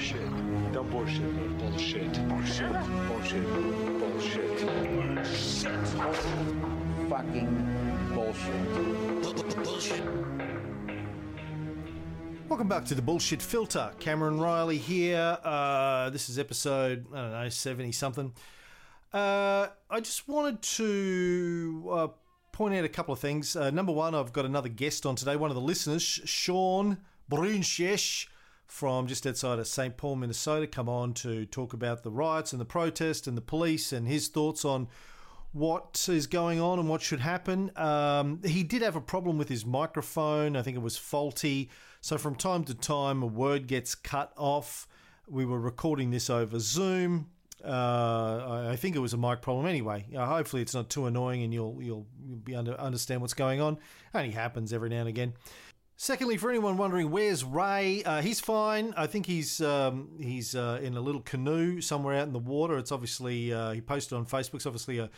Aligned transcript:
Shit. 0.00 0.72
Don't 0.72 0.90
bullshit. 0.90 1.58
Bullshit. 1.58 2.26
Bullshit. 2.26 2.72
Bullshit. 3.06 3.44
Bullshit. 4.00 4.58
Bullshit. 5.04 5.88
Fucking 7.10 8.10
bullshit. 8.14 9.62
Bullshit. 9.62 10.02
Welcome 12.48 12.68
back 12.68 12.86
to 12.86 12.94
the 12.94 13.02
Bullshit 13.02 13.42
Filter. 13.42 13.92
Cameron 14.00 14.40
Riley 14.40 14.78
here. 14.78 15.36
Uh, 15.44 16.08
this 16.08 16.30
is 16.30 16.38
episode, 16.38 17.06
I 17.12 17.16
don't 17.20 17.32
know, 17.32 17.48
70 17.50 17.92
something. 17.92 18.32
Uh, 19.12 19.66
I 19.90 20.00
just 20.00 20.26
wanted 20.26 20.62
to 20.62 21.88
uh, 21.92 22.08
point 22.52 22.74
out 22.74 22.86
a 22.86 22.88
couple 22.88 23.12
of 23.12 23.20
things. 23.20 23.54
Uh, 23.54 23.68
number 23.68 23.92
one, 23.92 24.14
I've 24.14 24.32
got 24.32 24.46
another 24.46 24.70
guest 24.70 25.04
on 25.04 25.14
today, 25.14 25.36
one 25.36 25.50
of 25.50 25.56
the 25.56 25.60
listeners, 25.60 26.02
Sean 26.02 26.96
Brunshesh 27.30 28.28
from 28.70 29.08
just 29.08 29.26
outside 29.26 29.58
of 29.58 29.66
St. 29.66 29.96
Paul, 29.96 30.16
Minnesota, 30.16 30.66
come 30.66 30.88
on 30.88 31.12
to 31.14 31.44
talk 31.46 31.72
about 31.72 32.02
the 32.02 32.10
riots 32.10 32.52
and 32.52 32.60
the 32.60 32.64
protest 32.64 33.26
and 33.26 33.36
the 33.36 33.42
police 33.42 33.92
and 33.92 34.06
his 34.06 34.28
thoughts 34.28 34.64
on 34.64 34.86
what 35.52 36.06
is 36.08 36.28
going 36.28 36.60
on 36.60 36.78
and 36.78 36.88
what 36.88 37.02
should 37.02 37.18
happen. 37.18 37.72
Um, 37.76 38.40
he 38.44 38.62
did 38.62 38.82
have 38.82 38.94
a 38.94 39.00
problem 39.00 39.38
with 39.38 39.48
his 39.48 39.66
microphone. 39.66 40.56
I 40.56 40.62
think 40.62 40.76
it 40.76 40.82
was 40.82 40.96
faulty. 40.96 41.68
So 42.00 42.16
from 42.16 42.36
time 42.36 42.62
to 42.64 42.74
time, 42.74 43.24
a 43.24 43.26
word 43.26 43.66
gets 43.66 43.96
cut 43.96 44.32
off. 44.36 44.86
We 45.28 45.44
were 45.44 45.60
recording 45.60 46.12
this 46.12 46.30
over 46.30 46.60
Zoom. 46.60 47.28
Uh, 47.64 48.68
I 48.70 48.76
think 48.76 48.96
it 48.96 49.00
was 49.00 49.12
a 49.12 49.18
mic 49.18 49.42
problem 49.42 49.66
anyway. 49.66 50.06
Hopefully, 50.14 50.62
it's 50.62 50.74
not 50.74 50.88
too 50.88 51.04
annoying, 51.04 51.42
and 51.42 51.52
you'll 51.52 51.76
you'll, 51.78 52.06
you'll 52.26 52.38
be 52.38 52.54
under 52.54 52.72
understand 52.80 53.20
what's 53.20 53.34
going 53.34 53.60
on. 53.60 53.76
Only 54.14 54.30
happens 54.30 54.72
every 54.72 54.88
now 54.88 55.00
and 55.00 55.08
again. 55.08 55.34
Secondly, 56.02 56.38
for 56.38 56.48
anyone 56.48 56.78
wondering, 56.78 57.10
where's 57.10 57.44
Ray? 57.44 58.02
Uh, 58.04 58.22
he's 58.22 58.40
fine. 58.40 58.94
I 58.96 59.06
think 59.06 59.26
he's 59.26 59.60
um, 59.60 60.08
he's 60.18 60.54
uh, 60.54 60.80
in 60.82 60.96
a 60.96 61.00
little 61.02 61.20
canoe 61.20 61.82
somewhere 61.82 62.14
out 62.14 62.26
in 62.26 62.32
the 62.32 62.38
water. 62.38 62.78
It's 62.78 62.90
obviously 62.90 63.52
uh, 63.52 63.72
he 63.72 63.82
posted 63.82 64.16
on 64.16 64.24
Facebook. 64.24 64.54
It's 64.54 64.64
obviously 64.64 64.96
a 64.96 65.10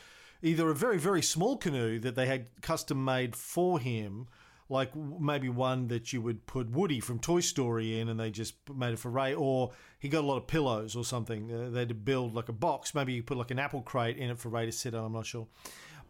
either 0.43 0.69
a 0.69 0.75
very 0.75 0.99
very 0.99 1.23
small 1.23 1.57
canoe 1.57 2.01
that 2.01 2.17
they 2.17 2.27
had 2.27 2.47
custom 2.63 3.05
made 3.05 3.37
for 3.37 3.79
him, 3.79 4.27
like 4.69 4.91
maybe 4.97 5.49
one 5.49 5.87
that 5.87 6.13
you 6.13 6.21
would 6.21 6.47
put 6.47 6.69
Woody 6.69 6.99
from 6.99 7.21
Toy 7.21 7.39
Story 7.39 8.01
in, 8.01 8.09
and 8.09 8.19
they 8.19 8.33
just 8.33 8.55
made 8.69 8.93
it 8.93 8.99
for 8.99 9.09
Ray, 9.09 9.35
or 9.35 9.71
he 10.01 10.09
got 10.09 10.25
a 10.25 10.27
lot 10.27 10.37
of 10.37 10.49
pillows 10.49 10.97
or 10.97 11.05
something. 11.05 11.49
Uh, 11.49 11.71
they 11.71 11.79
had 11.79 11.91
to 11.91 11.95
build 11.95 12.35
like 12.35 12.49
a 12.49 12.53
box. 12.53 12.93
Maybe 12.93 13.13
you 13.13 13.23
put 13.23 13.37
like 13.37 13.53
an 13.53 13.61
apple 13.61 13.83
crate 13.83 14.17
in 14.17 14.31
it 14.31 14.39
for 14.41 14.49
Ray 14.49 14.67
to 14.67 14.73
sit 14.73 14.97
on. 14.97 15.05
I'm 15.05 15.13
not 15.13 15.27
sure. 15.27 15.47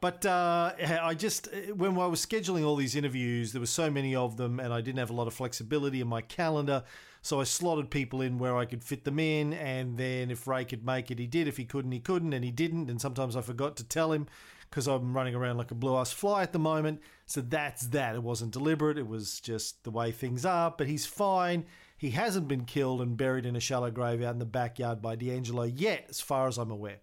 But 0.03 0.27
uh, 0.27 0.72
I 1.00 1.14
just, 1.14 1.48
when 1.77 1.97
I 1.97 2.06
was 2.06 2.27
scheduling 2.27 2.67
all 2.67 2.75
these 2.75 2.97
interviews, 2.97 3.53
there 3.53 3.61
were 3.61 3.67
so 3.67 3.89
many 3.89 4.17
of 4.17 4.36
them, 4.36 4.58
and 4.58 4.75
I 4.75 4.81
didn't 4.81 4.98
have 4.98 5.11
a 5.11 5.12
lot 5.12 5.28
of 5.28 5.33
flexibility 5.33 6.00
in 6.00 6.08
my 6.08 6.22
calendar. 6.22 6.83
So 7.22 7.41
I 7.41 7.45
slotted 7.45 7.89
people 7.89 8.20
in 8.20 8.41
where 8.41 8.56
I 8.56 8.64
could 8.64 8.83
fit 8.83 9.05
them 9.05 9.20
in, 9.20 9.53
and 9.53 9.97
then 9.97 10.33
if 10.33 10.48
Ray 10.48 10.64
could 10.64 10.84
make 10.84 11.12
it, 11.12 11.20
he 11.20 11.28
did. 11.28 11.47
If 11.47 11.56
he 11.56 11.64
couldn't, 11.64 11.92
he 11.92 12.00
couldn't, 12.00 12.33
and 12.33 12.45
he 12.45 12.50
didn't. 12.50 12.91
And 12.91 13.00
sometimes 13.00 13.36
I 13.36 13.42
forgot 13.42 13.77
to 13.77 13.84
tell 13.84 14.11
him 14.11 14.27
because 14.69 14.89
I'm 14.89 15.14
running 15.14 15.36
around 15.36 15.56
like 15.56 15.70
a 15.70 15.77
blue 15.77 15.97
ass 15.97 16.11
fly 16.11 16.42
at 16.42 16.53
the 16.53 16.58
moment. 16.58 17.00
So 17.27 17.41
that's 17.41 17.86
that. 17.89 18.17
It 18.17 18.25
wasn't 18.25 18.50
deliberate. 18.50 18.98
It 18.98 19.06
was 19.06 19.39
just 19.39 19.84
the 19.84 19.92
way 19.92 20.11
things 20.11 20.45
are. 20.45 20.75
But 20.77 20.89
he's 20.89 21.06
fine. 21.06 21.64
He 21.97 22.11
hasn't 22.11 22.48
been 22.48 22.64
killed 22.64 23.03
and 23.03 23.17
buried 23.17 23.47
in 23.47 23.55
a 23.55 23.61
shallow 23.61 23.92
grave 23.92 24.20
out 24.20 24.33
in 24.33 24.41
the 24.41 24.47
backyard 24.47 25.00
by 25.00 25.14
D'Angelo 25.14 25.62
yet, 25.62 26.06
as 26.08 26.20
far 26.20 26.48
as 26.48 26.58
I'm 26.58 26.73
aware. 26.73 26.98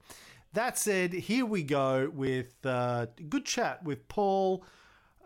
That 0.53 0.78
said, 0.78 1.14
here 1.14 1.45
we 1.45 1.61
go 1.64 2.09
with 2.14 2.66
uh, 2.66 3.08
good 3.30 3.45
chat 3.45 3.83
with 3.83 4.08
Paul, 4.08 4.66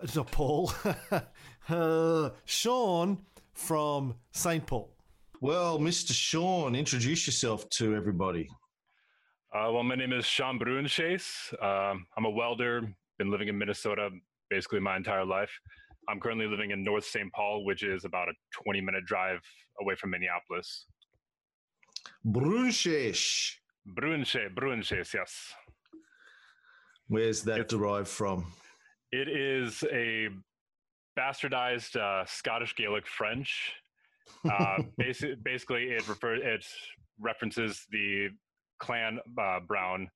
uh, 0.02 0.08
not 0.16 0.32
Paul, 0.32 0.74
uh, 1.70 2.30
Sean 2.46 3.20
from 3.54 4.16
St. 4.32 4.66
Paul. 4.66 4.94
Well, 5.40 5.80
Mr. 5.80 6.12
Sean, 6.14 6.76
introduce 6.76 7.26
yourself 7.26 7.70
to 7.78 7.96
everybody. 7.96 8.50
Uh, 9.54 9.72
well, 9.72 9.84
my 9.84 9.96
name 9.96 10.12
is 10.12 10.26
Sean 10.26 10.60
Brunshace. 10.60 11.54
Um, 11.64 12.06
I'm 12.18 12.26
a 12.26 12.30
welder, 12.30 12.82
been 13.18 13.32
living 13.32 13.48
in 13.48 13.58
Minnesota 13.58 14.10
basically 14.50 14.80
my 14.80 14.96
entire 14.96 15.26
life. 15.26 15.52
I'm 16.10 16.20
currently 16.20 16.48
living 16.48 16.72
in 16.72 16.84
North 16.84 17.06
St. 17.06 17.32
Paul, 17.34 17.66
which 17.66 17.82
is 17.84 18.06
about 18.06 18.28
a 18.28 18.34
20 18.64 18.82
minute 18.82 19.06
drive 19.06 19.40
away 19.82 19.96
from 19.96 20.12
Minneapolis. 20.12 20.86
Brunshesh. 22.26 23.56
Brunshace, 23.88 24.54
Brunshace, 24.54 25.14
yes. 25.14 25.54
Where's 27.08 27.44
that 27.44 27.60
It's- 27.60 27.70
derived 27.70 28.08
from? 28.08 28.46
It 29.12 29.28
is 29.28 29.84
a 29.92 30.30
bastardized 31.18 31.96
uh, 31.96 32.26
Scottish 32.26 32.76
Gaelic 32.76 33.06
French. 33.08 33.74
Uh, 34.46 34.78
basi- 35.00 35.36
basically, 35.44 35.92
it 35.92 36.08
refer 36.08 36.36
it 36.36 36.66
references 37.20 37.86
the 37.92 38.30
clan 38.80 39.20
uh, 39.40 39.60
Brown, 39.60 40.10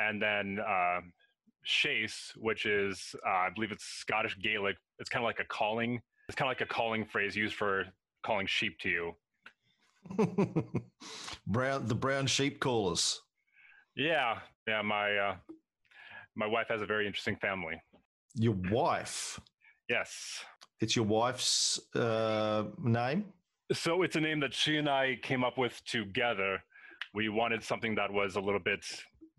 and 0.00 0.20
then 0.20 0.58
uh, 0.66 1.00
Chase, 1.64 2.32
which 2.36 2.66
is 2.66 3.14
uh, 3.24 3.30
I 3.30 3.50
believe 3.54 3.70
it's 3.70 3.84
Scottish 3.84 4.36
Gaelic. 4.42 4.76
It's 4.98 5.08
kind 5.08 5.22
of 5.22 5.26
like 5.28 5.38
a 5.38 5.44
calling. 5.44 6.00
It's 6.28 6.34
kind 6.34 6.48
of 6.48 6.50
like 6.50 6.68
a 6.68 6.72
calling 6.72 7.04
phrase 7.04 7.36
used 7.36 7.54
for 7.54 7.84
calling 8.24 8.46
sheep 8.48 8.76
to 8.80 8.88
you. 8.88 9.12
brown, 11.46 11.86
the 11.86 11.94
brown 11.94 12.26
sheep 12.26 12.60
callers. 12.60 13.20
Yeah, 13.96 14.38
yeah. 14.66 14.82
My 14.82 15.16
uh, 15.16 15.36
my 16.34 16.46
wife 16.46 16.66
has 16.68 16.82
a 16.82 16.86
very 16.86 17.06
interesting 17.06 17.36
family. 17.36 17.80
Your 18.34 18.56
wife. 18.70 19.38
Yes. 19.88 20.42
It's 20.80 20.96
your 20.96 21.04
wife's 21.04 21.80
uh, 21.94 22.64
name. 22.82 23.26
So 23.72 24.02
it's 24.02 24.16
a 24.16 24.20
name 24.20 24.40
that 24.40 24.54
she 24.54 24.78
and 24.78 24.88
I 24.88 25.18
came 25.22 25.44
up 25.44 25.58
with 25.58 25.82
together. 25.84 26.62
We 27.14 27.28
wanted 27.28 27.62
something 27.62 27.94
that 27.96 28.10
was 28.10 28.36
a 28.36 28.40
little 28.40 28.60
bit 28.60 28.84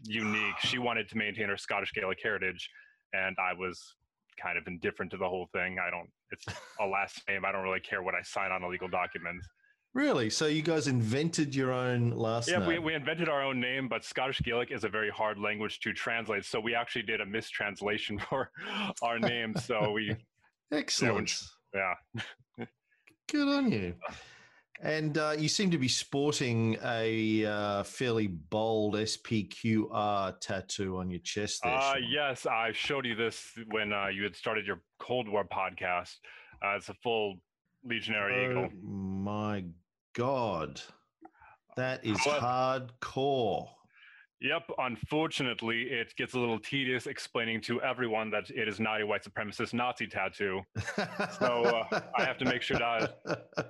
unique. 0.03 0.59
She 0.59 0.77
wanted 0.77 1.09
to 1.09 1.17
maintain 1.17 1.49
her 1.49 1.57
Scottish 1.57 1.91
Gaelic 1.93 2.19
heritage, 2.21 2.69
and 3.13 3.35
I 3.39 3.53
was 3.53 3.95
kind 4.41 4.57
of 4.57 4.65
indifferent 4.67 5.11
to 5.11 5.17
the 5.17 5.27
whole 5.27 5.47
thing. 5.53 5.77
I 5.85 5.89
don't. 5.89 6.09
It's 6.31 6.45
a 6.79 6.85
last 6.85 7.21
name. 7.27 7.45
I 7.45 7.51
don't 7.51 7.63
really 7.63 7.79
care 7.79 8.01
what 8.01 8.15
I 8.15 8.21
sign 8.21 8.51
on 8.51 8.63
a 8.63 8.67
legal 8.67 8.87
document. 8.87 9.43
Really? 9.93 10.29
So 10.31 10.47
you 10.47 10.63
guys 10.63 10.87
invented 10.87 11.53
your 11.53 11.71
own 11.71 12.11
last 12.11 12.49
Yeah, 12.49 12.59
name? 12.59 12.67
we, 12.67 12.79
we 12.79 12.93
invented 12.95 13.29
our 13.29 13.43
own 13.43 13.59
name, 13.59 13.87
but 13.87 14.03
Scottish 14.03 14.41
Gaelic 14.41 14.71
is 14.71 14.83
a 14.83 14.89
very 14.89 15.11
hard 15.11 15.37
language 15.37 15.79
to 15.81 15.93
translate. 15.93 16.45
So 16.45 16.59
we 16.59 16.73
actually 16.73 17.03
did 17.03 17.21
a 17.21 17.25
mistranslation 17.25 18.17
for 18.29 18.49
our 19.03 19.19
name. 19.19 19.55
So 19.55 19.91
we, 19.91 20.15
Excellent. 20.71 21.39
yeah. 21.75 21.93
Good 23.31 23.47
on 23.47 23.71
you. 23.71 23.95
And 24.81 25.17
uh, 25.17 25.35
you 25.37 25.47
seem 25.47 25.69
to 25.71 25.77
be 25.77 25.87
sporting 25.87 26.75
a 26.83 27.45
uh, 27.45 27.83
fairly 27.83 28.27
bold 28.27 28.95
SPQR 28.95 30.39
tattoo 30.41 30.97
on 30.97 31.09
your 31.11 31.21
chest 31.21 31.61
there. 31.63 31.71
Uh, 31.77 31.95
yes, 31.97 32.45
I 32.47 32.71
showed 32.73 33.05
you 33.05 33.15
this 33.15 33.51
when 33.69 33.93
uh, 33.93 34.07
you 34.07 34.23
had 34.23 34.35
started 34.35 34.65
your 34.65 34.81
Cold 34.99 35.29
War 35.29 35.45
podcast. 35.45 36.15
Uh, 36.65 36.75
it's 36.75 36.89
a 36.89 36.95
full 36.95 37.35
Legionary 37.85 38.47
Oh 38.57 38.65
Eagle. 38.65 38.69
my 38.83 39.63
God. 40.13 40.81
That 41.75 42.05
is 42.05 42.19
What? 42.25 42.41
hardcore. 42.41 43.67
Yep. 44.41 44.63
Unfortunately, 44.77 45.83
it 45.83 46.13
gets 46.17 46.33
a 46.33 46.39
little 46.39 46.59
tedious 46.59 47.07
explaining 47.07 47.61
to 47.61 47.81
everyone 47.81 48.29
that 48.31 48.49
it 48.49 48.67
is 48.67 48.79
not 48.79 49.01
a 49.01 49.05
white 49.07 49.23
supremacist 49.23 49.73
Nazi 49.73 50.05
tattoo. 50.05 50.61
So, 51.39 51.63
uh, 51.91 52.01
I 52.17 52.25
have 52.25 52.37
to 52.39 52.45
make 52.45 52.61
sure 52.61 52.77
to- 52.77 53.15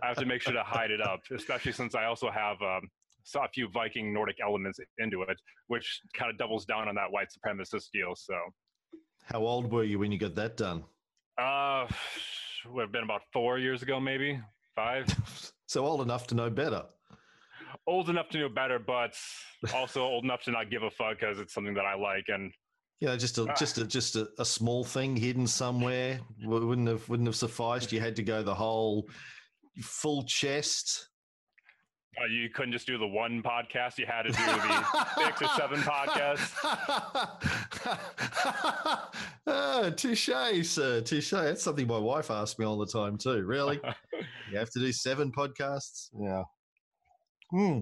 I 0.02 0.08
have 0.08 0.18
to 0.18 0.26
make 0.26 0.42
sure 0.42 0.54
to 0.54 0.64
hide 0.64 0.90
it 0.92 1.00
up, 1.00 1.22
especially 1.32 1.72
since 1.74 1.94
I 1.96 2.06
also 2.06 2.32
have 2.32 2.60
um, 2.62 2.90
a 3.36 3.48
few 3.50 3.70
Viking 3.70 4.12
Nordic 4.14 4.38
elements 4.44 4.80
into 4.98 5.22
it, 5.22 5.40
which 5.68 6.02
kind 6.16 6.32
of 6.32 6.38
doubles 6.40 6.66
down 6.66 6.88
on 6.90 6.96
that 6.96 7.12
white 7.12 7.28
supremacist 7.30 7.92
deal. 7.94 8.16
So, 8.16 8.34
How 9.26 9.42
old 9.46 9.72
were 9.72 9.84
you 9.84 10.00
when 10.00 10.12
you 10.12 10.18
got 10.18 10.34
that 10.36 10.58
done? 10.58 10.84
uh, 11.38 11.88
would 12.66 12.82
have 12.82 12.92
been 12.92 13.04
about 13.04 13.22
four 13.32 13.60
years 13.60 13.82
ago, 13.84 14.00
maybe 14.00 14.40
five. 14.76 15.06
So 15.66 15.88
old 15.88 16.02
enough 16.02 16.28
to 16.28 16.36
know 16.36 16.52
better. 16.52 16.84
old 17.88 18.08
enough 18.10 18.30
to 18.30 18.38
know 18.38 18.50
better, 18.50 18.78
but 18.78 19.16
also 19.74 20.04
old 20.04 20.24
enough 20.24 20.44
to 20.44 20.52
not 20.52 20.70
give 20.70 20.84
a 20.84 20.92
fuck 20.92 21.20
because 21.20 21.40
it's 21.40 21.52
something 21.54 21.74
that 21.74 21.86
I 21.86 21.96
like. 21.96 22.26
And 22.28 22.54
You 23.00 23.08
know, 23.08 23.18
just 23.18 23.40
a 23.40 23.48
Ah. 23.50 23.56
just 23.56 23.80
a 23.80 23.88
just 23.88 24.16
a, 24.16 24.30
a 24.38 24.46
small 24.46 24.84
thing 24.84 25.16
hidden 25.16 25.48
somewhere 25.48 26.20
wouldn't 26.44 26.88
have 26.88 27.10
wouldn't 27.10 27.28
have 27.28 27.36
sufficed. 27.36 27.92
You 27.92 28.02
had 28.02 28.16
to 28.18 28.24
go 28.24 28.44
the 28.44 28.54
whole 28.54 29.10
full 29.82 30.24
chest. 30.26 31.10
Uh, 32.22 32.26
you 32.26 32.50
couldn't 32.50 32.72
just 32.72 32.88
do 32.88 32.98
the 32.98 33.08
one 33.08 33.42
podcast; 33.44 33.98
you 33.98 34.06
had 34.06 34.24
to 34.24 34.30
do 34.30 34.38
the 34.38 34.86
six 35.18 35.42
or 35.42 35.48
seven 35.58 35.80
podcasts. 35.82 36.54
ah, 39.48 39.90
touche, 39.96 40.30
sir. 40.68 41.02
Touche. 41.02 41.32
That's 41.32 41.64
something 41.64 41.88
my 41.88 41.98
wife 41.98 42.32
asks 42.32 42.58
me 42.60 42.66
all 42.66 42.78
the 42.78 42.86
time 42.88 43.18
too. 43.18 43.44
Really? 43.44 43.80
You 44.52 44.60
have 44.60 44.70
to 44.72 44.80
do 44.80 44.92
seven 44.92 45.32
podcasts? 45.32 46.10
Yeah. 46.20 46.44
Hmm. 47.50 47.80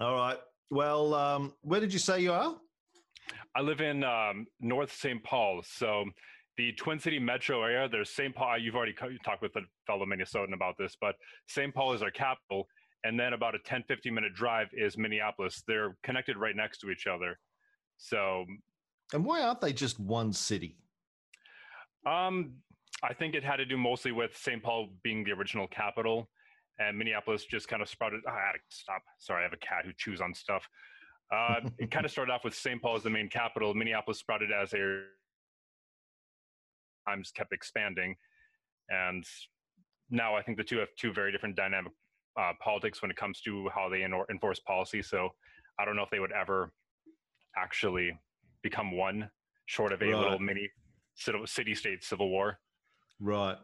All 0.00 0.14
right. 0.14 0.38
Well, 0.70 1.14
um, 1.14 1.52
where 1.62 1.80
did 1.80 1.92
you 1.92 1.98
say 1.98 2.20
you 2.20 2.32
are? 2.32 2.54
I 3.56 3.60
live 3.60 3.80
in 3.80 4.04
um, 4.04 4.46
North 4.60 4.92
St. 4.94 5.22
Paul, 5.24 5.62
so 5.64 6.04
the 6.56 6.72
Twin 6.74 7.00
City 7.00 7.18
metro 7.18 7.62
area. 7.64 7.88
There's 7.88 8.10
St. 8.10 8.32
Paul. 8.34 8.58
You've 8.58 8.76
already 8.76 8.92
co- 8.92 9.10
talked 9.24 9.42
with 9.42 9.56
a 9.56 9.62
fellow 9.86 10.06
Minnesotan 10.06 10.54
about 10.54 10.76
this, 10.78 10.96
but 11.00 11.16
St. 11.48 11.74
Paul 11.74 11.92
is 11.92 12.02
our 12.02 12.10
capital, 12.12 12.68
and 13.04 13.18
then 13.18 13.32
about 13.32 13.54
a 13.54 13.58
10 13.60 13.84
15 13.88 14.12
minute 14.14 14.34
drive 14.34 14.68
is 14.72 14.96
minneapolis. 14.98 15.62
They're 15.66 15.96
connected 16.02 16.36
right 16.36 16.54
next 16.56 16.78
to 16.78 16.90
each 16.90 17.06
other. 17.06 17.38
So 17.98 18.44
And 19.12 19.24
why 19.24 19.42
aren't 19.42 19.60
they 19.60 19.72
just 19.72 19.98
one 20.00 20.32
city? 20.32 20.76
um, 22.06 22.52
i 23.02 23.12
think 23.12 23.34
it 23.34 23.44
had 23.44 23.56
to 23.56 23.64
do 23.66 23.76
mostly 23.76 24.10
with 24.12 24.34
st 24.36 24.62
paul 24.62 24.88
being 25.02 25.22
the 25.22 25.30
original 25.32 25.66
capital 25.68 26.30
and 26.78 26.96
minneapolis 26.96 27.44
just 27.44 27.68
kind 27.68 27.82
of 27.82 27.88
sprouted 27.90 28.20
oh, 28.26 28.30
i 28.30 28.46
had 28.46 28.52
to 28.52 28.58
stop. 28.70 29.02
Sorry 29.18 29.40
i 29.40 29.44
have 29.44 29.52
a 29.52 29.58
cat 29.58 29.84
who 29.84 29.92
chews 29.98 30.20
on 30.22 30.32
stuff. 30.34 30.66
Uh, 31.30 31.60
it 31.78 31.90
kind 31.90 32.04
of 32.06 32.10
started 32.16 32.32
off 32.32 32.42
with 32.44 32.54
st 32.54 32.80
paul 32.80 32.96
as 32.96 33.02
the 33.02 33.10
main 33.10 33.28
capital. 33.28 33.74
Minneapolis 33.74 34.18
sprouted 34.18 34.50
as 34.50 34.72
a 34.72 35.02
times 37.06 37.30
kept 37.30 37.52
expanding 37.52 38.14
and 38.88 39.24
now 40.10 40.34
i 40.36 40.42
think 40.42 40.56
the 40.58 40.64
two 40.64 40.78
have 40.78 40.88
two 40.98 41.12
very 41.12 41.30
different 41.32 41.56
dynamic 41.56 41.92
uh, 42.38 42.52
politics 42.62 43.02
when 43.02 43.10
it 43.10 43.16
comes 43.16 43.40
to 43.42 43.68
how 43.74 43.88
they 43.88 44.04
enforce 44.30 44.60
policy. 44.60 45.02
So 45.02 45.30
I 45.78 45.84
don't 45.84 45.96
know 45.96 46.02
if 46.02 46.10
they 46.10 46.20
would 46.20 46.32
ever 46.32 46.72
actually 47.56 48.18
become 48.62 48.96
one, 48.96 49.30
short 49.66 49.92
of 49.92 50.02
a 50.02 50.06
Right. 50.06 50.16
little 50.18 50.38
mini 50.38 50.70
city 51.46 51.74
state 51.74 52.04
civil 52.04 52.30
war. 52.30 52.58
Right. 53.20 53.56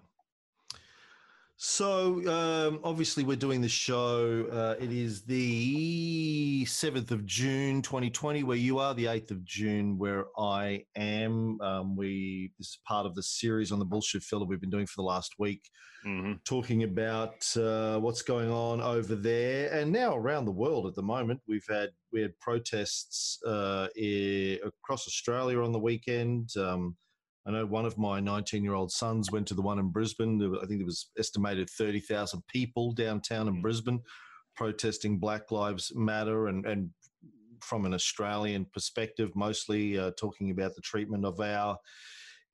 So 1.59 2.17
um, 2.29 2.81
obviously 2.85 3.25
we're 3.25 3.37
doing 3.37 3.63
the 3.63 3.69
show. 3.69 4.47
Uh, 4.53 4.75
it 4.79 4.93
is 4.93 5.23
the 5.23 6.67
seventh 6.67 7.11
of 7.11 7.25
June, 7.25 7.81
2020, 7.81 8.43
where 8.43 8.59
you 8.59 8.79
are. 8.79 8.93
The 8.93 9.07
eighth 9.07 9.31
of 9.31 9.43
June, 9.43 9.97
where 9.97 10.27
I 10.39 10.85
am. 10.97 11.59
Um, 11.63 11.97
we 11.97 12.53
this 12.59 12.69
is 12.69 12.79
part 12.87 13.07
of 13.07 13.15
the 13.15 13.23
series 13.23 13.73
on 13.73 13.79
the 13.79 13.87
bullshit 13.87 14.23
filter 14.23 14.45
we've 14.45 14.61
been 14.61 14.69
doing 14.69 14.87
for 14.87 14.97
the 14.97 15.07
last 15.07 15.37
week, 15.39 15.63
hmm 16.05 16.35
talking 16.45 16.83
about 16.83 17.47
uh, 17.57 17.99
what's 18.01 18.21
going 18.21 18.51
on 18.51 18.83
over 18.83 19.15
there 19.15 19.73
and 19.73 19.91
now 19.91 20.15
around 20.15 20.45
the 20.45 20.53
world. 20.53 20.87
At 20.87 20.95
the 20.95 21.03
moment, 21.03 21.41
we've 21.49 21.67
had 21.67 21.89
we 22.13 22.21
had 22.21 22.39
protests 22.39 23.39
uh, 23.47 23.89
across 24.63 25.09
Australia 25.09 25.63
on 25.63 25.73
the 25.73 25.79
weekend. 25.79 26.51
Um, 26.59 26.97
I 27.47 27.53
know 27.53 27.65
one 27.65 27.87
of 27.87 27.97
my 27.97 28.19
19 28.19 28.65
year 28.65 28.75
old 28.75 28.91
sons 28.91 29.31
went 29.31 29.47
to 29.49 29.55
the 29.55 29.63
one 29.63 29.79
in 29.79 29.91
Brisbane. 29.91 30.43
I 30.63 30.67
think 30.67 30.81
there 30.81 30.87
was 30.87 31.11
estimated 31.19 31.71
30,000 31.71 32.43
people 32.49 32.93
downtown 32.93 33.49
in 33.49 33.57
Mm. 33.57 33.63
Brisbane 33.63 34.01
protesting 34.57 35.19
Black 35.19 35.51
Lives 35.53 35.93
Matter 35.95 36.49
and, 36.49 36.67
and 36.67 36.91
from 37.61 37.85
an 37.85 37.95
Australian 37.95 38.67
perspective, 38.73 39.31
mostly 39.35 39.99
uh, 39.99 40.11
talking 40.19 40.51
about 40.51 40.75
the 40.75 40.81
treatment 40.81 41.25
of 41.25 41.41
our 41.41 41.79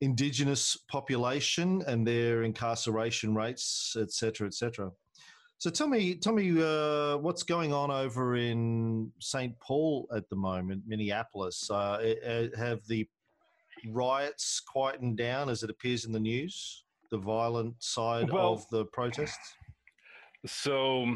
indigenous 0.01 0.77
population 0.91 1.83
and 1.87 2.07
their 2.07 2.43
incarceration 2.43 3.35
rates, 3.35 3.97
et 3.99 4.13
cetera, 4.13 4.47
et 4.47 4.55
cetera. 4.55 4.91
So 5.59 5.71
tell 5.71 5.87
me, 5.87 6.17
tell 6.17 6.33
me 6.33 6.61
uh, 6.61 7.19
what's 7.19 7.45
going 7.45 7.73
on 7.73 7.93
over 7.93 8.35
in 8.35 9.13
St. 9.21 9.59
Paul 9.61 10.09
at 10.15 10.29
the 10.29 10.35
moment, 10.35 10.83
Minneapolis. 10.89 11.71
Uh, 11.71 11.99
eh, 12.03 12.15
eh, 12.25 12.49
have 12.57 12.81
the 12.89 13.09
riots 13.91 14.61
quietened 14.61 15.17
down 15.17 15.49
as 15.49 15.63
it 15.63 15.71
appears 15.71 16.05
in 16.05 16.13
the 16.13 16.21
news? 16.21 16.85
The 17.11 17.19
violent 17.19 17.83
side 17.83 18.31
Well- 18.31 18.55
of 18.55 18.69
the 18.71 18.87
protests. 18.87 19.55
So, 20.47 21.07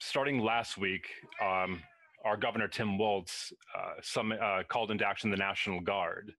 starting 0.00 0.40
last 0.40 0.78
week, 0.78 1.08
um, 1.40 1.82
our 2.24 2.36
governor 2.36 2.66
Tim 2.66 2.98
Walz 2.98 3.52
uh, 3.76 3.94
some, 4.02 4.32
uh, 4.32 4.64
called 4.64 4.90
into 4.90 5.06
action 5.06 5.30
the 5.30 5.36
National 5.36 5.80
Guard. 5.80 6.34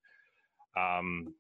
Um, 0.78 1.34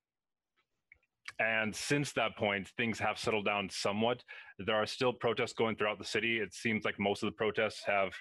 and 1.40 1.76
since 1.76 2.12
that 2.14 2.36
point, 2.36 2.68
things 2.70 3.00
have 3.00 3.18
settled 3.18 3.46
down 3.46 3.70
somewhat. 3.70 4.24
There 4.58 4.76
are 4.76 4.86
still 4.86 5.14
protests 5.14 5.54
going 5.54 5.76
throughout 5.76 6.00
the 6.00 6.06
city. 6.06 6.40
It 6.40 6.54
seems 6.54 6.84
like 6.86 7.00
most 7.00 7.24
of 7.24 7.28
the 7.28 7.36
protests 7.36 7.84
have. 7.86 8.14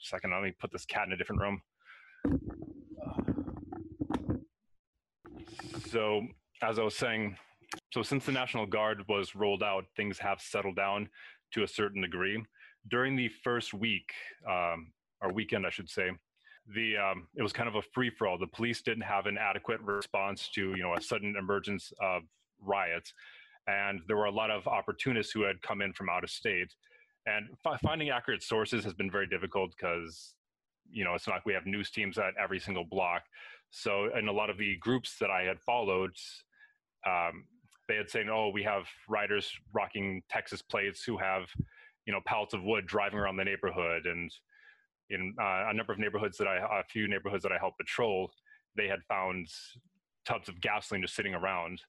Second, 0.00 0.32
let 0.32 0.42
me 0.42 0.52
put 0.58 0.70
this 0.72 0.84
cat 0.84 1.06
in 1.06 1.12
a 1.12 1.16
different 1.16 1.40
room. 1.40 1.62
So, 5.94 6.22
as 6.60 6.80
I 6.80 6.82
was 6.82 6.96
saying, 6.96 7.36
so 7.92 8.02
since 8.02 8.26
the 8.26 8.32
National 8.32 8.66
Guard 8.66 9.04
was 9.08 9.36
rolled 9.36 9.62
out, 9.62 9.84
things 9.96 10.18
have 10.18 10.40
settled 10.40 10.74
down 10.74 11.08
to 11.52 11.62
a 11.62 11.68
certain 11.68 12.02
degree. 12.02 12.42
During 12.90 13.14
the 13.14 13.28
first 13.44 13.72
week, 13.72 14.10
um, 14.44 14.92
or 15.22 15.32
weekend, 15.32 15.64
I 15.64 15.70
should 15.70 15.88
say, 15.88 16.10
the 16.74 16.96
um, 16.96 17.28
it 17.36 17.44
was 17.44 17.52
kind 17.52 17.68
of 17.68 17.76
a 17.76 17.82
free 17.94 18.10
for 18.10 18.26
all. 18.26 18.36
The 18.36 18.48
police 18.48 18.82
didn't 18.82 19.04
have 19.04 19.26
an 19.26 19.38
adequate 19.38 19.80
response 19.82 20.50
to 20.56 20.70
you 20.70 20.82
know 20.82 20.94
a 20.94 21.00
sudden 21.00 21.36
emergence 21.38 21.92
of 22.02 22.22
riots, 22.60 23.14
and 23.68 24.00
there 24.08 24.16
were 24.16 24.24
a 24.24 24.32
lot 24.32 24.50
of 24.50 24.66
opportunists 24.66 25.30
who 25.30 25.42
had 25.42 25.62
come 25.62 25.80
in 25.80 25.92
from 25.92 26.08
out 26.08 26.24
of 26.24 26.30
state. 26.30 26.74
And 27.26 27.46
fi- 27.62 27.76
finding 27.76 28.10
accurate 28.10 28.42
sources 28.42 28.82
has 28.82 28.94
been 28.94 29.12
very 29.12 29.28
difficult 29.28 29.72
because 29.78 30.34
you 30.90 31.04
know 31.04 31.14
it's 31.14 31.28
not 31.28 31.34
like 31.34 31.46
we 31.46 31.54
have 31.54 31.66
news 31.66 31.92
teams 31.92 32.18
at 32.18 32.34
every 32.42 32.58
single 32.58 32.84
block. 32.84 33.22
So 33.76 34.08
in 34.16 34.28
a 34.28 34.32
lot 34.32 34.50
of 34.50 34.56
the 34.56 34.76
groups 34.76 35.16
that 35.20 35.30
I 35.30 35.42
had 35.42 35.58
followed, 35.58 36.16
um, 37.04 37.44
they 37.88 37.96
had 37.96 38.08
saying, 38.08 38.28
"Oh, 38.28 38.50
we 38.50 38.62
have 38.62 38.84
riders 39.08 39.50
rocking 39.72 40.22
Texas 40.30 40.62
plates 40.62 41.02
who 41.02 41.18
have, 41.18 41.46
you 42.06 42.12
know, 42.12 42.20
pallets 42.24 42.54
of 42.54 42.62
wood 42.62 42.86
driving 42.86 43.18
around 43.18 43.36
the 43.36 43.44
neighborhood." 43.44 44.06
And 44.06 44.30
in 45.10 45.34
uh, 45.40 45.70
a 45.70 45.74
number 45.74 45.92
of 45.92 45.98
neighborhoods 45.98 46.38
that 46.38 46.46
I, 46.46 46.58
a 46.58 46.84
few 46.84 47.08
neighborhoods 47.08 47.42
that 47.42 47.50
I 47.50 47.58
helped 47.58 47.78
patrol, 47.78 48.30
they 48.76 48.86
had 48.86 49.02
found 49.08 49.48
tubs 50.24 50.48
of 50.48 50.60
gasoline 50.60 51.02
just 51.02 51.16
sitting 51.16 51.34
around. 51.34 51.82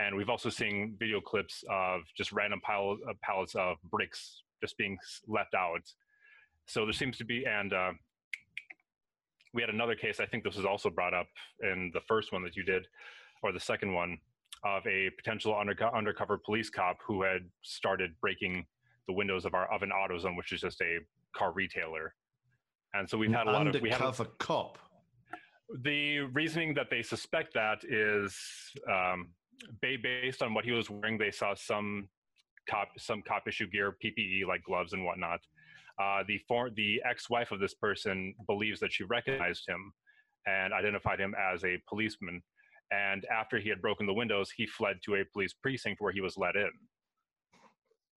And 0.00 0.16
we've 0.16 0.30
also 0.30 0.50
seen 0.50 0.96
video 0.98 1.20
clips 1.20 1.62
of 1.70 2.00
just 2.16 2.32
random 2.32 2.60
pile, 2.62 2.98
uh, 3.08 3.12
pallets 3.22 3.54
of 3.54 3.76
bricks 3.84 4.42
just 4.60 4.76
being 4.76 4.98
left 5.28 5.54
out. 5.54 5.82
So 6.66 6.84
there 6.84 6.92
seems 6.92 7.18
to 7.18 7.24
be, 7.24 7.46
and 7.46 7.72
uh, 7.72 7.92
we 9.52 9.62
had 9.62 9.70
another 9.70 9.94
case. 9.94 10.20
I 10.20 10.26
think 10.26 10.44
this 10.44 10.56
was 10.56 10.64
also 10.64 10.90
brought 10.90 11.14
up 11.14 11.26
in 11.62 11.90
the 11.92 12.00
first 12.06 12.32
one 12.32 12.42
that 12.44 12.56
you 12.56 12.62
did, 12.62 12.86
or 13.42 13.52
the 13.52 13.60
second 13.60 13.92
one, 13.92 14.18
of 14.64 14.86
a 14.86 15.10
potential 15.16 15.54
underco- 15.54 15.94
undercover 15.94 16.38
police 16.38 16.70
cop 16.70 16.98
who 17.06 17.22
had 17.22 17.42
started 17.62 18.10
breaking 18.20 18.66
the 19.08 19.14
windows 19.14 19.44
of 19.44 19.54
our 19.54 19.72
of 19.72 19.82
an 19.82 19.90
AutoZone, 19.90 20.36
which 20.36 20.52
is 20.52 20.60
just 20.60 20.80
a 20.82 20.98
car 21.36 21.52
retailer. 21.52 22.14
And 22.94 23.08
so 23.08 23.16
we've 23.16 23.32
had 23.32 23.46
a 23.46 23.52
lot 23.52 23.66
of 23.66 23.80
we 23.80 23.90
had 23.90 24.00
a- 24.00 24.24
cop. 24.38 24.78
the 25.82 26.20
reasoning 26.20 26.74
that 26.74 26.90
they 26.90 27.02
suspect 27.02 27.54
that 27.54 27.78
is 27.88 28.36
um, 28.90 29.30
based 29.80 30.42
on 30.42 30.54
what 30.54 30.64
he 30.64 30.72
was 30.72 30.90
wearing. 30.90 31.16
They 31.16 31.30
saw 31.30 31.54
some 31.54 32.08
cop 32.68 32.88
some 32.98 33.22
cop 33.26 33.48
issue 33.48 33.68
gear, 33.68 33.96
PPE 34.04 34.46
like 34.46 34.62
gloves 34.64 34.92
and 34.92 35.04
whatnot. 35.04 35.40
Uh, 36.00 36.22
the 36.26 36.38
for- 36.48 36.70
the 36.70 37.02
ex-wife 37.08 37.50
of 37.52 37.60
this 37.60 37.74
person 37.74 38.34
believes 38.46 38.80
that 38.80 38.92
she 38.92 39.04
recognized 39.04 39.64
him 39.68 39.92
and 40.46 40.72
identified 40.72 41.20
him 41.20 41.34
as 41.52 41.62
a 41.64 41.82
policeman. 41.88 42.42
And 42.90 43.26
after 43.26 43.58
he 43.58 43.68
had 43.68 43.82
broken 43.82 44.06
the 44.06 44.14
windows, 44.14 44.50
he 44.50 44.66
fled 44.66 44.96
to 45.04 45.16
a 45.16 45.24
police 45.32 45.52
precinct 45.52 46.00
where 46.00 46.12
he 46.12 46.22
was 46.22 46.36
let 46.36 46.56
in. 46.56 46.70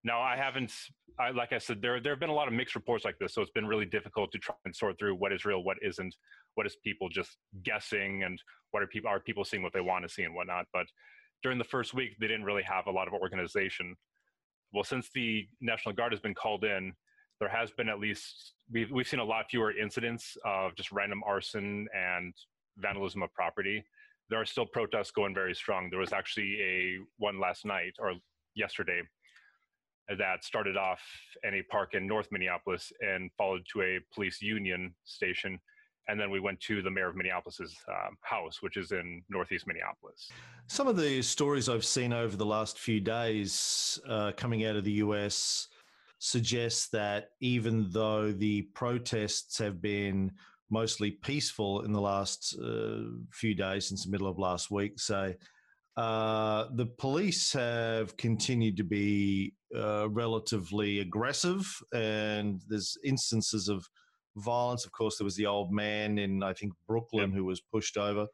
Now, 0.02 0.20
I 0.20 0.36
haven't, 0.36 0.72
I, 1.18 1.30
like 1.30 1.52
I 1.52 1.58
said, 1.58 1.80
there 1.80 2.00
there 2.00 2.12
have 2.12 2.20
been 2.20 2.30
a 2.30 2.34
lot 2.34 2.48
of 2.48 2.54
mixed 2.54 2.74
reports 2.74 3.04
like 3.04 3.18
this, 3.18 3.34
so 3.34 3.42
it's 3.42 3.50
been 3.50 3.66
really 3.66 3.86
difficult 3.86 4.32
to 4.32 4.38
try 4.38 4.54
and 4.64 4.74
sort 4.74 4.98
through 4.98 5.14
what 5.14 5.32
is 5.32 5.44
real, 5.44 5.62
what 5.62 5.78
isn't, 5.82 6.14
what 6.54 6.66
is 6.66 6.76
people 6.84 7.08
just 7.08 7.36
guessing, 7.62 8.22
and 8.24 8.42
what 8.70 8.82
are 8.82 8.86
people 8.86 9.08
are 9.10 9.20
people 9.20 9.44
seeing 9.44 9.62
what 9.62 9.72
they 9.72 9.80
want 9.80 10.02
to 10.04 10.12
see 10.14 10.22
and 10.22 10.34
whatnot. 10.34 10.66
But 10.72 10.86
during 11.42 11.58
the 11.58 11.64
first 11.64 11.94
week, 11.94 12.16
they 12.18 12.26
didn't 12.26 12.44
really 12.44 12.62
have 12.62 12.86
a 12.86 12.90
lot 12.90 13.08
of 13.08 13.14
organization. 13.14 13.94
Well, 14.72 14.84
since 14.84 15.08
the 15.14 15.46
National 15.60 15.94
Guard 15.94 16.12
has 16.12 16.20
been 16.20 16.34
called 16.34 16.64
in, 16.64 16.92
there 17.44 17.60
has 17.60 17.70
been 17.72 17.90
at 17.90 18.00
least 18.00 18.54
we've 18.72 18.90
we've 18.90 19.06
seen 19.06 19.20
a 19.20 19.24
lot 19.24 19.44
fewer 19.50 19.76
incidents 19.76 20.36
of 20.46 20.74
just 20.76 20.90
random 20.92 21.22
arson 21.26 21.86
and 21.94 22.32
vandalism 22.78 23.22
of 23.22 23.32
property. 23.34 23.84
There 24.30 24.40
are 24.40 24.46
still 24.46 24.64
protests 24.64 25.10
going 25.10 25.34
very 25.34 25.54
strong. 25.54 25.90
There 25.90 26.00
was 26.00 26.14
actually 26.14 26.56
a 26.62 26.96
one 27.18 27.38
last 27.38 27.66
night 27.66 27.92
or 27.98 28.14
yesterday 28.54 29.02
that 30.18 30.42
started 30.42 30.78
off 30.78 31.00
in 31.42 31.54
a 31.54 31.62
park 31.70 31.92
in 31.92 32.06
North 32.06 32.28
Minneapolis 32.30 32.90
and 33.00 33.30
followed 33.36 33.62
to 33.74 33.82
a 33.82 33.98
police 34.14 34.40
union 34.40 34.94
station. 35.04 35.58
And 36.08 36.18
then 36.18 36.30
we 36.30 36.40
went 36.40 36.60
to 36.60 36.82
the 36.82 36.90
mayor 36.90 37.08
of 37.08 37.16
Minneapolis's 37.16 37.74
um, 37.88 38.16
house, 38.22 38.62
which 38.62 38.76
is 38.76 38.92
in 38.92 39.22
Northeast 39.30 39.66
Minneapolis. 39.66 40.30
Some 40.66 40.86
of 40.86 40.96
the 40.96 41.20
stories 41.22 41.68
I've 41.68 41.84
seen 41.84 42.12
over 42.12 42.36
the 42.36 42.46
last 42.46 42.78
few 42.78 43.00
days 43.00 43.98
uh, 44.08 44.32
coming 44.36 44.64
out 44.64 44.76
of 44.76 44.84
the 44.84 44.92
US 44.92 45.68
suggest 46.24 46.90
that 46.90 47.28
even 47.40 47.86
though 47.90 48.32
the 48.32 48.62
protests 48.74 49.58
have 49.58 49.82
been 49.82 50.32
mostly 50.70 51.10
peaceful 51.10 51.82
in 51.82 51.92
the 51.92 52.00
last 52.00 52.56
uh, 52.64 53.02
few 53.30 53.54
days 53.54 53.88
since 53.88 54.04
the 54.06 54.10
middle 54.10 54.26
of 54.26 54.38
last 54.38 54.70
week, 54.70 54.98
say, 54.98 55.36
uh, 55.98 56.64
the 56.76 56.86
police 56.86 57.52
have 57.52 58.16
continued 58.16 58.74
to 58.78 58.84
be 58.84 59.52
uh, 59.76 60.08
relatively 60.08 61.00
aggressive, 61.00 61.66
and 61.92 62.62
there's 62.68 62.96
instances 63.04 63.68
of 63.68 63.86
violence. 64.36 64.86
Of 64.86 64.92
course, 64.92 65.18
there 65.18 65.26
was 65.26 65.36
the 65.36 65.44
old 65.44 65.72
man 65.72 66.16
in, 66.16 66.42
I 66.42 66.54
think, 66.54 66.72
Brooklyn 66.88 67.32
who 67.32 67.44
was 67.44 67.60
pushed 67.60 67.98
over. 67.98 68.26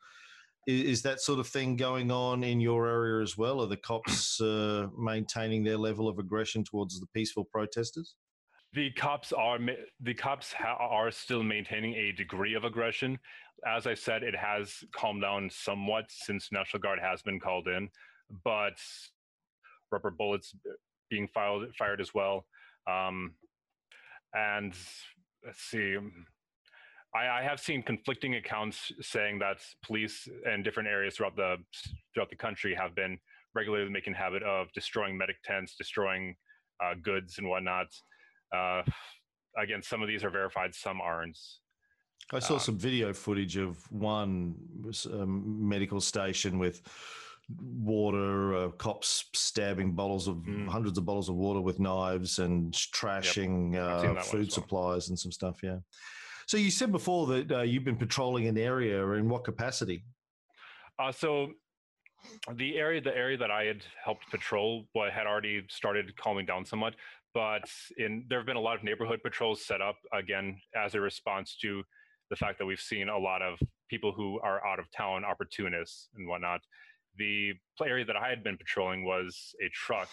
Is 0.66 1.02
that 1.02 1.20
sort 1.20 1.40
of 1.40 1.48
thing 1.48 1.76
going 1.76 2.10
on 2.10 2.44
in 2.44 2.60
your 2.60 2.86
area 2.86 3.22
as 3.22 3.36
well? 3.36 3.60
Are 3.60 3.66
the 3.66 3.76
cops 3.76 4.40
uh, 4.40 4.88
maintaining 4.96 5.64
their 5.64 5.78
level 5.78 6.06
of 6.06 6.18
aggression 6.18 6.64
towards 6.64 7.00
the 7.00 7.06
peaceful 7.14 7.44
protesters? 7.44 8.14
the 8.72 8.90
cops 8.92 9.32
are 9.32 9.58
the 10.00 10.14
cops 10.14 10.52
ha- 10.52 10.76
are 10.78 11.10
still 11.10 11.42
maintaining 11.42 11.94
a 11.94 12.12
degree 12.12 12.54
of 12.54 12.64
aggression. 12.64 13.18
As 13.66 13.86
I 13.86 13.94
said, 13.94 14.22
it 14.22 14.36
has 14.36 14.84
calmed 14.94 15.22
down 15.22 15.50
somewhat 15.50 16.04
since 16.08 16.50
National 16.52 16.80
Guard 16.80 16.98
has 17.00 17.20
been 17.22 17.40
called 17.40 17.66
in, 17.66 17.88
but 18.44 18.78
rubber 19.90 20.10
bullets 20.10 20.54
being 21.10 21.28
fired 21.34 21.74
fired 21.76 22.00
as 22.00 22.14
well. 22.14 22.46
Um, 22.88 23.34
and 24.32 24.72
let's 25.44 25.60
see. 25.60 25.96
I, 27.14 27.40
I 27.40 27.42
have 27.42 27.60
seen 27.60 27.82
conflicting 27.82 28.36
accounts 28.36 28.92
saying 29.00 29.38
that 29.40 29.58
police 29.84 30.28
in 30.52 30.62
different 30.62 30.88
areas 30.88 31.16
throughout 31.16 31.36
the 31.36 31.56
throughout 32.14 32.30
the 32.30 32.36
country 32.36 32.74
have 32.74 32.94
been 32.94 33.18
regularly 33.54 33.90
making 33.90 34.14
habit 34.14 34.42
of 34.44 34.72
destroying 34.72 35.18
medic 35.18 35.36
tents, 35.44 35.74
destroying 35.76 36.36
uh, 36.84 36.94
goods 37.02 37.38
and 37.38 37.48
whatnot. 37.48 37.86
Uh, 38.54 38.82
again, 39.58 39.82
some 39.82 40.02
of 40.02 40.08
these 40.08 40.22
are 40.22 40.30
verified, 40.30 40.74
some 40.74 41.00
aren't. 41.00 41.38
I 42.32 42.38
saw 42.38 42.54
Um, 42.54 42.60
some 42.60 42.78
video 42.78 43.12
footage 43.12 43.56
of 43.56 43.90
one 43.90 44.54
um, 45.12 45.68
medical 45.68 46.00
station 46.00 46.58
with 46.60 46.80
water, 47.60 48.54
uh, 48.54 48.68
cops 48.70 49.24
stabbing 49.34 49.92
bottles 49.96 50.28
of 50.28 50.36
Mm. 50.36 50.68
hundreds 50.68 50.96
of 50.96 51.04
bottles 51.04 51.28
of 51.28 51.34
water 51.34 51.60
with 51.60 51.80
knives 51.80 52.38
and 52.38 52.72
trashing 52.72 53.72
seen 53.72 53.76
uh, 53.76 54.00
that 54.02 54.08
one 54.08 54.18
as 54.18 54.30
food 54.30 54.40
well. 54.42 54.50
supplies 54.50 55.08
and 55.08 55.18
some 55.18 55.32
stuff. 55.32 55.60
Yeah. 55.60 55.78
So 56.50 56.56
you 56.56 56.72
said 56.72 56.90
before 56.90 57.28
that 57.28 57.52
uh, 57.52 57.62
you've 57.62 57.84
been 57.84 57.96
patrolling 57.96 58.48
an 58.48 58.58
area. 58.58 59.08
In 59.12 59.28
what 59.28 59.44
capacity? 59.44 60.02
Uh, 60.98 61.12
so 61.12 61.52
the 62.56 62.76
area, 62.76 63.00
the 63.00 63.16
area 63.16 63.38
that 63.38 63.52
I 63.52 63.62
had 63.66 63.84
helped 64.04 64.28
patrol, 64.32 64.88
what 64.92 65.12
had 65.12 65.28
already 65.28 65.62
started 65.70 66.12
calming 66.16 66.46
down 66.46 66.64
somewhat. 66.64 66.96
But 67.34 67.70
in 67.98 68.24
there 68.28 68.40
have 68.40 68.46
been 68.46 68.56
a 68.56 68.60
lot 68.60 68.74
of 68.74 68.82
neighborhood 68.82 69.20
patrols 69.22 69.64
set 69.64 69.80
up 69.80 69.94
again 70.12 70.60
as 70.74 70.96
a 70.96 71.00
response 71.00 71.56
to 71.62 71.84
the 72.30 72.36
fact 72.36 72.58
that 72.58 72.66
we've 72.66 72.80
seen 72.80 73.08
a 73.08 73.16
lot 73.16 73.42
of 73.42 73.60
people 73.88 74.12
who 74.12 74.40
are 74.40 74.66
out 74.66 74.80
of 74.80 74.90
town, 74.90 75.24
opportunists 75.24 76.08
and 76.16 76.26
whatnot. 76.26 76.62
The 77.16 77.52
area 77.80 78.04
that 78.06 78.16
I 78.16 78.28
had 78.28 78.42
been 78.42 78.56
patrolling 78.56 79.04
was 79.04 79.54
a 79.64 79.68
truck, 79.72 80.08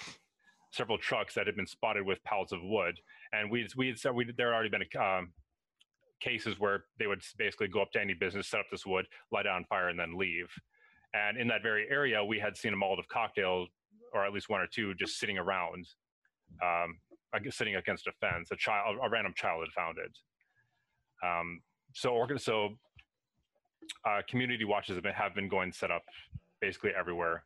several 0.72 1.00
trucks 1.00 1.34
that 1.34 1.48
had 1.48 1.56
been 1.56 1.66
spotted 1.66 2.06
with 2.06 2.24
piles 2.26 2.52
of 2.52 2.60
wood, 2.62 3.00
and 3.34 3.50
we 3.50 3.68
we 3.76 3.88
had 3.88 3.98
said 3.98 4.14
we 4.14 4.32
there 4.38 4.54
had 4.54 4.56
already 4.56 4.70
been 4.70 5.02
um, 5.02 5.34
cases 6.20 6.60
where 6.60 6.86
they 7.00 7.08
would 7.08 7.22
basically 7.38 7.68
go 7.68 7.82
up 7.82 7.92
to 7.92 8.02
any 8.02 8.14
business, 8.14 8.48
set 8.48 8.60
up 8.60 8.66
this 8.72 8.86
wood, 8.86 9.06
light 9.32 9.46
it 9.46 9.52
on 9.52 9.66
fire, 9.66 9.90
and 9.90 10.00
then 10.00 10.18
leave. 10.18 10.50
And 11.14 11.38
in 11.38 11.48
that 11.48 11.64
very 11.64 11.88
area, 11.90 12.24
we 12.24 12.40
had 12.40 12.58
seen 12.58 12.74
a 12.74 12.78
Molotov 12.78 13.08
cocktail, 13.08 13.68
or 14.14 14.26
at 14.26 14.34
least 14.34 14.50
one 14.50 14.62
or 14.62 14.68
two, 14.68 14.94
just 14.96 15.20
sitting 15.20 15.38
around, 15.38 15.88
um, 16.64 16.98
sitting 17.50 17.76
against 17.76 18.08
a 18.08 18.12
fence. 18.20 18.50
A 18.52 18.56
child, 18.56 18.98
a 19.02 19.10
random 19.10 19.34
child 19.36 19.64
had 19.66 19.74
found 19.74 19.98
it. 19.98 20.18
Um, 21.26 21.62
so, 21.94 22.26
so 22.38 22.70
uh, 24.06 24.22
community 24.30 24.66
watches 24.66 24.96
have 24.96 25.04
been, 25.04 25.14
have 25.14 25.34
been 25.34 25.50
going 25.50 25.72
set 25.72 25.92
up 25.92 26.04
basically 26.62 26.92
everywhere. 26.98 27.44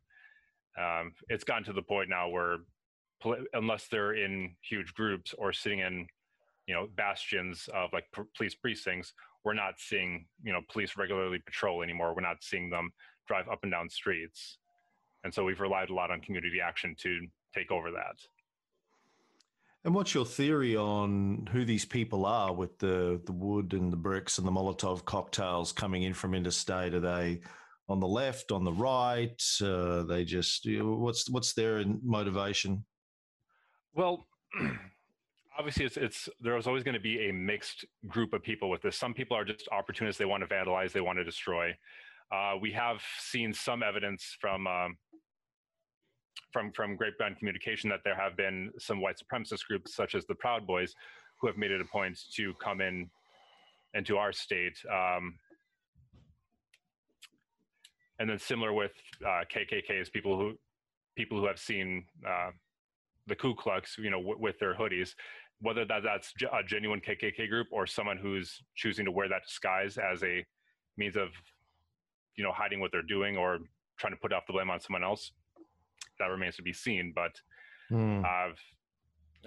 Um, 0.80 1.13
it's 1.30 1.44
gotten 1.44 1.63
to 1.66 1.74
the 1.74 1.82
point 1.82 2.10
now 2.10 2.30
where, 2.30 2.58
unless 3.54 3.88
they're 3.88 4.13
in 4.13 4.56
huge 4.62 4.94
groups 4.94 5.36
or 5.38 5.54
sitting 5.54 5.80
in, 5.80 6.08
you 6.68 6.74
know, 6.74 6.88
bastions 6.96 7.70
of 7.74 7.91
like 7.94 8.06
p- 8.15 8.24
police 8.36 8.56
precincts, 8.56 9.13
we're 9.44 9.53
not 9.53 9.75
seeing, 9.77 10.25
you 10.44 10.53
know, 10.53 10.62
police 10.72 10.96
regularly 10.98 11.39
patrol 11.39 11.82
anymore. 11.82 12.13
We're 12.15 12.22
not 12.22 12.44
seeing 12.44 12.70
them 12.70 12.91
drive 13.27 13.48
up 13.50 13.60
and 13.63 13.72
down 13.72 13.89
streets. 13.89 14.58
And 15.24 15.34
so 15.34 15.44
we've 15.44 15.60
relied 15.60 15.89
a 15.89 15.94
lot 15.94 16.12
on 16.12 16.22
community 16.22 16.60
action 16.63 16.96
to 17.00 17.27
take 17.53 17.72
over 17.72 17.91
that. 17.91 18.15
And 19.84 19.96
what's 19.96 20.13
your 20.13 20.25
theory 20.25 20.75
on 20.75 21.48
who 21.51 21.65
these 21.65 21.86
people 21.86 22.25
are 22.25 22.53
with 22.53 22.77
the, 22.77 23.20
the 23.25 23.32
wood 23.32 23.74
and 23.74 23.91
the 23.91 23.98
bricks 23.98 24.38
and 24.38 24.46
the 24.46 24.51
Molotov 24.51 25.06
cocktails 25.06 25.72
coming 25.72 26.03
in 26.03 26.13
from 26.13 26.36
interstate? 26.36 26.94
Are 26.94 27.00
they 27.00 27.41
on 27.89 28.00
the 28.00 28.08
left, 28.08 28.51
on 28.51 28.63
the 28.63 28.72
right? 28.72 29.41
Uh, 29.62 30.03
they 30.03 30.24
just 30.24 30.65
you 30.65 30.80
know, 30.80 30.94
what's 30.94 31.27
what's 31.32 31.53
their 31.53 31.84
motivation? 32.03 32.86
Well, 33.96 34.27
obviously, 35.58 35.86
it's 35.86 35.98
it's 35.98 36.29
there's 36.39 36.67
always 36.67 36.84
going 36.84 36.96
to 36.96 37.00
be 37.00 37.29
a 37.29 37.34
mixed 37.34 37.86
group 38.08 38.34
of 38.34 38.43
people 38.43 38.70
with 38.70 38.81
this. 38.81 38.98
Some 38.98 39.13
people 39.13 39.36
are 39.38 39.46
just 39.46 39.67
opportunists; 39.72 40.17
they 40.17 40.25
want 40.25 40.48
to 40.48 40.53
vandalize, 40.53 40.91
they 40.91 41.01
want 41.01 41.17
to 41.17 41.24
destroy. 41.24 41.75
Uh, 42.31 42.53
we 42.62 42.72
have 42.72 43.01
seen 43.20 43.53
some 43.53 43.84
evidence 43.84 44.36
from 44.39 44.67
um, 44.67 44.98
from 46.51 46.72
from 46.72 46.96
grapevine 46.96 47.36
communication 47.36 47.89
that 47.89 48.01
there 48.03 48.15
have 48.15 48.36
been 48.38 48.72
some 48.79 49.01
white 49.01 49.17
supremacist 49.17 49.65
groups, 49.67 49.96
such 49.96 50.15
as 50.15 50.25
the 50.25 50.36
Proud 50.36 50.65
Boys, 50.65 50.96
who 51.39 51.48
have 51.48 51.58
made 51.58 51.72
it 51.72 51.81
a 51.81 51.86
point 51.86 52.17
to 52.36 52.53
come 52.55 52.81
in 52.81 53.10
into 53.93 54.17
our 54.17 54.31
state. 54.31 54.77
Um, 54.89 55.36
and 58.20 58.29
then 58.29 58.39
similar 58.39 58.72
with 58.72 58.93
uh, 59.25 59.43
KKKs, 59.53 60.12
people 60.12 60.38
who 60.38 60.53
people 61.15 61.39
who 61.39 61.48
have 61.48 61.60
seen 61.60 62.05
uh, 62.25 62.51
the 63.27 63.36
Ku 63.36 63.55
Klux, 63.55 63.98
you 63.98 64.10
know, 64.10 64.20
w- 64.20 64.39
with 64.39 64.60
their 64.60 64.75
hoodies, 64.75 65.15
whether 65.62 65.86
that 65.86 66.03
that's 66.03 66.34
a 66.51 66.63
genuine 66.63 67.00
KKK 67.00 67.48
group 67.48 67.68
or 67.72 67.86
someone 67.88 68.18
who's 68.18 68.62
choosing 68.75 69.06
to 69.06 69.12
wear 69.12 69.30
that 69.30 69.44
disguise 69.46 69.98
as 69.98 70.24
a 70.24 70.46
means 70.98 71.15
of, 71.15 71.30
you 72.36 72.44
know, 72.44 72.51
hiding 72.51 72.80
what 72.80 72.91
they're 72.91 73.01
doing 73.03 73.38
or 73.38 73.60
trying 73.98 74.13
to 74.13 74.20
put 74.20 74.34
off 74.34 74.46
the 74.48 74.53
blame 74.53 74.70
on 74.72 74.80
someone 74.80 75.03
else, 75.03 75.32
that 76.20 76.25
remains 76.25 76.56
to 76.56 76.63
be 76.63 76.74
seen. 76.74 77.13
But 77.13 77.39
Hmm. 77.89 78.24
uh, 78.25 78.50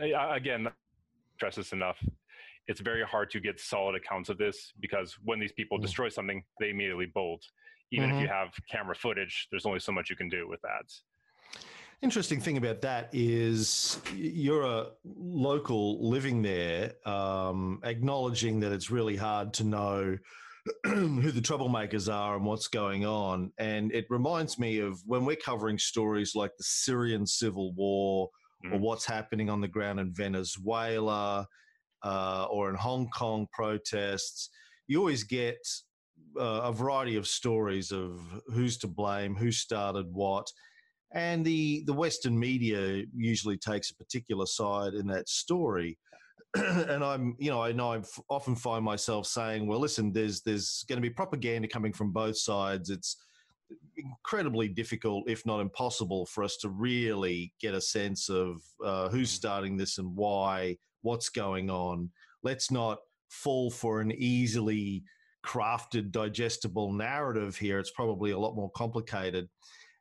I- 0.00 0.36
again, 0.36 0.72
stress 1.36 1.56
this 1.56 1.72
enough. 1.72 2.02
It's 2.68 2.80
very 2.80 3.04
hard 3.04 3.30
to 3.30 3.40
get 3.40 3.58
solid 3.60 3.94
accounts 3.96 4.28
of 4.28 4.38
this 4.38 4.72
because 4.80 5.14
when 5.24 5.38
these 5.40 5.52
people 5.52 5.78
Mm. 5.78 5.82
destroy 5.82 6.08
something, 6.08 6.44
they 6.60 6.70
immediately 6.70 7.06
bolt. 7.06 7.44
Even 7.90 8.10
if 8.10 8.20
you 8.20 8.28
have 8.28 8.54
camera 8.70 8.94
footage, 8.94 9.48
there's 9.50 9.66
only 9.66 9.78
so 9.80 9.92
much 9.92 10.10
you 10.10 10.16
can 10.16 10.28
do 10.28 10.46
with 10.48 10.60
that. 10.62 10.86
Interesting 12.02 12.40
thing 12.40 12.58
about 12.58 12.82
that 12.82 13.08
is 13.12 13.98
you're 14.14 14.62
a 14.62 14.88
local 15.04 16.06
living 16.08 16.42
there, 16.42 16.92
um, 17.06 17.80
acknowledging 17.82 18.60
that 18.60 18.72
it's 18.72 18.90
really 18.90 19.16
hard 19.16 19.54
to 19.54 19.64
know 19.64 20.18
who 20.84 21.30
the 21.30 21.40
troublemakers 21.40 22.12
are 22.12 22.36
and 22.36 22.44
what's 22.44 22.68
going 22.68 23.06
on. 23.06 23.52
And 23.58 23.90
it 23.92 24.06
reminds 24.10 24.58
me 24.58 24.78
of 24.80 25.00
when 25.06 25.24
we're 25.24 25.36
covering 25.36 25.78
stories 25.78 26.34
like 26.34 26.52
the 26.58 26.64
Syrian 26.64 27.26
civil 27.26 27.72
war 27.74 28.28
or 28.70 28.78
Mhm. 28.78 28.80
what's 28.80 29.04
happening 29.04 29.50
on 29.50 29.60
the 29.60 29.68
ground 29.68 30.00
in 30.00 30.12
Venezuela 30.14 31.46
uh, 32.02 32.46
or 32.50 32.70
in 32.70 32.76
Hong 32.76 33.08
Kong 33.14 33.46
protests. 33.52 34.48
You 34.86 34.98
always 35.00 35.24
get 35.24 35.58
uh, 36.38 36.62
a 36.64 36.72
variety 36.72 37.16
of 37.16 37.26
stories 37.26 37.92
of 37.92 38.20
who's 38.46 38.78
to 38.78 38.88
blame, 38.88 39.34
who 39.36 39.52
started 39.52 40.06
what 40.12 40.50
and 41.14 41.44
the 41.44 41.82
the 41.86 41.92
western 41.92 42.38
media 42.38 43.04
usually 43.14 43.56
takes 43.56 43.90
a 43.90 43.94
particular 43.94 44.46
side 44.46 44.94
in 44.94 45.06
that 45.06 45.28
story. 45.28 45.98
And 46.56 47.02
i'm 47.02 47.34
you 47.38 47.50
know 47.50 47.62
i 47.62 47.72
know 47.72 47.94
i 47.94 48.00
often 48.28 48.54
find 48.54 48.84
myself 48.84 49.26
saying 49.26 49.66
well 49.66 49.80
listen 49.80 50.12
there's 50.12 50.40
there's 50.42 50.84
going 50.88 50.96
to 50.96 51.08
be 51.08 51.10
propaganda 51.10 51.66
coming 51.66 51.92
from 51.92 52.12
both 52.12 52.36
sides. 52.36 52.90
It's 52.90 53.16
incredibly 53.96 54.68
difficult 54.68 55.28
if 55.28 55.46
not 55.46 55.60
impossible 55.60 56.26
for 56.26 56.44
us 56.44 56.56
to 56.58 56.68
really 56.68 57.52
get 57.60 57.74
a 57.74 57.80
sense 57.80 58.28
of 58.28 58.60
uh, 58.84 59.08
who's 59.08 59.30
starting 59.30 59.76
this 59.76 59.98
and 59.98 60.14
why 60.16 60.76
what's 61.02 61.28
going 61.28 61.70
on. 61.70 62.10
Let's 62.42 62.70
not 62.70 62.98
fall 63.28 63.70
for 63.70 64.00
an 64.00 64.12
easily 64.12 65.04
crafted 65.44 66.10
digestible 66.10 66.92
narrative 66.92 67.56
here. 67.56 67.78
It's 67.78 67.90
probably 67.90 68.30
a 68.30 68.38
lot 68.38 68.56
more 68.56 68.70
complicated 68.70 69.48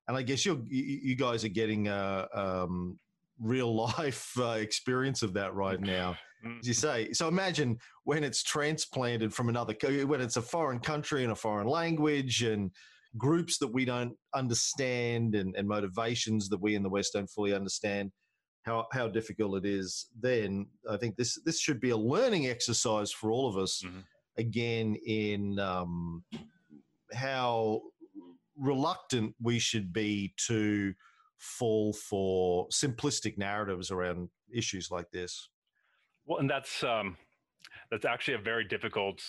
and 0.08 0.18
I 0.18 0.22
guess 0.22 0.46
you 0.46 0.64
you 0.70 1.16
guys 1.16 1.44
are 1.46 1.50
getting 1.50 1.88
a 1.88 2.28
um, 2.34 3.00
real 3.40 3.76
life 3.76 4.32
uh, 4.40 4.58
experience 4.60 5.22
of 5.24 5.34
that 5.34 5.54
right 5.54 5.80
now, 5.80 6.16
Mm. 6.46 6.60
as 6.60 6.68
you 6.68 6.74
say. 6.74 7.14
So 7.14 7.30
imagine 7.30 7.78
when 8.04 8.22
it's 8.24 8.44
transplanted 8.44 9.34
from 9.34 9.48
another, 9.48 9.74
when 10.06 10.20
it's 10.20 10.36
a 10.36 10.42
foreign 10.42 10.80
country 10.80 11.24
and 11.24 11.32
a 11.32 11.36
foreign 11.36 11.68
language 11.68 12.44
and 12.44 12.70
groups 13.18 13.58
that 13.60 13.72
we 13.72 13.86
don't 13.86 14.14
understand 14.36 15.36
and, 15.36 15.56
and 15.56 15.66
motivations 15.68 16.50
that 16.50 16.60
we 16.62 16.76
in 16.76 16.84
the 16.84 16.90
West 16.90 17.14
don't 17.14 17.30
fully 17.30 17.54
understand. 17.54 18.12
How, 18.66 18.88
how 18.94 19.10
difficult 19.10 19.58
it 19.58 19.66
is 19.66 20.08
then 20.22 20.68
i 20.90 20.96
think 20.96 21.18
this 21.18 21.38
this 21.44 21.60
should 21.60 21.82
be 21.82 21.90
a 21.90 21.98
learning 21.98 22.48
exercise 22.48 23.12
for 23.12 23.30
all 23.30 23.50
of 23.50 23.58
us 23.58 23.82
Mhm. 23.86 24.04
again 24.38 24.96
in 25.06 25.60
um, 25.60 26.24
how 27.14 27.82
reluctant 28.58 29.36
we 29.42 29.60
should 29.60 29.92
be 29.94 30.34
to 30.48 30.94
fall 31.38 31.94
for 31.94 32.68
simplistic 32.70 33.38
narratives 33.38 33.92
around 33.92 34.30
issues 34.54 34.90
like 34.92 35.10
this. 35.12 35.50
Well, 36.26 36.40
and 36.40 36.50
that's 36.50 36.84
um, 36.84 37.18
that's 37.92 38.06
actually 38.06 38.36
a 38.36 38.40
very 38.40 38.64
difficult 38.64 39.22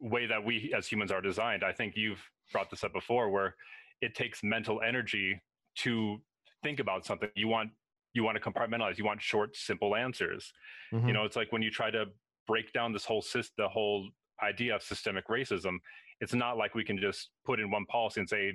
way 0.00 0.26
that 0.26 0.44
we 0.44 0.72
as 0.76 0.86
humans 0.88 1.12
are 1.12 1.20
designed. 1.20 1.62
I 1.62 1.72
think 1.72 1.94
you've 1.96 2.22
brought 2.52 2.70
this 2.70 2.82
up 2.82 2.92
before, 2.92 3.30
where 3.30 3.54
it 4.00 4.14
takes 4.14 4.42
mental 4.42 4.80
energy 4.82 5.40
to 5.76 6.20
think 6.62 6.80
about 6.80 7.04
something. 7.04 7.28
You 7.36 7.48
want 7.48 7.70
you 8.12 8.24
want 8.24 8.42
to 8.42 8.50
compartmentalize. 8.50 8.98
You 8.98 9.04
want 9.04 9.22
short, 9.22 9.54
simple 9.54 9.94
answers. 9.94 10.52
Mhm. 10.92 11.06
You 11.06 11.12
know, 11.12 11.24
it's 11.24 11.36
like 11.36 11.52
when 11.52 11.62
you 11.62 11.70
try 11.70 11.90
to 11.92 12.06
break 12.48 12.72
down 12.72 12.92
this 12.92 13.04
whole 13.04 13.22
sys- 13.22 13.52
the 13.56 13.68
whole 13.68 14.10
idea 14.42 14.74
of 14.74 14.82
systemic 14.82 15.28
racism. 15.28 15.78
It's 16.20 16.34
not 16.34 16.56
like 16.58 16.74
we 16.74 16.84
can 16.84 16.98
just 16.98 17.30
put 17.44 17.60
in 17.60 17.70
one 17.70 17.86
policy 17.86 18.20
and 18.20 18.28
say 18.28 18.52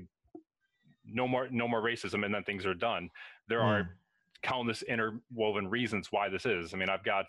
no 1.04 1.28
more 1.28 1.48
no 1.52 1.68
more 1.68 1.82
racism 1.82 2.26
and 2.26 2.34
then 2.34 2.44
things 2.44 2.66
are 2.66 2.74
done. 2.74 3.10
There 3.48 3.60
Mm. 3.60 3.66
are 3.66 3.98
countless 4.44 4.84
interwoven 4.84 5.68
reasons 5.68 6.12
why 6.12 6.30
this 6.30 6.46
is. 6.46 6.74
I 6.74 6.78
mean, 6.78 6.90
I've 6.90 7.04
got 7.04 7.26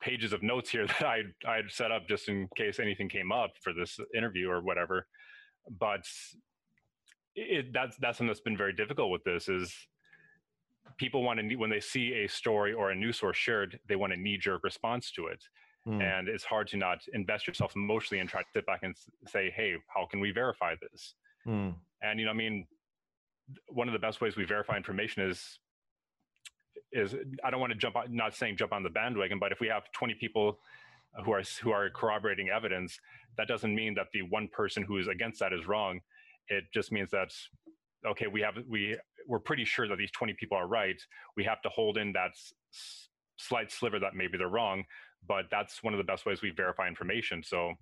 pages 0.00 0.32
of 0.34 0.42
notes 0.42 0.70
here 0.70 0.86
that 1.00 1.02
I 1.04 1.22
I 1.46 1.62
set 1.68 1.90
up 1.90 2.06
just 2.08 2.28
in 2.28 2.48
case 2.56 2.78
anything 2.80 3.08
came 3.08 3.32
up 3.32 3.52
for 3.62 3.72
this 3.72 3.98
interview 4.14 4.50
or 4.50 4.60
whatever. 4.60 5.06
But 5.78 6.06
it 7.34 7.72
that's 7.72 7.96
that's 7.96 8.18
something 8.18 8.28
that's 8.28 8.40
been 8.40 8.56
very 8.56 8.72
difficult 8.74 9.10
with 9.10 9.24
this 9.24 9.48
is 9.48 9.74
people 10.98 11.22
want 11.22 11.40
to 11.40 11.56
when 11.56 11.70
they 11.70 11.80
see 11.80 12.12
a 12.24 12.28
story 12.28 12.72
or 12.74 12.90
a 12.90 12.94
news 12.94 13.18
source 13.18 13.36
shared, 13.36 13.80
they 13.88 13.96
want 13.96 14.12
a 14.12 14.16
knee 14.16 14.36
jerk 14.36 14.62
response 14.62 15.10
to 15.12 15.26
it. 15.28 15.42
Mm. 15.86 16.02
And 16.02 16.28
it's 16.28 16.44
hard 16.44 16.68
to 16.68 16.76
not 16.76 16.98
invest 17.12 17.46
yourself 17.46 17.76
emotionally 17.76 18.20
and 18.20 18.28
try 18.28 18.40
to 18.40 18.48
sit 18.52 18.66
back 18.66 18.80
and 18.82 18.94
say, 19.26 19.52
hey, 19.54 19.74
how 19.94 20.06
can 20.06 20.20
we 20.20 20.30
verify 20.30 20.74
this? 20.80 21.14
Mm. 21.46 21.74
And 22.02 22.18
you 22.18 22.26
know, 22.26 22.32
I 22.32 22.34
mean, 22.34 22.66
one 23.68 23.88
of 23.88 23.92
the 23.92 23.98
best 23.98 24.20
ways 24.20 24.36
we 24.36 24.44
verify 24.44 24.76
information 24.76 25.28
is 25.28 25.58
is 26.92 27.14
I 27.42 27.50
don't 27.50 27.60
want 27.60 27.72
to 27.72 27.78
jump 27.78 27.96
on, 27.96 28.14
not 28.14 28.34
saying 28.34 28.56
jump 28.56 28.72
on 28.72 28.82
the 28.82 28.90
bandwagon, 28.90 29.38
but 29.38 29.52
if 29.52 29.60
we 29.60 29.66
have 29.68 29.82
20 29.92 30.14
people 30.14 30.58
who 31.24 31.32
are 31.32 31.42
who 31.62 31.70
are 31.72 31.90
corroborating 31.90 32.48
evidence, 32.48 32.98
that 33.36 33.48
doesn't 33.48 33.74
mean 33.74 33.94
that 33.94 34.06
the 34.12 34.22
one 34.22 34.48
person 34.48 34.82
who 34.82 34.98
is 34.98 35.08
against 35.08 35.40
that 35.40 35.52
is 35.52 35.66
wrong. 35.66 36.00
It 36.48 36.64
just 36.72 36.92
means 36.92 37.10
that 37.10 37.32
okay, 38.06 38.26
we 38.26 38.40
have 38.40 38.54
we 38.68 38.96
we're 39.26 39.38
pretty 39.38 39.64
sure 39.64 39.88
that 39.88 39.98
these 39.98 40.10
20 40.12 40.34
people 40.34 40.56
are 40.56 40.66
right. 40.66 41.00
We 41.36 41.44
have 41.44 41.62
to 41.62 41.68
hold 41.68 41.98
in 41.98 42.12
that 42.12 42.30
s- 42.30 43.08
slight 43.36 43.72
sliver 43.72 43.98
that 43.98 44.14
maybe 44.14 44.36
they're 44.38 44.48
wrong, 44.48 44.84
but 45.26 45.46
that's 45.50 45.82
one 45.82 45.94
of 45.94 45.98
the 45.98 46.04
best 46.04 46.26
ways 46.26 46.42
we 46.42 46.50
verify 46.50 46.88
information. 46.88 47.42
So 47.42 47.72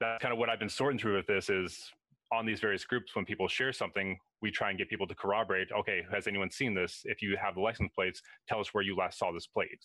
that's 0.00 0.22
kind 0.22 0.32
of 0.32 0.38
what 0.38 0.48
I've 0.48 0.58
been 0.58 0.68
sorting 0.68 0.98
through 0.98 1.16
with 1.16 1.26
this 1.26 1.50
is 1.50 1.78
on 2.32 2.46
these 2.46 2.60
various 2.60 2.84
groups 2.84 3.14
when 3.16 3.24
people 3.24 3.48
share 3.48 3.72
something 3.72 4.16
we 4.40 4.50
try 4.50 4.70
and 4.70 4.78
get 4.78 4.88
people 4.88 5.06
to 5.06 5.14
corroborate 5.16 5.68
okay 5.76 6.02
has 6.12 6.26
anyone 6.28 6.48
seen 6.50 6.72
this 6.74 7.00
if 7.04 7.20
you 7.20 7.36
have 7.36 7.56
the 7.56 7.60
license 7.60 7.90
plates 7.92 8.22
tell 8.48 8.60
us 8.60 8.72
where 8.72 8.84
you 8.84 8.94
last 8.96 9.18
saw 9.18 9.32
this 9.32 9.46
plate 9.46 9.82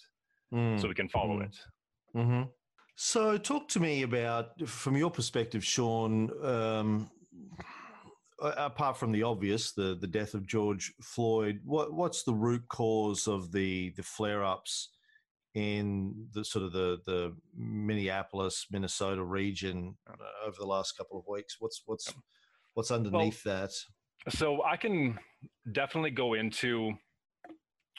Mm. 0.54 0.80
so 0.80 0.88
we 0.88 0.94
can 0.94 1.10
follow 1.10 1.40
Mm. 1.40 1.46
it 1.46 1.56
hmm 2.14 2.44
So, 2.96 3.38
talk 3.38 3.68
to 3.70 3.80
me 3.80 4.04
about, 4.04 4.62
from 4.70 4.96
your 4.96 5.10
perspective, 5.12 5.66
Sean. 5.66 6.32
Um, 6.46 7.10
apart 8.40 8.96
from 8.98 9.12
the 9.12 9.24
obvious, 9.24 9.74
the 9.74 9.96
the 9.96 10.08
death 10.08 10.34
of 10.34 10.46
George 10.48 10.94
Floyd, 11.02 11.60
what 11.66 11.94
what's 11.94 12.24
the 12.24 12.34
root 12.34 12.64
cause 12.70 13.28
of 13.28 13.52
the 13.52 13.90
the 13.98 14.04
flare 14.04 14.44
ups 14.46 14.95
in 15.56 16.28
the 16.34 16.46
sort 16.46 16.66
of 16.66 16.72
the 16.72 17.00
the 17.06 17.36
Minneapolis, 17.58 18.68
Minnesota 18.72 19.24
region 19.24 19.98
uh, 20.10 20.48
over 20.48 20.58
the 20.60 20.68
last 20.68 20.98
couple 20.98 21.18
of 21.18 21.26
weeks? 21.28 21.58
What's 21.60 21.82
what's 21.86 22.14
what's 22.74 22.92
underneath 22.92 23.44
that? 23.44 23.72
so 24.28 24.64
i 24.64 24.76
can 24.76 25.20
definitely 25.72 26.10
go 26.10 26.34
into 26.34 26.92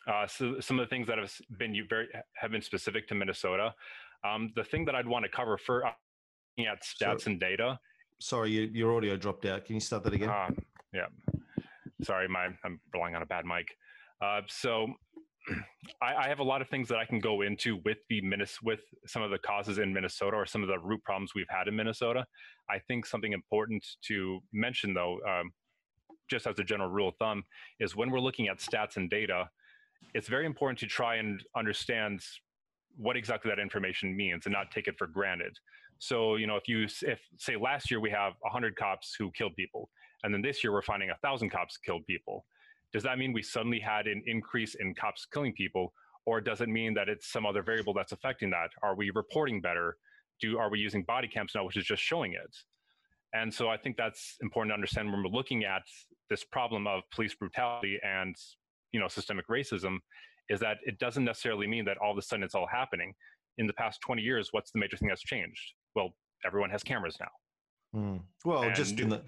uh, 0.08 0.26
so 0.26 0.58
some 0.58 0.76
of 0.76 0.84
the 0.84 0.90
things 0.90 1.06
that 1.06 1.18
have 1.18 1.32
been 1.56 1.72
you 1.72 1.84
very 1.88 2.08
have 2.34 2.50
been 2.50 2.60
specific 2.60 3.06
to 3.06 3.14
minnesota 3.14 3.72
um, 4.24 4.50
the 4.56 4.64
thing 4.64 4.84
that 4.84 4.96
i'd 4.96 5.06
want 5.06 5.24
to 5.24 5.30
cover 5.30 5.56
for 5.56 5.86
uh, 5.86 5.90
looking 6.58 6.68
at 6.68 6.82
stats 6.82 7.26
and 7.26 7.38
data 7.38 7.78
Sorry, 8.18 8.50
you, 8.50 8.62
your 8.72 8.96
audio 8.96 9.16
dropped 9.16 9.44
out. 9.44 9.64
Can 9.64 9.74
you 9.74 9.80
start 9.80 10.02
that 10.04 10.14
again? 10.14 10.30
Uh, 10.30 10.48
yeah. 10.92 11.06
Sorry, 12.02 12.28
my 12.28 12.48
I'm 12.64 12.80
relying 12.92 13.14
on 13.14 13.22
a 13.22 13.26
bad 13.26 13.44
mic. 13.44 13.76
Uh, 14.22 14.40
so 14.48 14.88
I, 16.02 16.14
I 16.14 16.28
have 16.28 16.40
a 16.40 16.44
lot 16.44 16.60
of 16.60 16.68
things 16.68 16.88
that 16.88 16.98
I 16.98 17.04
can 17.04 17.18
go 17.18 17.42
into 17.42 17.80
with 17.84 17.98
the 18.08 18.20
Minnes 18.20 18.58
with 18.62 18.80
some 19.06 19.22
of 19.22 19.30
the 19.30 19.38
causes 19.38 19.78
in 19.78 19.92
Minnesota 19.92 20.36
or 20.36 20.46
some 20.46 20.62
of 20.62 20.68
the 20.68 20.78
root 20.78 21.02
problems 21.04 21.32
we've 21.34 21.46
had 21.48 21.68
in 21.68 21.76
Minnesota. 21.76 22.26
I 22.68 22.78
think 22.80 23.06
something 23.06 23.32
important 23.32 23.84
to 24.08 24.40
mention 24.52 24.94
though, 24.94 25.18
um, 25.28 25.52
just 26.28 26.46
as 26.46 26.58
a 26.58 26.64
general 26.64 26.90
rule 26.90 27.08
of 27.08 27.16
thumb, 27.16 27.44
is 27.78 27.94
when 27.94 28.10
we're 28.10 28.20
looking 28.20 28.48
at 28.48 28.58
stats 28.58 28.96
and 28.96 29.08
data, 29.08 29.48
it's 30.14 30.28
very 30.28 30.46
important 30.46 30.78
to 30.80 30.86
try 30.86 31.16
and 31.16 31.42
understand 31.56 32.20
what 32.96 33.16
exactly 33.16 33.50
that 33.50 33.60
information 33.60 34.16
means 34.16 34.46
and 34.46 34.52
not 34.52 34.70
take 34.70 34.88
it 34.88 34.96
for 34.98 35.06
granted. 35.06 35.56
So, 35.98 36.36
you 36.36 36.46
know, 36.46 36.56
if 36.56 36.68
you 36.68 36.84
if 36.84 37.20
say 37.38 37.56
last 37.56 37.90
year 37.90 38.00
we 38.00 38.10
have 38.10 38.34
100 38.40 38.76
cops 38.76 39.14
who 39.18 39.30
killed 39.32 39.54
people, 39.56 39.88
and 40.24 40.32
then 40.32 40.42
this 40.42 40.62
year 40.64 40.72
we're 40.72 40.82
finding 40.82 41.08
1,000 41.08 41.50
cops 41.50 41.76
killed 41.78 42.06
people, 42.06 42.44
does 42.96 43.02
that 43.02 43.18
mean 43.18 43.34
we 43.34 43.42
suddenly 43.42 43.78
had 43.78 44.06
an 44.06 44.22
increase 44.24 44.74
in 44.76 44.94
cops 44.94 45.26
killing 45.26 45.52
people, 45.52 45.92
or 46.24 46.40
does 46.40 46.62
it 46.62 46.70
mean 46.70 46.94
that 46.94 47.10
it's 47.10 47.30
some 47.30 47.44
other 47.44 47.62
variable 47.62 47.92
that's 47.92 48.12
affecting 48.12 48.48
that? 48.48 48.70
Are 48.82 48.96
we 48.96 49.10
reporting 49.10 49.60
better? 49.60 49.98
Do 50.40 50.56
are 50.56 50.70
we 50.70 50.78
using 50.78 51.02
body 51.02 51.28
cams 51.28 51.52
now, 51.54 51.66
which 51.66 51.76
is 51.76 51.84
just 51.84 52.02
showing 52.02 52.32
it? 52.32 52.56
And 53.34 53.52
so 53.52 53.68
I 53.68 53.76
think 53.76 53.98
that's 53.98 54.36
important 54.40 54.70
to 54.70 54.74
understand 54.76 55.12
when 55.12 55.22
we're 55.22 55.28
looking 55.28 55.64
at 55.64 55.82
this 56.30 56.42
problem 56.42 56.86
of 56.86 57.02
police 57.14 57.34
brutality 57.34 57.98
and 58.02 58.34
you 58.92 59.00
know 59.00 59.08
systemic 59.08 59.46
racism, 59.48 59.98
is 60.48 60.58
that 60.60 60.78
it 60.86 60.98
doesn't 60.98 61.24
necessarily 61.24 61.66
mean 61.66 61.84
that 61.84 61.98
all 61.98 62.12
of 62.12 62.16
a 62.16 62.22
sudden 62.22 62.42
it's 62.42 62.54
all 62.54 62.66
happening. 62.66 63.12
In 63.58 63.66
the 63.66 63.74
past 63.74 64.00
20 64.00 64.22
years, 64.22 64.48
what's 64.52 64.70
the 64.70 64.78
major 64.78 64.96
thing 64.96 65.08
that's 65.08 65.22
changed? 65.22 65.74
Well, 65.94 66.14
everyone 66.46 66.70
has 66.70 66.82
cameras 66.82 67.18
now. 67.20 68.00
Mm. 68.00 68.20
Well, 68.46 68.70
just 68.72 68.98
in 69.00 69.10
the 69.10 69.22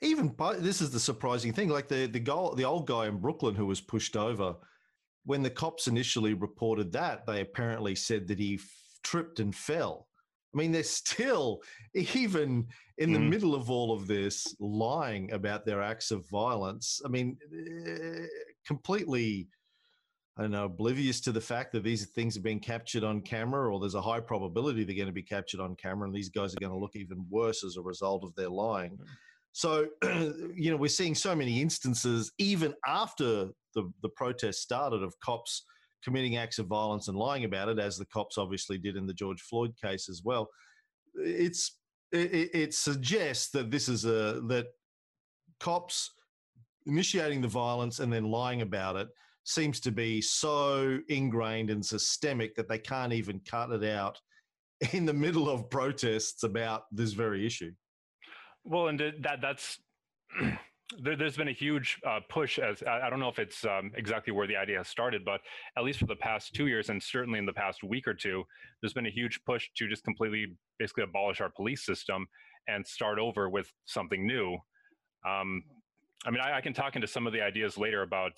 even 0.00 0.34
this 0.60 0.80
is 0.80 0.90
the 0.90 1.00
surprising 1.00 1.52
thing. 1.52 1.68
Like 1.68 1.88
the 1.88 2.06
the 2.06 2.20
goal, 2.20 2.54
the 2.54 2.64
old 2.64 2.86
guy 2.86 3.06
in 3.06 3.18
Brooklyn 3.18 3.54
who 3.54 3.66
was 3.66 3.80
pushed 3.80 4.16
over. 4.16 4.56
When 5.24 5.42
the 5.42 5.50
cops 5.50 5.88
initially 5.88 6.32
reported 6.32 6.92
that, 6.92 7.26
they 7.26 7.42
apparently 7.42 7.94
said 7.94 8.28
that 8.28 8.38
he 8.38 8.54
f- 8.54 8.62
tripped 9.02 9.40
and 9.40 9.54
fell. 9.54 10.08
I 10.54 10.58
mean, 10.58 10.72
they're 10.72 10.82
still 10.82 11.62
even 11.94 12.68
in 12.96 13.12
the 13.12 13.18
Mhm. 13.18 13.28
middle 13.28 13.54
of 13.54 13.70
all 13.70 13.92
of 13.92 14.06
this 14.06 14.56
lying 14.58 15.30
about 15.32 15.66
their 15.66 15.82
acts 15.82 16.10
of 16.10 16.26
violence. 16.30 17.02
I 17.04 17.08
mean, 17.08 17.36
eh, 17.86 18.26
completely. 18.66 19.48
I 20.38 20.42
don't 20.42 20.52
know, 20.52 20.66
oblivious 20.66 21.20
to 21.22 21.32
the 21.32 21.40
fact 21.40 21.72
that 21.72 21.82
these 21.82 22.06
things 22.10 22.36
are 22.36 22.40
being 22.42 22.60
captured 22.60 23.02
on 23.02 23.20
camera, 23.22 23.74
or 23.74 23.80
there's 23.80 23.96
a 23.96 24.00
high 24.00 24.20
probability 24.20 24.84
they're 24.84 24.94
going 24.94 25.08
to 25.08 25.12
be 25.12 25.20
captured 25.20 25.58
on 25.58 25.74
camera, 25.74 26.06
and 26.06 26.14
these 26.14 26.28
guys 26.28 26.54
are 26.54 26.60
going 26.60 26.70
to 26.72 26.78
look 26.78 26.94
even 26.94 27.26
worse 27.28 27.64
as 27.64 27.76
a 27.76 27.82
result 27.82 28.22
of 28.22 28.32
their 28.36 28.48
lying. 28.48 28.96
So, 29.52 29.86
you 30.02 30.70
know, 30.70 30.76
we're 30.76 30.88
seeing 30.88 31.14
so 31.14 31.34
many 31.34 31.60
instances, 31.60 32.32
even 32.38 32.74
after 32.86 33.48
the, 33.74 33.90
the 34.02 34.08
protest 34.10 34.62
started, 34.62 35.02
of 35.02 35.14
cops 35.20 35.64
committing 36.04 36.36
acts 36.36 36.58
of 36.58 36.66
violence 36.66 37.08
and 37.08 37.16
lying 37.16 37.44
about 37.44 37.68
it, 37.68 37.78
as 37.78 37.96
the 37.96 38.06
cops 38.06 38.38
obviously 38.38 38.78
did 38.78 38.96
in 38.96 39.06
the 39.06 39.14
George 39.14 39.42
Floyd 39.42 39.72
case 39.82 40.08
as 40.08 40.22
well. 40.24 40.48
It's 41.14 41.78
it, 42.12 42.50
it- 42.54 42.74
suggests 42.74 43.50
that 43.50 43.70
this 43.70 43.88
is 43.88 44.04
a 44.04 44.40
that 44.48 44.66
cops 45.60 46.10
initiating 46.86 47.40
the 47.42 47.48
violence 47.48 47.98
and 47.98 48.12
then 48.12 48.24
lying 48.30 48.62
about 48.62 48.96
it 48.96 49.08
seems 49.44 49.80
to 49.80 49.90
be 49.90 50.20
so 50.20 50.98
ingrained 51.08 51.70
and 51.70 51.84
systemic 51.84 52.54
that 52.54 52.68
they 52.68 52.78
can't 52.78 53.12
even 53.12 53.40
cut 53.40 53.70
it 53.70 53.84
out 53.84 54.18
in 54.92 55.04
the 55.04 55.12
middle 55.12 55.48
of 55.50 55.68
protests 55.70 56.42
about 56.44 56.84
this 56.92 57.12
very 57.12 57.44
issue. 57.44 57.72
Well, 58.68 58.88
and 58.88 59.00
that 59.22 59.40
that's 59.40 59.78
there, 60.98 61.16
there's 61.16 61.36
been 61.36 61.48
a 61.48 61.52
huge 61.52 61.98
uh, 62.06 62.20
push 62.28 62.58
as 62.58 62.82
I, 62.82 63.06
I 63.06 63.10
don't 63.10 63.18
know 63.18 63.28
if 63.30 63.38
it's 63.38 63.64
um, 63.64 63.92
exactly 63.96 64.32
where 64.32 64.46
the 64.46 64.56
idea 64.56 64.76
has 64.76 64.88
started, 64.88 65.24
but 65.24 65.40
at 65.76 65.84
least 65.84 65.98
for 65.98 66.06
the 66.06 66.16
past 66.16 66.54
two 66.54 66.66
years 66.66 66.90
and 66.90 67.02
certainly 67.02 67.38
in 67.38 67.46
the 67.46 67.52
past 67.52 67.82
week 67.82 68.06
or 68.06 68.12
two, 68.12 68.44
there's 68.80 68.92
been 68.92 69.06
a 69.06 69.10
huge 69.10 69.40
push 69.46 69.68
to 69.76 69.88
just 69.88 70.04
completely 70.04 70.54
basically 70.78 71.04
abolish 71.04 71.40
our 71.40 71.48
police 71.48 71.84
system 71.84 72.26
and 72.68 72.86
start 72.86 73.18
over 73.18 73.48
with 73.48 73.72
something 73.86 74.26
new. 74.26 74.58
Um, 75.26 75.62
I 76.26 76.30
mean, 76.30 76.40
I, 76.40 76.58
I 76.58 76.60
can 76.60 76.74
talk 76.74 76.94
into 76.94 77.08
some 77.08 77.26
of 77.26 77.32
the 77.32 77.40
ideas 77.40 77.78
later 77.78 78.02
about 78.02 78.32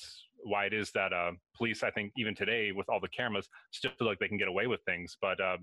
why 0.45 0.67
it 0.67 0.73
is 0.73 0.93
that 0.93 1.13
uh, 1.13 1.33
police, 1.57 1.83
I 1.83 1.91
think, 1.91 2.13
even 2.17 2.37
today 2.37 2.71
with 2.71 2.89
all 2.89 3.01
the 3.01 3.09
cameras, 3.09 3.49
still 3.73 3.91
feel 3.99 4.07
like 4.07 4.21
they 4.21 4.29
can 4.29 4.39
get 4.39 4.49
away 4.49 4.69
with 4.69 4.81
things. 4.83 5.17
But 5.21 5.41
uh, 5.41 5.57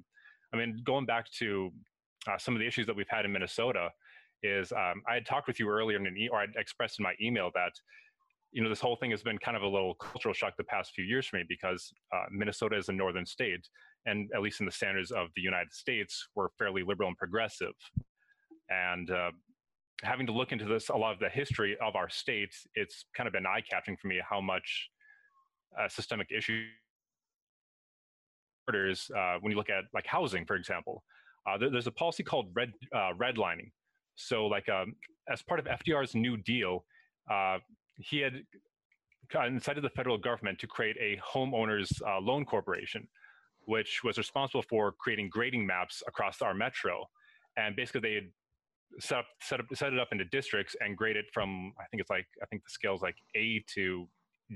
I 0.53 0.57
mean, 0.57 0.81
going 0.85 1.05
back 1.05 1.31
to 1.39 1.71
uh, 2.29 2.37
some 2.37 2.53
of 2.53 2.59
the 2.59 2.67
issues 2.67 2.85
that 2.87 2.95
we've 2.95 3.07
had 3.09 3.23
in 3.23 3.31
Minnesota, 3.31 3.89
is 4.43 4.71
um, 4.71 5.01
I 5.09 5.15
had 5.15 5.25
talked 5.25 5.47
with 5.47 5.59
you 5.59 5.69
earlier 5.69 5.97
in 5.97 6.07
an 6.07 6.17
e- 6.17 6.29
or 6.29 6.39
I'd 6.39 6.55
expressed 6.57 6.99
in 6.99 7.03
my 7.03 7.13
email 7.21 7.51
that 7.55 7.71
you 8.51 8.63
know 8.63 8.69
this 8.69 8.79
whole 8.79 8.95
thing 8.95 9.11
has 9.11 9.23
been 9.23 9.37
kind 9.37 9.57
of 9.57 9.63
a 9.63 9.67
little 9.67 9.95
cultural 9.95 10.33
shock 10.33 10.53
the 10.57 10.63
past 10.63 10.93
few 10.93 11.03
years 11.03 11.27
for 11.27 11.37
me 11.37 11.43
because 11.47 11.91
uh, 12.15 12.25
Minnesota 12.31 12.77
is 12.77 12.89
a 12.89 12.93
northern 12.93 13.25
state, 13.25 13.67
and 14.05 14.29
at 14.35 14.41
least 14.41 14.59
in 14.59 14.65
the 14.65 14.71
standards 14.71 15.11
of 15.11 15.27
the 15.35 15.41
United 15.41 15.73
States, 15.73 16.27
we're 16.35 16.49
fairly 16.57 16.83
liberal 16.83 17.09
and 17.09 17.17
progressive, 17.17 17.73
and 18.69 19.11
uh, 19.11 19.31
having 20.03 20.27
to 20.27 20.33
look 20.33 20.51
into 20.51 20.65
this 20.65 20.89
a 20.89 20.95
lot 20.95 21.13
of 21.13 21.19
the 21.19 21.29
history 21.29 21.77
of 21.81 21.95
our 21.95 22.09
state, 22.09 22.53
it's 22.75 23.05
kind 23.15 23.27
of 23.27 23.33
been 23.33 23.45
eye 23.45 23.61
catching 23.69 23.97
for 23.97 24.07
me 24.07 24.19
how 24.27 24.39
much 24.39 24.89
uh, 25.79 25.89
systemic 25.89 26.27
issues 26.35 26.67
uh, 28.69 29.37
when 29.39 29.51
you 29.51 29.57
look 29.57 29.69
at 29.69 29.85
like 29.93 30.05
housing, 30.05 30.45
for 30.45 30.55
example. 30.55 31.03
Uh, 31.47 31.57
there, 31.57 31.69
there's 31.69 31.87
a 31.87 31.91
policy 31.91 32.23
called 32.23 32.47
red 32.53 32.71
uh, 32.93 33.11
redlining. 33.17 33.71
So, 34.17 34.47
like, 34.47 34.67
um, 34.67 34.95
as 35.31 35.41
part 35.41 35.59
of 35.59 35.65
FDR's 35.65 36.15
New 36.15 36.37
Deal, 36.37 36.83
uh, 37.31 37.59
he 37.97 38.19
had 38.19 38.33
incited 39.47 39.83
the 39.83 39.89
federal 39.89 40.17
government 40.17 40.59
to 40.59 40.67
create 40.67 40.97
a 40.97 41.19
homeowners 41.23 41.89
uh, 42.05 42.19
loan 42.19 42.43
corporation, 42.43 43.07
which 43.65 44.01
was 44.03 44.17
responsible 44.17 44.63
for 44.63 44.91
creating 44.91 45.29
grading 45.29 45.65
maps 45.65 46.01
across 46.07 46.41
our 46.41 46.53
metro. 46.53 47.05
And 47.57 47.75
basically, 47.75 48.01
they 48.01 48.13
had 48.15 48.29
set 48.99 49.19
up, 49.19 49.25
set 49.41 49.59
up 49.59 49.65
set 49.73 49.93
it 49.93 49.99
up 49.99 50.09
into 50.11 50.25
districts 50.25 50.75
and 50.81 50.97
grade 50.97 51.15
it 51.15 51.25
from 51.31 51.73
I 51.79 51.85
think 51.91 52.01
it's 52.01 52.09
like 52.09 52.27
I 52.41 52.45
think 52.47 52.63
the 52.63 52.71
scale 52.71 52.95
is 52.95 53.01
like 53.01 53.17
A 53.35 53.63
to 53.75 54.07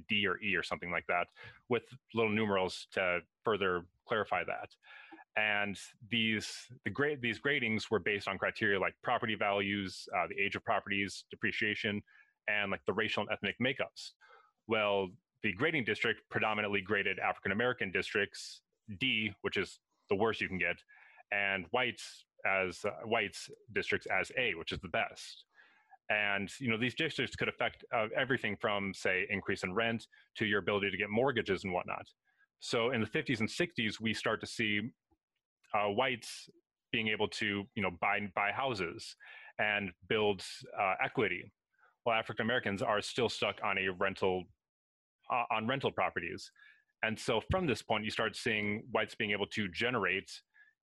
D 0.08 0.26
or 0.26 0.41
E 0.41 0.56
or 0.56 0.63
something 0.63 0.91
like 0.91 1.06
that, 1.08 1.28
with 1.69 1.84
little 2.15 2.32
numerals 2.32 2.88
to 2.93 3.19
further 3.43 3.86
clarify 4.08 4.43
that. 4.45 4.69
And 5.38 5.78
these 6.10 6.52
the 6.84 6.91
grade 6.91 7.22
these 7.22 7.39
gradings 7.39 7.89
were 7.89 8.00
based 8.00 8.28
on 8.28 8.38
criteria 8.38 8.80
like 8.80 8.94
property 9.02 9.36
values, 9.36 10.08
uh, 10.17 10.28
the 10.28 10.41
age 10.41 10.56
of 10.56 10.63
properties, 10.65 11.24
depreciation, 11.32 12.02
and 12.50 12.72
like 12.72 12.82
the 12.86 12.94
racial 12.94 13.24
and 13.24 13.32
ethnic 13.32 13.56
makeups. 13.62 14.12
Well, 14.67 15.08
the 15.44 15.54
grading 15.54 15.86
district 15.86 16.22
predominantly 16.30 16.82
graded 16.82 17.17
African 17.20 17.54
American 17.54 17.91
districts 17.91 18.62
D, 19.00 19.32
which 19.41 19.58
is 19.58 19.80
the 20.10 20.15
worst 20.15 20.41
you 20.41 20.50
can 20.50 20.58
get, 20.58 20.78
and 21.32 21.65
whites 21.72 22.26
as 22.46 22.84
uh, 22.84 22.91
whites 23.06 23.50
districts 23.74 24.08
as 24.08 24.32
A, 24.38 24.54
which 24.56 24.72
is 24.72 24.80
the 24.82 24.89
best. 24.89 25.46
And 26.10 26.50
you 26.60 26.70
know 26.70 26.78
these 26.78 26.96
districts 26.96 27.38
could 27.38 27.48
affect 27.48 27.86
uh, 27.96 28.08
everything 28.17 28.58
from 28.60 28.94
say 28.94 29.26
increase 29.30 29.63
in 29.63 29.74
rent 29.74 30.08
to 30.36 30.46
your 30.46 30.60
ability 30.60 30.91
to 30.91 30.98
get 30.98 31.10
mortgages 31.10 31.63
and 31.63 31.72
whatnot. 31.72 32.06
So 32.60 32.91
in 32.91 33.02
the 33.02 33.08
50s 33.08 33.39
and 33.39 33.50
60s, 33.50 34.00
we 34.00 34.13
start 34.13 34.39
to 34.41 34.48
see 34.48 34.82
uh, 35.73 35.88
whites 35.88 36.49
being 36.91 37.07
able 37.07 37.27
to 37.27 37.63
you 37.75 37.84
know 37.84 37.91
buy 38.01 38.19
buy 38.36 38.51
houses 38.51 39.15
and 39.60 39.91
build 40.10 40.43
uh, 40.79 40.93
equity, 41.03 41.51
while 42.03 42.17
African 42.17 42.45
Americans 42.45 42.81
are 42.81 43.01
still 43.01 43.29
stuck 43.29 43.55
on 43.63 43.77
a 43.77 43.89
rental 43.89 44.43
uh, 45.31 45.43
on 45.51 45.67
rental 45.67 45.91
properties. 45.91 46.51
And 47.03 47.17
so 47.17 47.41
from 47.49 47.65
this 47.65 47.81
point, 47.81 48.05
you 48.05 48.12
start 48.12 48.36
seeing 48.36 48.84
whites 48.91 49.15
being 49.15 49.31
able 49.31 49.47
to 49.47 49.67
generate 49.69 50.29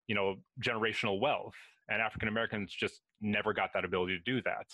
you 0.08 0.14
know 0.14 0.36
generational 0.64 1.20
wealth 1.20 1.54
and 1.88 2.02
african 2.02 2.28
americans 2.28 2.74
just 2.74 3.02
never 3.20 3.52
got 3.52 3.70
that 3.72 3.84
ability 3.84 4.18
to 4.18 4.24
do 4.24 4.42
that 4.42 4.66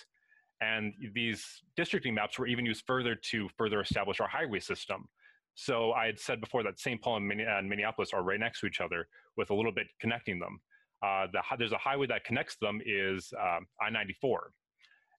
and 0.61 0.93
these 1.13 1.45
districting 1.75 2.15
maps 2.15 2.39
were 2.39 2.47
even 2.47 2.65
used 2.65 2.83
further 2.87 3.13
to 3.13 3.47
further 3.57 3.81
establish 3.81 4.19
our 4.19 4.27
highway 4.27 4.59
system 4.59 5.07
so 5.55 5.91
i 5.93 6.05
had 6.05 6.19
said 6.19 6.39
before 6.39 6.63
that 6.63 6.79
st 6.79 7.01
paul 7.01 7.17
and 7.17 7.27
minneapolis 7.69 8.11
are 8.13 8.23
right 8.23 8.39
next 8.39 8.59
to 8.59 8.67
each 8.67 8.81
other 8.81 9.07
with 9.37 9.49
a 9.49 9.53
little 9.53 9.71
bit 9.71 9.87
connecting 9.99 10.39
them 10.39 10.59
uh, 11.03 11.27
the, 11.33 11.39
there's 11.59 11.73
a 11.73 11.77
highway 11.77 12.07
that 12.07 12.23
connects 12.23 12.55
them 12.61 12.79
is 12.85 13.33
um, 13.39 13.65
i-94 13.81 14.37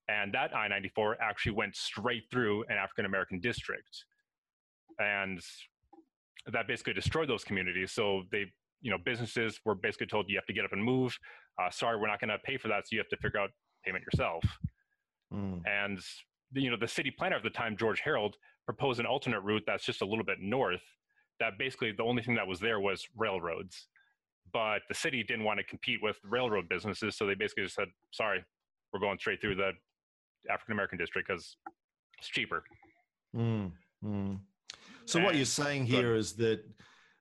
and 0.09 0.33
that 0.33 0.55
i-94 0.55 1.15
actually 1.21 1.53
went 1.53 1.75
straight 1.75 2.25
through 2.31 2.63
an 2.69 2.77
african 2.77 3.05
american 3.05 3.41
district 3.41 4.05
and 4.99 5.41
that 6.53 6.69
basically 6.69 6.93
destroyed 6.93 7.29
those 7.29 7.45
communities 7.45 7.93
so 7.93 8.23
they 8.31 8.47
you 8.87 8.91
know, 8.91 8.99
businesses 9.05 9.61
were 9.65 9.75
basically 9.75 10.07
told 10.07 10.27
you 10.29 10.37
have 10.37 10.47
to 10.47 10.53
get 10.53 10.65
up 10.65 10.73
and 10.73 10.83
move. 10.83 11.19
Uh, 11.61 11.71
sorry, 11.71 11.99
we're 11.99 12.07
not 12.07 12.21
going 12.21 12.31
to 12.31 12.39
pay 12.39 12.57
for 12.57 12.69
that, 12.69 12.87
so 12.87 12.91
you 12.93 12.99
have 12.99 13.09
to 13.09 13.17
figure 13.17 13.41
out 13.41 13.51
payment 13.85 14.05
yourself. 14.05 14.45
Mm. 15.33 15.63
And 15.67 15.99
you 16.53 16.71
know, 16.71 16.77
the 16.79 16.89
city 16.89 17.11
planner 17.11 17.37
at 17.37 17.43
the 17.43 17.51
time, 17.51 17.77
George 17.77 18.01
Herrold, 18.01 18.35
proposed 18.67 19.01
an 19.01 19.07
alternate 19.07 19.41
route 19.41 19.63
that's 19.67 19.85
just 19.85 20.03
a 20.03 20.05
little 20.05 20.25
bit 20.25 20.39
north. 20.41 20.83
That 21.41 21.59
basically 21.59 21.93
the 21.93 22.03
only 22.03 22.23
thing 22.23 22.35
that 22.35 22.47
was 22.47 22.61
there 22.61 22.81
was 22.81 23.07
railroads, 23.17 23.87
but 24.53 24.83
the 24.89 24.95
city 24.95 25.23
didn't 25.23 25.45
want 25.45 25.59
to 25.59 25.65
compete 25.65 26.01
with 26.03 26.17
railroad 26.25 26.69
businesses, 26.69 27.17
so 27.17 27.27
they 27.27 27.35
basically 27.35 27.65
just 27.65 27.77
said, 27.77 27.89
"Sorry, 28.13 28.45
we're 28.93 29.01
going 29.01 29.19
straight 29.19 29.41
through 29.41 29.57
the 29.57 29.73
African 30.51 30.73
American 30.73 30.99
district 30.99 31.29
because 31.29 31.57
it's 32.19 32.29
cheaper." 32.29 32.65
Mm. 33.35 33.73
Mm. 34.05 34.41
So 35.05 35.19
and, 35.19 35.27
what 35.27 35.37
you're 35.37 35.45
saying 35.45 35.87
here 35.87 36.17
is 36.17 36.35
that 36.35 36.65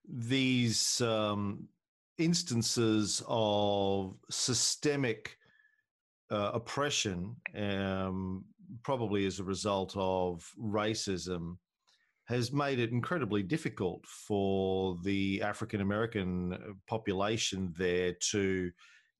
these 0.08 1.01
um, 1.01 1.67
instances 2.17 3.21
of 3.27 4.15
systemic 4.29 5.38
uh, 6.31 6.51
oppression, 6.53 7.36
um, 7.58 8.45
probably 8.84 9.25
as 9.25 9.39
a 9.39 9.43
result 9.43 9.93
of 9.95 10.49
racism, 10.60 11.58
has 12.25 12.51
made 12.51 12.80
it 12.80 12.91
incredibly 12.91 13.43
difficult 13.43 14.06
for 14.06 14.97
the 15.04 15.41
African 15.41 15.82
American 15.82 16.75
population 16.88 17.73
there 17.78 18.13
to 18.32 18.71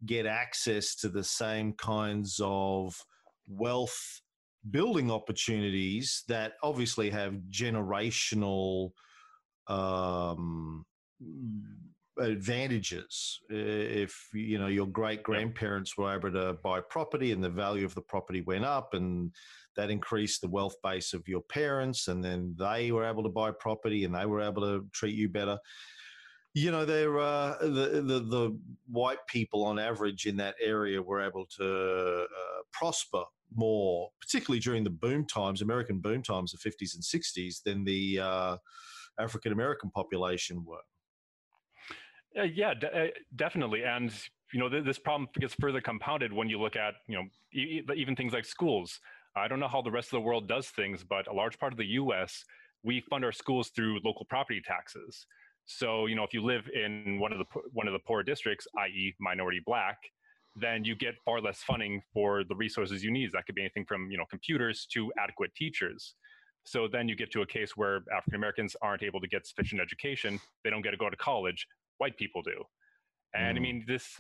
get 0.06 0.26
access 0.26 0.96
to 0.96 1.10
the 1.10 1.24
same 1.24 1.74
kinds 1.74 2.40
of 2.44 3.00
wealth 3.48 4.22
building 4.72 5.12
opportunities 5.12 6.24
that 6.28 6.54
obviously 6.64 7.10
have 7.10 7.36
generational 7.52 8.92
um, 9.68 10.86
advantages 12.20 13.42
if 13.50 14.30
you 14.34 14.58
know 14.58 14.68
your 14.68 14.88
great 14.88 15.22
grandparents 15.22 15.98
were 15.98 16.16
able 16.16 16.32
to 16.32 16.54
buy 16.64 16.80
property 16.80 17.32
and 17.32 17.44
the 17.44 17.50
value 17.50 17.86
of 17.86 17.94
the 17.96 18.02
property 18.02 18.42
went 18.42 18.64
up 18.64 18.94
and 18.94 19.32
that 19.76 19.90
increased 19.90 20.42
the 20.42 20.48
wealth 20.48 20.76
base 20.82 21.14
of 21.14 21.28
your 21.28 21.42
parents 21.42 22.08
and 22.08 22.24
then 22.24 22.56
they 22.58 22.92
were 22.92 23.04
able 23.04 23.24
to 23.24 23.30
buy 23.30 23.52
property 23.52 24.06
and 24.06 24.16
they 24.16 24.26
were 24.26 24.42
able 24.42 24.62
to 24.62 24.86
treat 24.94 25.16
you 25.16 25.28
better 25.28 25.58
you 26.54 26.72
know 26.72 26.86
they're 26.86 27.20
uh, 27.20 27.58
the, 27.60 28.02
the, 28.06 28.20
the 28.20 28.60
white 28.88 29.26
people 29.28 29.66
on 29.66 29.78
average 29.78 30.26
in 30.26 30.38
that 30.38 30.56
area 30.62 31.02
were 31.02 31.22
able 31.22 31.46
to 31.46 32.24
uh, 32.24 32.62
prosper 32.72 33.24
more 33.54 34.10
particularly 34.22 34.60
during 34.60 34.84
the 34.86 34.90
boom 34.90 35.26
times 35.26 35.62
american 35.62 36.00
boom 36.00 36.24
times 36.24 36.54
the 36.54 36.70
50s 36.70 36.96
and 36.96 37.04
60s 37.04 37.62
than 37.64 37.84
the 37.84 38.20
uh, 38.22 38.58
African 39.20 39.52
American 39.52 39.90
population 39.90 40.64
were. 40.66 40.84
Uh, 42.38 42.44
yeah, 42.44 42.74
de- 42.74 43.06
uh, 43.06 43.08
definitely. 43.36 43.84
And 43.84 44.12
you 44.54 44.60
know, 44.60 44.70
th- 44.70 44.84
this 44.86 45.00
problem 45.00 45.30
gets 45.40 45.56
further 45.56 45.82
compounded 45.82 46.32
when 46.34 46.50
you 46.50 46.60
look 46.60 46.76
at 46.76 46.96
you 47.08 47.16
know 47.16 47.24
e- 47.54 47.82
even 47.96 48.16
things 48.16 48.34
like 48.34 48.46
schools. 48.46 49.00
I 49.36 49.48
don't 49.48 49.60
know 49.60 49.68
how 49.68 49.82
the 49.82 49.92
rest 49.92 50.08
of 50.08 50.18
the 50.18 50.22
world 50.22 50.48
does 50.48 50.70
things, 50.70 51.04
but 51.04 51.28
a 51.28 51.34
large 51.34 51.58
part 51.60 51.74
of 51.74 51.78
the 51.78 51.86
U.S. 52.02 52.44
we 52.84 53.02
fund 53.02 53.26
our 53.26 53.32
schools 53.32 53.70
through 53.70 54.00
local 54.04 54.26
property 54.26 54.62
taxes. 54.62 55.26
So 55.66 56.06
you 56.08 56.16
know, 56.16 56.24
if 56.24 56.34
you 56.34 56.44
live 56.44 56.70
in 56.74 57.20
one 57.20 57.32
of 57.32 57.40
the 57.40 57.46
one 57.72 57.88
of 57.88 57.94
the 57.94 58.00
poor 58.00 58.24
districts, 58.24 58.68
i.e., 58.80 59.16
minority 59.20 59.62
black, 59.66 59.98
then 60.56 60.84
you 60.84 60.96
get 60.96 61.16
far 61.24 61.42
less 61.42 61.60
funding 61.64 62.02
for 62.14 62.44
the 62.44 62.56
resources 62.56 63.04
you 63.04 63.12
need. 63.12 63.32
That 63.32 63.46
could 63.46 63.56
be 63.56 63.62
anything 63.62 63.86
from 63.86 64.12
you 64.12 64.18
know 64.18 64.26
computers 64.30 64.86
to 64.94 65.12
adequate 65.18 65.56
teachers. 65.56 66.16
So 66.68 66.88
then 66.88 67.08
you 67.08 67.16
get 67.16 67.32
to 67.32 67.42
a 67.42 67.46
case 67.46 67.78
where 67.78 68.02
African 68.12 68.36
Americans 68.36 68.76
aren't 68.82 69.04
able 69.04 69.22
to 69.22 69.28
get 69.28 69.46
sufficient 69.46 69.80
education. 69.82 70.40
They 70.64 70.70
don't 70.70 70.82
get 70.82 70.92
to 70.92 70.98
go 70.98 71.10
to 71.10 71.16
college. 71.18 71.68
White 71.98 72.18
people 72.18 72.42
do. 72.42 72.64
And 73.34 73.58
mm. 73.58 73.60
I 73.60 73.64
mean, 73.64 73.86
this 73.88 74.20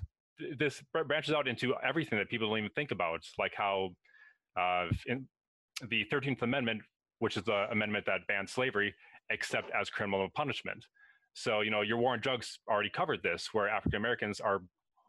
this 0.57 0.83
branches 1.07 1.33
out 1.33 1.47
into 1.47 1.73
everything 1.87 2.19
that 2.19 2.29
people 2.29 2.49
don't 2.49 2.57
even 2.57 2.71
think 2.71 2.91
about, 2.91 3.21
like 3.39 3.53
how 3.55 3.91
uh, 4.59 4.87
in 5.07 5.27
the 5.89 6.05
13th 6.11 6.41
Amendment, 6.41 6.81
which 7.19 7.37
is 7.37 7.43
the 7.43 7.67
amendment 7.71 8.05
that 8.05 8.27
bans 8.27 8.51
slavery, 8.51 8.93
except 9.29 9.71
as 9.79 9.89
criminal 9.89 10.27
punishment. 10.35 10.85
So, 11.33 11.61
you 11.61 11.71
know, 11.71 11.81
your 11.81 11.97
war 11.97 12.13
on 12.13 12.19
drugs 12.19 12.59
already 12.69 12.89
covered 12.89 13.21
this, 13.23 13.49
where 13.51 13.67
African 13.67 13.97
Americans 13.97 14.39
are 14.39 14.61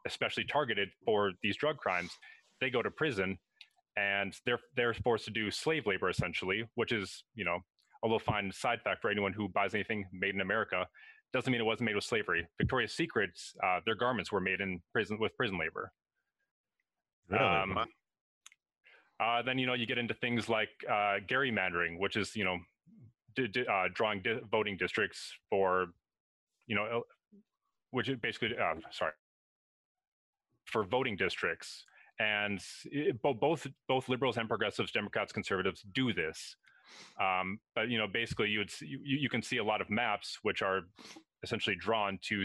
especially 0.07 0.45
targeted 0.45 0.89
for 1.05 1.33
these 1.43 1.57
drug 1.57 1.77
crimes. 1.77 2.11
They 2.61 2.71
go 2.71 2.83
to 2.83 2.91
prison 2.91 3.39
and 3.97 4.35
they're 4.45 4.61
they're 4.77 4.95
forced 4.95 5.25
to 5.27 5.31
do 5.31 5.51
slave 5.51 5.87
labor 5.87 6.09
essentially, 6.09 6.65
which 6.75 6.93
is 6.93 7.25
you 7.35 7.45
know 7.45 7.59
a 8.05 8.07
little 8.07 8.19
fine 8.19 8.51
side 8.53 8.81
fact 8.83 9.03
for 9.03 9.11
anyone 9.11 9.33
who 9.33 9.49
buys 9.49 9.75
anything 9.75 10.05
made 10.13 10.35
in 10.35 10.41
America. 10.41 10.87
Doesn't 11.33 11.51
mean 11.51 11.61
it 11.61 11.65
wasn't 11.65 11.87
made 11.87 11.95
with 11.95 12.05
slavery. 12.05 12.47
Victoria's 12.59 12.93
Secrets, 12.93 13.55
uh, 13.63 13.81
their 13.85 13.95
garments 13.95 14.33
were 14.33 14.41
made 14.41 14.61
in 14.61 14.81
prison 14.93 15.19
with 15.21 15.37
prison 15.37 15.59
labor. 15.59 15.93
Really? 17.29 17.45
Um, 17.45 17.79
uh, 19.19 19.43
then 19.43 19.59
you 19.59 19.67
know 19.67 19.75
you 19.75 19.87
get 19.87 19.99
into 19.99 20.15
things 20.15 20.49
like 20.49 20.71
uh, 20.89 21.19
gerrymandering, 21.29 21.99
which 21.99 22.17
is 22.17 22.37
you 22.37 22.45
know 22.45 22.59
d- 23.35 23.49
d- 23.49 23.67
uh, 23.67 23.89
drawing 23.93 24.23
di- 24.23 24.41
voting 24.51 24.77
districts 24.77 25.33
for 25.51 25.87
you 26.67 26.77
know 26.77 27.03
which 27.91 28.09
is 28.09 28.19
basically 28.19 28.51
uh, 28.57 28.75
sorry 28.91 29.13
for 30.65 30.85
voting 30.85 31.17
districts 31.17 31.85
and 32.19 32.61
it, 32.87 33.21
both 33.23 33.67
both 33.89 34.09
liberals 34.09 34.37
and 34.37 34.49
progressives, 34.49 34.93
Democrats, 34.93 35.33
conservatives 35.33 35.83
do 35.93 36.13
this. 36.13 36.57
Um, 37.21 37.59
but 37.75 37.89
you 37.89 37.99
know, 37.99 38.07
basically, 38.07 38.49
you 38.49 38.59
would 38.59 38.71
see, 38.71 38.87
you, 38.87 38.99
you 39.03 39.29
can 39.29 39.43
see 39.43 39.59
a 39.59 39.65
lot 39.65 39.81
of 39.81 39.91
maps 39.91 40.39
which 40.43 40.63
are 40.63 40.83
essentially 41.43 41.77
drawn 41.77 42.19
to 42.23 42.45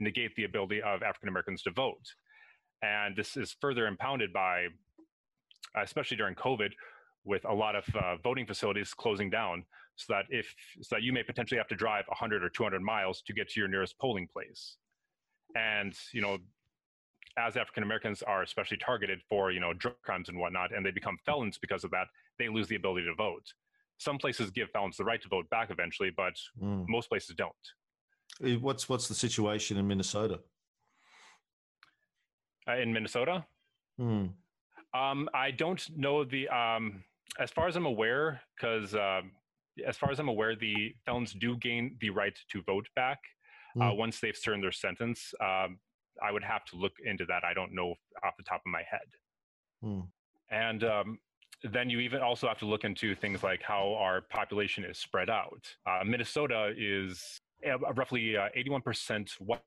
negate 0.00 0.34
the 0.36 0.44
ability 0.44 0.82
of 0.82 1.02
African 1.02 1.28
Americans 1.28 1.62
to 1.62 1.70
vote, 1.70 2.06
and 2.82 3.16
this 3.16 3.36
is 3.36 3.56
further 3.60 3.86
impounded 3.86 4.32
by, 4.32 4.66
especially 5.80 6.16
during 6.16 6.34
COVID, 6.34 6.70
with 7.24 7.44
a 7.44 7.54
lot 7.54 7.76
of 7.76 7.84
uh, 7.94 8.16
voting 8.22 8.46
facilities 8.46 8.92
closing 8.94 9.30
down, 9.30 9.64
so 9.96 10.12
that 10.12 10.24
if 10.28 10.54
so 10.80 10.96
that 10.96 11.02
you 11.02 11.12
may 11.12 11.22
potentially 11.22 11.58
have 11.58 11.68
to 11.68 11.76
drive 11.76 12.04
100 12.08 12.42
or 12.42 12.48
200 12.48 12.82
miles 12.82 13.22
to 13.22 13.32
get 13.32 13.48
to 13.50 13.60
your 13.60 13.68
nearest 13.68 13.98
polling 13.98 14.28
place, 14.32 14.76
and 15.54 15.94
you 16.12 16.20
know 16.20 16.38
as 17.38 17.56
African 17.56 17.82
Americans 17.82 18.22
are 18.22 18.42
especially 18.42 18.76
targeted 18.76 19.20
for 19.28 19.50
you 19.50 19.60
know 19.60 19.72
drug 19.72 19.94
crimes 20.02 20.28
and 20.28 20.38
whatnot, 20.38 20.74
and 20.74 20.84
they 20.84 20.90
become 20.90 21.18
felons 21.24 21.58
because 21.58 21.84
of 21.84 21.90
that, 21.90 22.08
they 22.38 22.48
lose 22.48 22.68
the 22.68 22.76
ability 22.76 23.06
to 23.06 23.14
vote. 23.14 23.44
Some 24.02 24.18
places 24.18 24.50
give 24.50 24.68
felons 24.70 24.96
the 24.96 25.04
right 25.04 25.22
to 25.22 25.28
vote 25.28 25.48
back 25.50 25.70
eventually, 25.70 26.10
but 26.10 26.34
Mm. 26.60 26.84
most 26.88 27.08
places 27.08 27.34
don't. 27.36 27.64
Eh, 28.44 28.56
What's 28.56 28.88
what's 28.88 29.08
the 29.08 29.14
situation 29.14 29.76
in 29.76 29.86
Minnesota? 29.86 30.40
Uh, 32.68 32.76
in 32.76 32.92
Minnesota, 32.92 33.44
Hmm. 33.98 34.26
Um, 34.94 35.28
I 35.34 35.50
don't 35.50 35.82
know 35.96 36.22
the 36.24 36.48
um, 36.48 37.02
as 37.38 37.50
far 37.50 37.66
as 37.66 37.76
I'm 37.76 37.86
aware, 37.86 38.42
because 38.54 38.94
um, 38.94 39.32
as 39.86 39.96
far 39.96 40.10
as 40.10 40.18
I'm 40.18 40.28
aware, 40.28 40.54
the 40.56 40.94
felons 41.06 41.32
do 41.32 41.56
gain 41.56 41.96
the 42.00 42.10
right 42.10 42.36
to 42.52 42.62
vote 42.62 42.88
back 42.94 43.20
uh, 43.80 43.84
Mm. 43.90 43.96
once 43.96 44.20
they've 44.20 44.36
served 44.36 44.62
their 44.62 44.72
sentence. 44.72 45.32
Um, 45.40 45.78
I 46.22 46.30
would 46.30 46.44
have 46.44 46.64
to 46.66 46.76
look 46.76 46.92
into 47.04 47.24
that. 47.26 47.42
I 47.44 47.54
don't 47.54 47.72
know 47.72 47.94
off 48.22 48.36
the 48.36 48.42
top 48.42 48.60
of 48.66 48.70
my 48.70 48.82
head. 48.82 49.08
Hmm. 49.82 50.00
And 50.50 50.84
um, 50.84 51.18
then 51.70 51.88
you 51.88 52.00
even 52.00 52.20
also 52.22 52.48
have 52.48 52.58
to 52.58 52.66
look 52.66 52.84
into 52.84 53.14
things 53.14 53.42
like 53.42 53.62
how 53.62 53.94
our 53.94 54.20
population 54.20 54.84
is 54.84 54.98
spread 54.98 55.30
out. 55.30 55.62
Uh, 55.86 56.02
Minnesota 56.04 56.72
is 56.76 57.40
uh, 57.66 57.78
roughly 57.94 58.36
uh, 58.36 58.48
81% 58.56 59.30
white, 59.40 59.60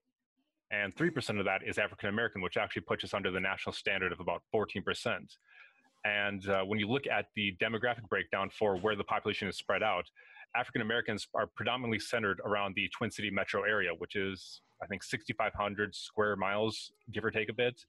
and 0.71 0.93
3% 0.95 1.39
of 1.39 1.45
that 1.45 1.62
is 1.65 1.77
African 1.77 2.10
American, 2.10 2.41
which 2.41 2.58
actually 2.58 2.81
puts 2.81 3.03
us 3.03 3.13
under 3.13 3.31
the 3.31 3.39
national 3.39 3.73
standard 3.73 4.12
of 4.12 4.19
about 4.19 4.41
14%. 4.53 4.84
And 6.03 6.47
uh, 6.49 6.63
when 6.63 6.79
you 6.79 6.88
look 6.88 7.08
at 7.08 7.27
the 7.36 7.55
demographic 7.62 8.08
breakdown 8.10 8.49
for 8.49 8.77
where 8.77 8.95
the 8.95 9.03
population 9.03 9.47
is 9.47 9.58
spread 9.58 9.81
out, 9.81 10.05
African 10.55 10.81
Americans 10.81 11.27
are 11.34 11.47
predominantly 11.47 11.99
centered 11.99 12.39
around 12.45 12.75
the 12.75 12.89
Twin 12.89 13.10
City 13.10 13.29
metro 13.29 13.63
area, 13.63 13.91
which 13.97 14.15
is, 14.15 14.62
I 14.84 14.86
think, 14.86 15.03
6,500 15.03 15.95
square 15.95 16.36
miles, 16.36 16.91
give 17.12 17.25
or 17.25 17.31
take 17.31 17.49
a 17.49 17.53
bit. 17.53 17.81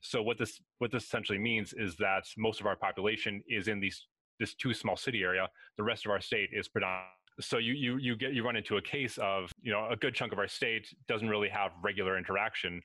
So 0.00 0.22
what 0.22 0.38
this 0.38 0.60
what 0.78 0.92
this 0.92 1.04
essentially 1.04 1.38
means 1.38 1.72
is 1.72 1.96
that 1.96 2.24
most 2.36 2.60
of 2.60 2.66
our 2.66 2.76
population 2.76 3.42
is 3.48 3.68
in 3.68 3.80
these 3.80 4.06
this 4.38 4.54
two 4.54 4.74
small 4.74 4.96
city 4.96 5.22
area. 5.22 5.48
The 5.76 5.82
rest 5.82 6.06
of 6.06 6.12
our 6.12 6.20
state 6.20 6.50
is 6.52 6.68
predominant. 6.68 7.06
So 7.40 7.58
you 7.58 7.72
you 7.74 7.96
you 7.98 8.16
get 8.16 8.32
you 8.32 8.44
run 8.44 8.56
into 8.56 8.76
a 8.76 8.82
case 8.82 9.18
of 9.18 9.50
you 9.62 9.72
know 9.72 9.88
a 9.90 9.96
good 9.96 10.14
chunk 10.14 10.32
of 10.32 10.38
our 10.38 10.48
state 10.48 10.86
doesn't 11.08 11.28
really 11.28 11.48
have 11.48 11.72
regular 11.82 12.16
interaction 12.18 12.80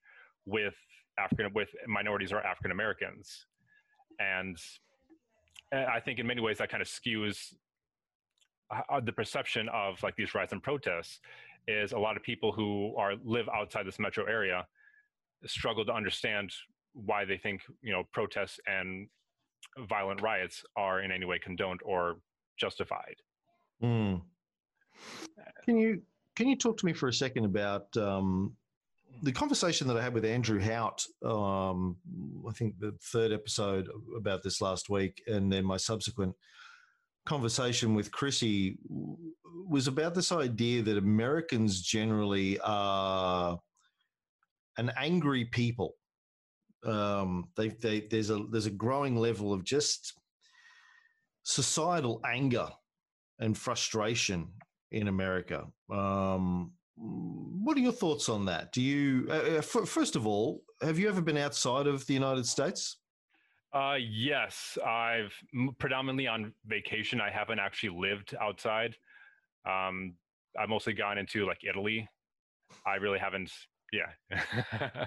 with 0.45 0.73
African 1.19 1.53
with 1.53 1.69
minorities 1.87 2.31
or 2.31 2.39
African 2.39 2.71
Americans, 2.71 3.45
and 4.19 4.57
uh, 5.73 5.85
I 5.93 5.99
think 5.99 6.19
in 6.19 6.27
many 6.27 6.41
ways 6.41 6.57
that 6.57 6.69
kind 6.69 6.81
of 6.81 6.87
skews 6.87 7.53
uh, 8.71 8.99
the 8.99 9.11
perception 9.11 9.69
of 9.69 10.01
like 10.03 10.15
these 10.15 10.33
riots 10.33 10.53
and 10.53 10.63
protests 10.63 11.19
is 11.67 11.91
a 11.91 11.97
lot 11.97 12.17
of 12.17 12.23
people 12.23 12.51
who 12.51 12.95
are 12.97 13.13
live 13.23 13.47
outside 13.49 13.85
this 13.85 13.99
metro 13.99 14.25
area 14.25 14.65
struggle 15.45 15.85
to 15.85 15.93
understand 15.93 16.51
why 16.93 17.25
they 17.25 17.37
think 17.37 17.61
you 17.81 17.91
know 17.91 18.03
protests 18.11 18.59
and 18.67 19.07
violent 19.87 20.21
riots 20.21 20.63
are 20.75 21.01
in 21.01 21.11
any 21.11 21.25
way 21.25 21.39
condoned 21.39 21.81
or 21.83 22.17
justified. 22.57 23.15
Hmm. 23.79 24.15
Can 25.65 25.77
you 25.77 26.01
can 26.35 26.47
you 26.47 26.55
talk 26.55 26.77
to 26.77 26.85
me 26.85 26.93
for 26.93 27.07
a 27.07 27.13
second 27.13 27.45
about 27.45 27.95
um, 27.97 28.55
the 29.21 29.31
conversation 29.31 29.87
that 29.87 29.97
I 29.97 30.01
had 30.01 30.13
with 30.13 30.25
Andrew 30.25 30.59
Hout? 30.59 31.05
Um, 31.23 31.97
I 32.47 32.51
think 32.53 32.79
the 32.79 32.95
third 33.01 33.31
episode 33.31 33.87
about 34.17 34.43
this 34.43 34.61
last 34.61 34.89
week, 34.89 35.21
and 35.27 35.51
then 35.51 35.65
my 35.65 35.77
subsequent 35.77 36.35
conversation 37.25 37.93
with 37.93 38.11
Chrissy 38.11 38.77
was 39.67 39.87
about 39.87 40.15
this 40.15 40.31
idea 40.31 40.81
that 40.83 40.97
Americans 40.97 41.81
generally 41.81 42.59
are 42.61 43.59
an 44.77 44.91
angry 44.97 45.45
people. 45.45 45.95
Um, 46.83 47.49
they, 47.55 47.69
they, 47.69 48.01
there's 48.09 48.29
a 48.29 48.43
there's 48.49 48.65
a 48.65 48.71
growing 48.71 49.15
level 49.15 49.53
of 49.53 49.63
just 49.63 50.13
societal 51.43 52.21
anger 52.25 52.69
and 53.39 53.57
frustration 53.57 54.47
in 54.91 55.07
America. 55.07 55.65
Um, 55.89 56.71
what 56.95 57.77
are 57.77 57.81
your 57.81 57.91
thoughts 57.91 58.29
on 58.29 58.45
that? 58.45 58.71
Do 58.71 58.81
you, 58.81 59.27
uh, 59.29 59.33
uh, 59.33 59.57
f- 59.57 59.87
first 59.87 60.15
of 60.15 60.27
all, 60.27 60.61
have 60.81 60.99
you 60.99 61.09
ever 61.09 61.21
been 61.21 61.37
outside 61.37 61.87
of 61.87 62.05
the 62.05 62.13
United 62.13 62.45
States? 62.45 62.97
Uh, 63.73 63.97
yes, 63.99 64.77
I've 64.85 65.33
predominantly 65.79 66.27
on 66.27 66.53
vacation. 66.65 67.21
I 67.21 67.31
haven't 67.31 67.59
actually 67.59 67.97
lived 67.97 68.35
outside. 68.39 68.95
Um, 69.65 70.15
I've 70.59 70.69
mostly 70.69 70.93
gone 70.93 71.17
into 71.17 71.45
like 71.47 71.63
Italy. 71.67 72.07
I 72.85 72.95
really 72.95 73.19
haven't. 73.19 73.51
Yeah, 73.91 74.09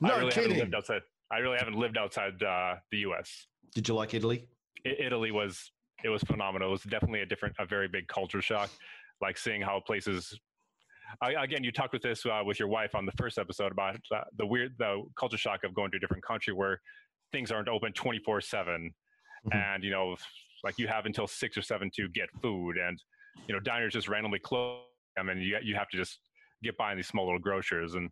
No 0.00 0.14
I 0.14 0.18
really 0.18 0.30
kidding. 0.30 0.50
haven't 0.50 0.58
lived 0.58 0.74
outside. 0.74 1.02
I 1.32 1.38
really 1.38 1.58
haven't 1.58 1.76
lived 1.76 1.96
outside 1.96 2.42
uh, 2.42 2.74
the 2.90 2.98
U.S. 2.98 3.46
Did 3.74 3.88
you 3.88 3.94
like 3.94 4.14
Italy? 4.14 4.48
Italy 4.84 5.30
was 5.30 5.70
it 6.04 6.08
was 6.08 6.22
phenomenal. 6.22 6.68
It 6.68 6.72
was 6.72 6.82
definitely 6.82 7.20
a 7.20 7.26
different, 7.26 7.54
a 7.58 7.64
very 7.66 7.88
big 7.88 8.08
culture 8.08 8.42
shock. 8.42 8.70
Like 9.20 9.38
seeing 9.38 9.60
how 9.62 9.80
places. 9.80 10.38
I, 11.22 11.32
again, 11.42 11.64
you 11.64 11.72
talked 11.72 11.92
with 11.92 12.02
this 12.02 12.24
uh, 12.26 12.42
with 12.44 12.58
your 12.58 12.68
wife 12.68 12.94
on 12.94 13.04
the 13.04 13.12
first 13.12 13.38
episode 13.38 13.72
about 13.72 13.96
uh, 14.14 14.20
the 14.38 14.46
weird, 14.46 14.74
the 14.78 15.02
culture 15.18 15.36
shock 15.36 15.64
of 15.64 15.74
going 15.74 15.90
to 15.92 15.96
a 15.96 16.00
different 16.00 16.22
country 16.24 16.52
where 16.54 16.80
things 17.32 17.50
aren't 17.50 17.68
open 17.68 17.92
twenty 17.92 18.18
four 18.24 18.40
seven, 18.40 18.92
Mhm. 19.46 19.54
and 19.56 19.84
you 19.84 19.90
know, 19.90 20.16
like 20.64 20.78
you 20.78 20.86
have 20.88 21.06
until 21.06 21.26
six 21.26 21.56
or 21.56 21.62
seven 21.62 21.90
to 21.96 22.08
get 22.10 22.28
food, 22.42 22.76
and 22.76 23.02
you 23.48 23.54
know, 23.54 23.60
diners 23.60 23.92
just 23.92 24.08
randomly 24.08 24.38
close. 24.38 24.82
I 25.18 25.22
mean, 25.22 25.38
you 25.38 25.58
you 25.62 25.74
have 25.74 25.88
to 25.90 25.96
just 25.96 26.18
get 26.62 26.76
by 26.76 26.92
in 26.92 26.98
these 26.98 27.08
small 27.08 27.26
little 27.26 27.38
grocers, 27.38 27.94
and 27.94 28.10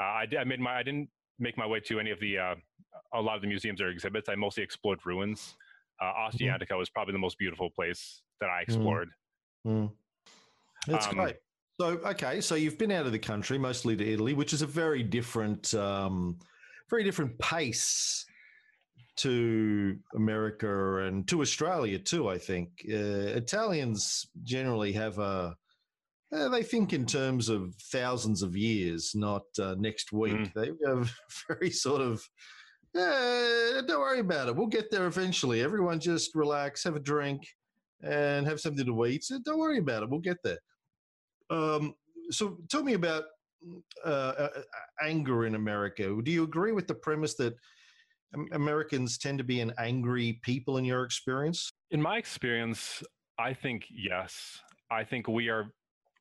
uh, 0.00 0.04
I, 0.04 0.26
did, 0.26 0.38
I 0.38 0.44
made 0.44 0.60
my 0.60 0.78
I 0.78 0.82
didn't 0.82 1.08
make 1.38 1.56
my 1.56 1.66
way 1.66 1.80
to 1.80 2.00
any 2.00 2.10
of 2.10 2.20
the 2.20 2.38
uh, 2.38 2.54
a 3.14 3.20
lot 3.20 3.36
of 3.36 3.42
the 3.42 3.48
museums 3.48 3.80
or 3.80 3.88
exhibits. 3.88 4.28
I 4.28 4.34
mostly 4.34 4.62
explored 4.62 5.00
ruins. 5.04 5.56
Uh, 6.02 6.26
Ostia 6.26 6.52
Antica 6.52 6.76
was 6.76 6.88
probably 6.88 7.12
the 7.12 7.18
most 7.18 7.38
beautiful 7.38 7.70
place 7.70 8.22
that 8.40 8.48
I 8.48 8.62
explored. 8.62 9.10
Mm. 9.66 9.90
That's 10.86 11.06
Um, 11.08 11.14
great. 11.14 11.36
So, 11.78 11.86
okay, 12.04 12.40
so 12.40 12.54
you've 12.54 12.78
been 12.78 12.92
out 12.92 13.06
of 13.06 13.12
the 13.12 13.18
country, 13.18 13.58
mostly 13.58 13.96
to 13.96 14.12
Italy, 14.12 14.34
which 14.34 14.52
is 14.52 14.62
a 14.62 14.66
very 14.66 15.02
different, 15.02 15.72
um, 15.74 16.38
very 16.88 17.04
different 17.04 17.38
pace 17.38 18.24
to 19.16 19.98
America 20.14 20.98
and 21.04 21.26
to 21.28 21.40
Australia 21.42 21.98
too. 21.98 22.28
I 22.28 22.38
think 22.38 22.68
uh, 22.88 22.94
Italians 23.36 24.26
generally 24.44 24.92
have 24.92 25.18
a. 25.18 25.56
Uh, 26.32 26.48
they 26.48 26.62
think 26.62 26.92
in 26.92 27.04
terms 27.04 27.48
of 27.48 27.74
thousands 27.90 28.42
of 28.42 28.56
years, 28.56 29.12
not 29.14 29.42
uh, 29.60 29.74
next 29.78 30.12
week. 30.12 30.34
Mm. 30.34 30.52
They 30.54 30.70
have 30.86 31.12
very 31.48 31.70
sort 31.70 32.00
of. 32.00 32.22
Eh, 32.96 33.82
don't 33.86 34.00
worry 34.00 34.20
about 34.20 34.48
it. 34.48 34.56
We'll 34.56 34.66
get 34.66 34.90
there 34.90 35.06
eventually. 35.06 35.62
Everyone 35.62 36.00
just 36.00 36.34
relax, 36.34 36.84
have 36.84 36.96
a 36.96 37.00
drink, 37.00 37.46
and 38.02 38.46
have 38.46 38.60
something 38.60 38.86
to 38.86 39.06
eat. 39.06 39.24
So 39.24 39.38
don't 39.44 39.58
worry 39.58 39.78
about 39.78 40.02
it. 40.02 40.10
We'll 40.10 40.20
get 40.20 40.38
there. 40.42 40.58
Um, 41.50 41.94
so 42.30 42.58
tell 42.68 42.82
me 42.82 42.94
about 42.94 43.24
uh, 44.04 44.08
uh, 44.08 44.48
anger 45.02 45.46
in 45.46 45.54
America. 45.54 46.16
Do 46.22 46.30
you 46.30 46.44
agree 46.44 46.72
with 46.72 46.86
the 46.86 46.94
premise 46.94 47.34
that 47.34 47.54
Americans 48.52 49.18
tend 49.18 49.38
to 49.38 49.44
be 49.44 49.60
an 49.60 49.72
angry 49.78 50.40
people 50.42 50.78
in 50.78 50.84
your 50.84 51.04
experience? 51.04 51.72
In 51.90 52.00
my 52.00 52.16
experience, 52.16 53.02
I 53.38 53.52
think 53.54 53.84
yes. 53.90 54.58
I 54.90 55.04
think 55.04 55.28
we 55.28 55.48
are 55.48 55.72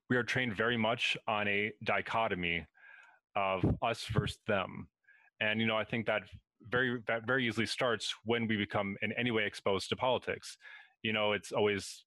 we 0.10 0.18
are 0.18 0.24
trained 0.24 0.56
very 0.56 0.78
much 0.78 1.16
on 1.28 1.48
a 1.48 1.72
dichotomy 1.84 2.66
of 3.36 3.64
us 3.82 4.06
versus 4.06 4.40
them, 4.48 4.88
and 5.40 5.62
you 5.62 5.68
know 5.68 5.78
I 5.78 5.84
think 5.84 6.06
that 6.08 6.24
very 6.70 7.02
that 7.08 7.26
very 7.26 7.48
easily 7.48 7.66
starts 7.66 8.14
when 8.26 8.48
we 8.48 8.58
become 8.58 8.98
in 9.02 9.12
any 9.14 9.32
way 9.32 9.46
exposed 9.46 9.90
to 9.90 9.96
politics. 9.96 10.58
You 11.04 11.14
know, 11.14 11.32
it's 11.32 11.52
always 11.52 12.04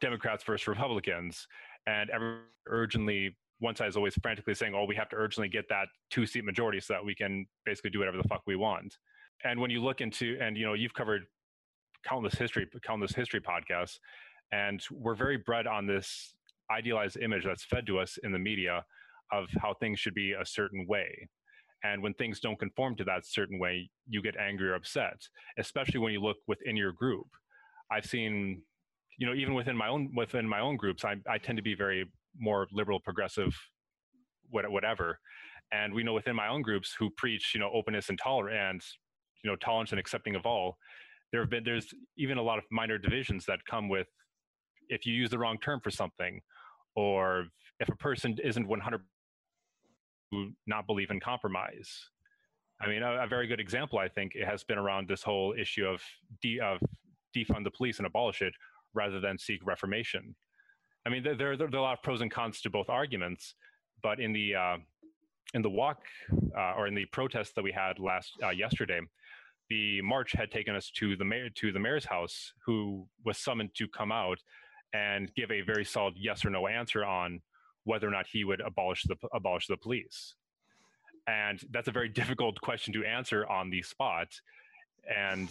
Democrats 0.00 0.42
versus 0.42 0.66
Republicans, 0.66 1.46
and 1.86 2.10
every 2.10 2.38
urgently 2.66 3.36
one 3.58 3.74
side 3.74 3.88
is 3.88 3.96
always 3.96 4.14
frantically 4.22 4.54
saying, 4.54 4.74
"Oh, 4.74 4.84
we 4.84 4.96
have 4.96 5.08
to 5.10 5.16
urgently 5.16 5.48
get 5.48 5.68
that 5.68 5.88
two-seat 6.10 6.44
majority 6.44 6.80
so 6.80 6.94
that 6.94 7.04
we 7.04 7.14
can 7.14 7.46
basically 7.64 7.90
do 7.90 8.00
whatever 8.00 8.16
the 8.16 8.28
fuck 8.28 8.42
we 8.46 8.56
want." 8.56 8.98
And 9.44 9.60
when 9.60 9.70
you 9.70 9.82
look 9.82 10.00
into, 10.00 10.38
and 10.40 10.56
you 10.56 10.64
know, 10.66 10.74
you've 10.74 10.94
covered 10.94 11.26
countless 12.04 12.34
history, 12.34 12.66
countless 12.82 13.14
history 13.14 13.40
podcasts, 13.40 13.98
and 14.52 14.82
we're 14.90 15.14
very 15.14 15.36
bred 15.36 15.66
on 15.66 15.86
this 15.86 16.34
idealized 16.70 17.18
image 17.18 17.44
that's 17.44 17.64
fed 17.64 17.86
to 17.86 17.98
us 17.98 18.18
in 18.22 18.32
the 18.32 18.38
media 18.38 18.84
of 19.32 19.48
how 19.60 19.74
things 19.74 19.98
should 19.98 20.14
be 20.14 20.32
a 20.32 20.44
certain 20.44 20.86
way. 20.86 21.28
And 21.84 22.02
when 22.02 22.14
things 22.14 22.40
don't 22.40 22.58
conform 22.58 22.96
to 22.96 23.04
that 23.04 23.26
certain 23.26 23.58
way, 23.58 23.90
you 24.08 24.22
get 24.22 24.36
angry 24.36 24.68
or 24.68 24.74
upset, 24.74 25.20
especially 25.58 26.00
when 26.00 26.12
you 26.12 26.20
look 26.20 26.38
within 26.46 26.76
your 26.76 26.92
group. 26.92 27.26
I've 27.90 28.06
seen, 28.06 28.62
you 29.18 29.26
know, 29.26 29.34
even 29.34 29.54
within 29.54 29.76
my 29.76 29.88
own 29.88 30.12
within 30.16 30.48
my 30.48 30.60
own 30.60 30.76
groups, 30.76 31.04
I, 31.04 31.16
I 31.28 31.38
tend 31.38 31.56
to 31.58 31.62
be 31.62 31.74
very 31.74 32.10
more 32.38 32.66
liberal, 32.72 32.98
progressive, 32.98 33.54
whatever. 34.50 35.18
And 35.72 35.92
we 35.92 36.02
know 36.02 36.14
within 36.14 36.36
my 36.36 36.48
own 36.48 36.62
groups 36.62 36.94
who 36.98 37.10
preach, 37.10 37.52
you 37.54 37.60
know, 37.60 37.70
openness 37.72 38.08
and 38.08 38.18
tolerance, 38.18 38.98
you 39.44 39.50
know, 39.50 39.56
tolerance 39.56 39.90
and 39.90 40.00
accepting 40.00 40.34
of 40.34 40.46
all. 40.46 40.76
There 41.32 41.40
have 41.40 41.50
been 41.50 41.64
there's 41.64 41.92
even 42.16 42.38
a 42.38 42.42
lot 42.42 42.58
of 42.58 42.64
minor 42.70 42.98
divisions 42.98 43.44
that 43.46 43.64
come 43.68 43.88
with 43.88 44.06
if 44.88 45.06
you 45.06 45.12
use 45.12 45.30
the 45.30 45.38
wrong 45.38 45.58
term 45.58 45.80
for 45.82 45.90
something, 45.90 46.40
or 46.96 47.46
if 47.78 47.88
a 47.88 47.96
person 47.96 48.36
isn't 48.42 48.66
100 48.66 49.00
who 50.32 50.50
not 50.66 50.86
believe 50.86 51.10
in 51.10 51.20
compromise. 51.20 51.90
I 52.80 52.88
mean, 52.88 53.02
a, 53.02 53.22
a 53.22 53.26
very 53.26 53.46
good 53.46 53.60
example, 53.60 53.98
I 53.98 54.08
think, 54.08 54.32
it 54.34 54.46
has 54.46 54.64
been 54.64 54.78
around 54.78 55.08
this 55.08 55.22
whole 55.22 55.54
issue 55.58 55.86
of 55.86 56.02
de, 56.42 56.58
of 56.60 56.80
defund 57.34 57.64
the 57.64 57.70
police 57.70 57.98
and 57.98 58.06
abolish 58.06 58.42
it, 58.42 58.52
rather 58.94 59.20
than 59.20 59.38
seek 59.38 59.60
reformation. 59.64 60.34
I 61.06 61.10
mean, 61.10 61.22
there, 61.22 61.36
there, 61.36 61.56
there 61.56 61.68
are 61.68 61.76
a 61.76 61.82
lot 61.82 61.98
of 61.98 62.02
pros 62.02 62.20
and 62.20 62.30
cons 62.30 62.60
to 62.62 62.70
both 62.70 62.90
arguments, 62.90 63.54
but 64.02 64.20
in 64.20 64.32
the 64.32 64.54
uh, 64.54 64.76
in 65.54 65.62
the 65.62 65.70
walk 65.70 66.02
uh, 66.58 66.74
or 66.76 66.88
in 66.88 66.94
the 66.94 67.04
protest 67.06 67.54
that 67.54 67.62
we 67.62 67.70
had 67.70 68.00
last 68.00 68.32
uh, 68.42 68.50
yesterday, 68.50 69.00
the 69.70 70.02
march 70.02 70.32
had 70.32 70.50
taken 70.50 70.74
us 70.74 70.90
to 70.96 71.16
the 71.16 71.24
mayor 71.24 71.48
to 71.50 71.72
the 71.72 71.78
mayor's 71.78 72.04
house, 72.04 72.52
who 72.64 73.06
was 73.24 73.38
summoned 73.38 73.70
to 73.76 73.86
come 73.88 74.10
out 74.10 74.38
and 74.96 75.34
give 75.34 75.50
a 75.50 75.60
very 75.60 75.84
solid 75.84 76.14
yes 76.16 76.44
or 76.44 76.50
no 76.50 76.66
answer 76.66 77.04
on 77.04 77.40
whether 77.84 78.08
or 78.08 78.10
not 78.10 78.26
he 78.26 78.44
would 78.44 78.60
abolish 78.60 79.04
the 79.04 79.16
abolish 79.32 79.66
the 79.66 79.76
police. 79.76 80.34
And 81.26 81.60
that's 81.70 81.88
a 81.88 81.92
very 81.92 82.08
difficult 82.20 82.60
question 82.60 82.92
to 82.94 83.04
answer 83.04 83.46
on 83.46 83.70
the 83.70 83.82
spot. 83.82 84.28
And 85.14 85.48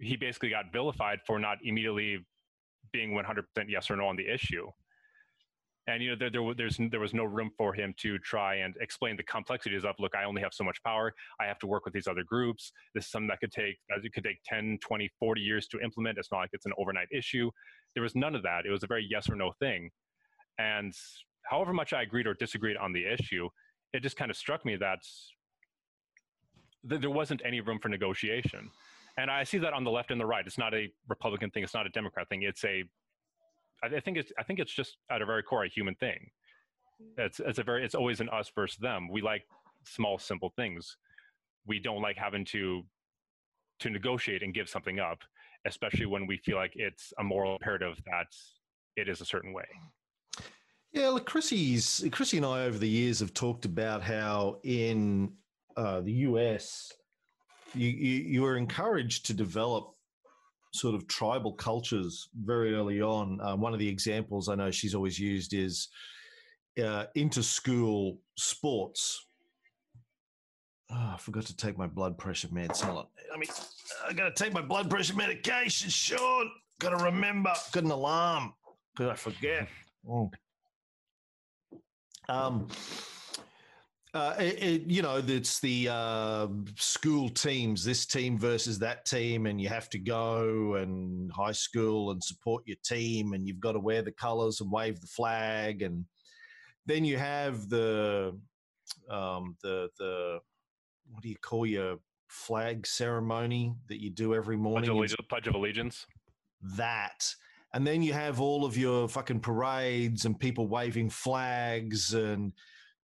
he 0.00 0.16
basically 0.16 0.50
got 0.50 0.72
vilified 0.72 1.20
for 1.26 1.38
not 1.38 1.58
immediately 1.62 2.24
being 2.92 3.12
100% 3.12 3.44
yes 3.68 3.90
or 3.90 3.96
no 3.96 4.06
on 4.06 4.16
the 4.16 4.32
issue. 4.32 4.66
And 5.86 6.02
you 6.02 6.10
know, 6.10 6.16
there, 6.16 6.30
there, 6.30 6.54
there's, 6.54 6.78
there 6.90 7.00
was 7.00 7.14
no 7.14 7.24
room 7.24 7.50
for 7.56 7.72
him 7.72 7.94
to 8.00 8.18
try 8.18 8.56
and 8.56 8.74
explain 8.80 9.16
the 9.16 9.22
complexities 9.24 9.84
of, 9.84 9.94
look, 9.98 10.14
I 10.14 10.24
only 10.24 10.42
have 10.42 10.52
so 10.52 10.62
much 10.62 10.82
power. 10.84 11.12
I 11.40 11.46
have 11.46 11.58
to 11.60 11.66
work 11.66 11.84
with 11.84 11.94
these 11.94 12.06
other 12.06 12.22
groups. 12.22 12.70
This 12.94 13.06
is 13.06 13.10
something 13.10 13.28
that 13.28 13.40
could 13.40 13.52
take, 13.52 13.76
as 13.96 14.04
it 14.04 14.12
could 14.12 14.24
take 14.24 14.38
10, 14.44 14.78
20, 14.82 15.10
40 15.18 15.40
years 15.40 15.66
to 15.68 15.80
implement. 15.80 16.18
It's 16.18 16.30
not 16.30 16.38
like 16.38 16.50
it's 16.52 16.66
an 16.66 16.72
overnight 16.78 17.08
issue. 17.12 17.50
There 17.94 18.02
was 18.02 18.14
none 18.14 18.34
of 18.34 18.42
that. 18.42 18.66
It 18.66 18.70
was 18.70 18.82
a 18.82 18.86
very 18.86 19.06
yes 19.10 19.28
or 19.28 19.36
no 19.36 19.52
thing. 19.58 19.90
And 20.58 20.92
however 21.44 21.72
much 21.72 21.92
I 21.92 22.02
agreed 22.02 22.26
or 22.26 22.34
disagreed 22.34 22.76
on 22.76 22.92
the 22.92 23.06
issue, 23.06 23.48
it 23.92 24.02
just 24.02 24.16
kind 24.16 24.30
of 24.30 24.36
struck 24.36 24.64
me 24.64 24.76
that 24.76 24.98
there 26.84 27.10
wasn't 27.10 27.42
any 27.44 27.60
room 27.60 27.78
for 27.80 27.88
negotiation. 27.88 28.70
And 29.18 29.30
I 29.30 29.44
see 29.44 29.58
that 29.58 29.72
on 29.72 29.84
the 29.84 29.90
left 29.90 30.10
and 30.10 30.20
the 30.20 30.26
right. 30.26 30.46
It's 30.46 30.58
not 30.58 30.74
a 30.74 30.88
Republican 31.08 31.50
thing. 31.50 31.62
It's 31.62 31.74
not 31.74 31.86
a 31.86 31.90
Democrat 31.90 32.28
thing. 32.28 32.42
It's 32.42 32.64
a, 32.64 32.84
I 33.82 34.00
think 34.00 34.16
it's, 34.16 34.32
I 34.38 34.42
think 34.42 34.58
it's 34.58 34.72
just 34.72 34.96
at 35.10 35.22
a 35.22 35.26
very 35.26 35.42
core 35.42 35.64
a 35.64 35.68
human 35.68 35.94
thing. 35.94 36.30
It's, 37.16 37.40
it's 37.40 37.58
a 37.58 37.62
very, 37.62 37.84
it's 37.84 37.94
always 37.94 38.20
an 38.20 38.28
us 38.28 38.50
versus 38.54 38.78
them. 38.78 39.08
We 39.10 39.22
like 39.22 39.44
small, 39.86 40.18
simple 40.18 40.52
things. 40.54 40.96
We 41.66 41.78
don't 41.78 42.02
like 42.02 42.16
having 42.16 42.44
to, 42.46 42.82
to 43.80 43.90
negotiate 43.90 44.42
and 44.42 44.52
give 44.52 44.68
something 44.68 45.00
up, 45.00 45.20
especially 45.66 46.06
when 46.06 46.26
we 46.26 46.36
feel 46.36 46.56
like 46.56 46.72
it's 46.74 47.12
a 47.18 47.24
moral 47.24 47.54
imperative 47.54 48.00
that 48.06 48.26
it 48.96 49.08
is 49.08 49.20
a 49.20 49.24
certain 49.24 49.52
way. 49.52 49.66
Yeah, 50.92 51.08
look, 51.08 51.26
Chrissy's 51.26 52.04
Chrissy 52.10 52.38
and 52.38 52.46
I 52.46 52.62
over 52.64 52.78
the 52.78 52.88
years 52.88 53.20
have 53.20 53.32
talked 53.32 53.64
about 53.64 54.02
how 54.02 54.58
in 54.64 55.32
uh, 55.76 56.00
the 56.00 56.12
US, 56.12 56.92
you, 57.74 57.88
you 57.88 58.14
you 58.22 58.42
were 58.42 58.56
encouraged 58.56 59.26
to 59.26 59.34
develop 59.34 59.94
sort 60.72 60.94
of 60.94 61.06
tribal 61.08 61.52
cultures 61.52 62.28
very 62.44 62.74
early 62.74 63.00
on. 63.00 63.40
Uh, 63.40 63.56
one 63.56 63.72
of 63.72 63.78
the 63.78 63.88
examples 63.88 64.48
I 64.48 64.54
know 64.54 64.70
she's 64.70 64.94
always 64.94 65.18
used 65.18 65.52
is 65.52 65.88
uh, 66.82 67.06
inter-school 67.14 68.18
sports. 68.36 69.26
Oh, 70.90 71.12
I 71.14 71.16
forgot 71.18 71.44
to 71.46 71.56
take 71.56 71.78
my 71.78 71.86
blood 71.86 72.18
pressure 72.18 72.48
meds. 72.48 72.80
Hold 72.80 72.98
on. 72.98 73.06
I 73.32 73.38
mean, 73.38 73.48
I 74.08 74.12
got 74.12 74.34
to 74.34 74.44
take 74.44 74.52
my 74.52 74.62
blood 74.62 74.90
pressure 74.90 75.14
medication, 75.14 75.88
Sean. 75.88 76.50
Got 76.80 76.98
to 76.98 77.04
remember. 77.04 77.52
Got 77.72 77.84
an 77.84 77.90
alarm 77.90 78.54
because 78.94 79.10
I 79.10 79.14
forget. 79.14 79.68
Oh. 80.08 80.30
Um, 82.30 82.68
uh, 84.12 84.34
it, 84.38 84.62
it, 84.62 84.82
you 84.86 85.02
know, 85.02 85.22
it's 85.24 85.60
the 85.60 85.88
uh, 85.88 86.48
school 86.76 87.28
teams, 87.28 87.84
this 87.84 88.06
team 88.06 88.38
versus 88.38 88.78
that 88.78 89.04
team, 89.04 89.46
and 89.46 89.60
you 89.60 89.68
have 89.68 89.88
to 89.90 89.98
go 89.98 90.74
and 90.74 91.30
high 91.32 91.52
school 91.52 92.10
and 92.10 92.22
support 92.22 92.64
your 92.66 92.76
team, 92.84 93.32
and 93.32 93.46
you've 93.46 93.60
got 93.60 93.72
to 93.72 93.80
wear 93.80 94.02
the 94.02 94.12
colors 94.12 94.60
and 94.60 94.70
wave 94.70 95.00
the 95.00 95.06
flag, 95.06 95.82
and 95.82 96.04
then 96.86 97.04
you 97.04 97.18
have 97.18 97.68
the 97.68 98.36
um, 99.08 99.56
the 99.62 99.88
the 99.98 100.38
what 101.10 101.22
do 101.22 101.28
you 101.28 101.36
call 101.36 101.64
your 101.64 101.96
flag 102.28 102.86
ceremony 102.86 103.74
that 103.88 104.00
you 104.00 104.10
do 104.10 104.34
every 104.34 104.56
morning? 104.56 104.90
Pledge 104.90 105.12
of, 105.12 105.28
Pledge 105.28 105.46
of 105.46 105.54
Allegiance. 105.54 106.06
That 106.76 107.34
and 107.72 107.86
then 107.86 108.02
you 108.02 108.12
have 108.12 108.40
all 108.40 108.64
of 108.64 108.76
your 108.76 109.08
fucking 109.08 109.40
parades 109.40 110.24
and 110.24 110.38
people 110.38 110.66
waving 110.66 111.10
flags 111.10 112.14
and 112.14 112.52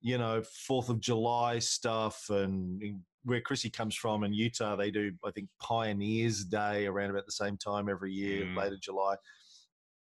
you 0.00 0.18
know 0.18 0.42
Fourth 0.66 0.88
of 0.88 1.00
July 1.00 1.58
stuff 1.58 2.26
and 2.30 3.00
where 3.24 3.40
Chrissy 3.40 3.70
comes 3.70 3.96
from 3.96 4.22
in 4.22 4.32
Utah, 4.32 4.76
they 4.76 4.90
do 4.90 5.12
I 5.24 5.30
think 5.32 5.48
Pioneers 5.60 6.44
Day 6.44 6.86
around 6.86 7.10
about 7.10 7.26
the 7.26 7.32
same 7.32 7.56
time 7.56 7.88
every 7.88 8.12
year, 8.12 8.44
mm. 8.44 8.56
later 8.56 8.76
July. 8.80 9.16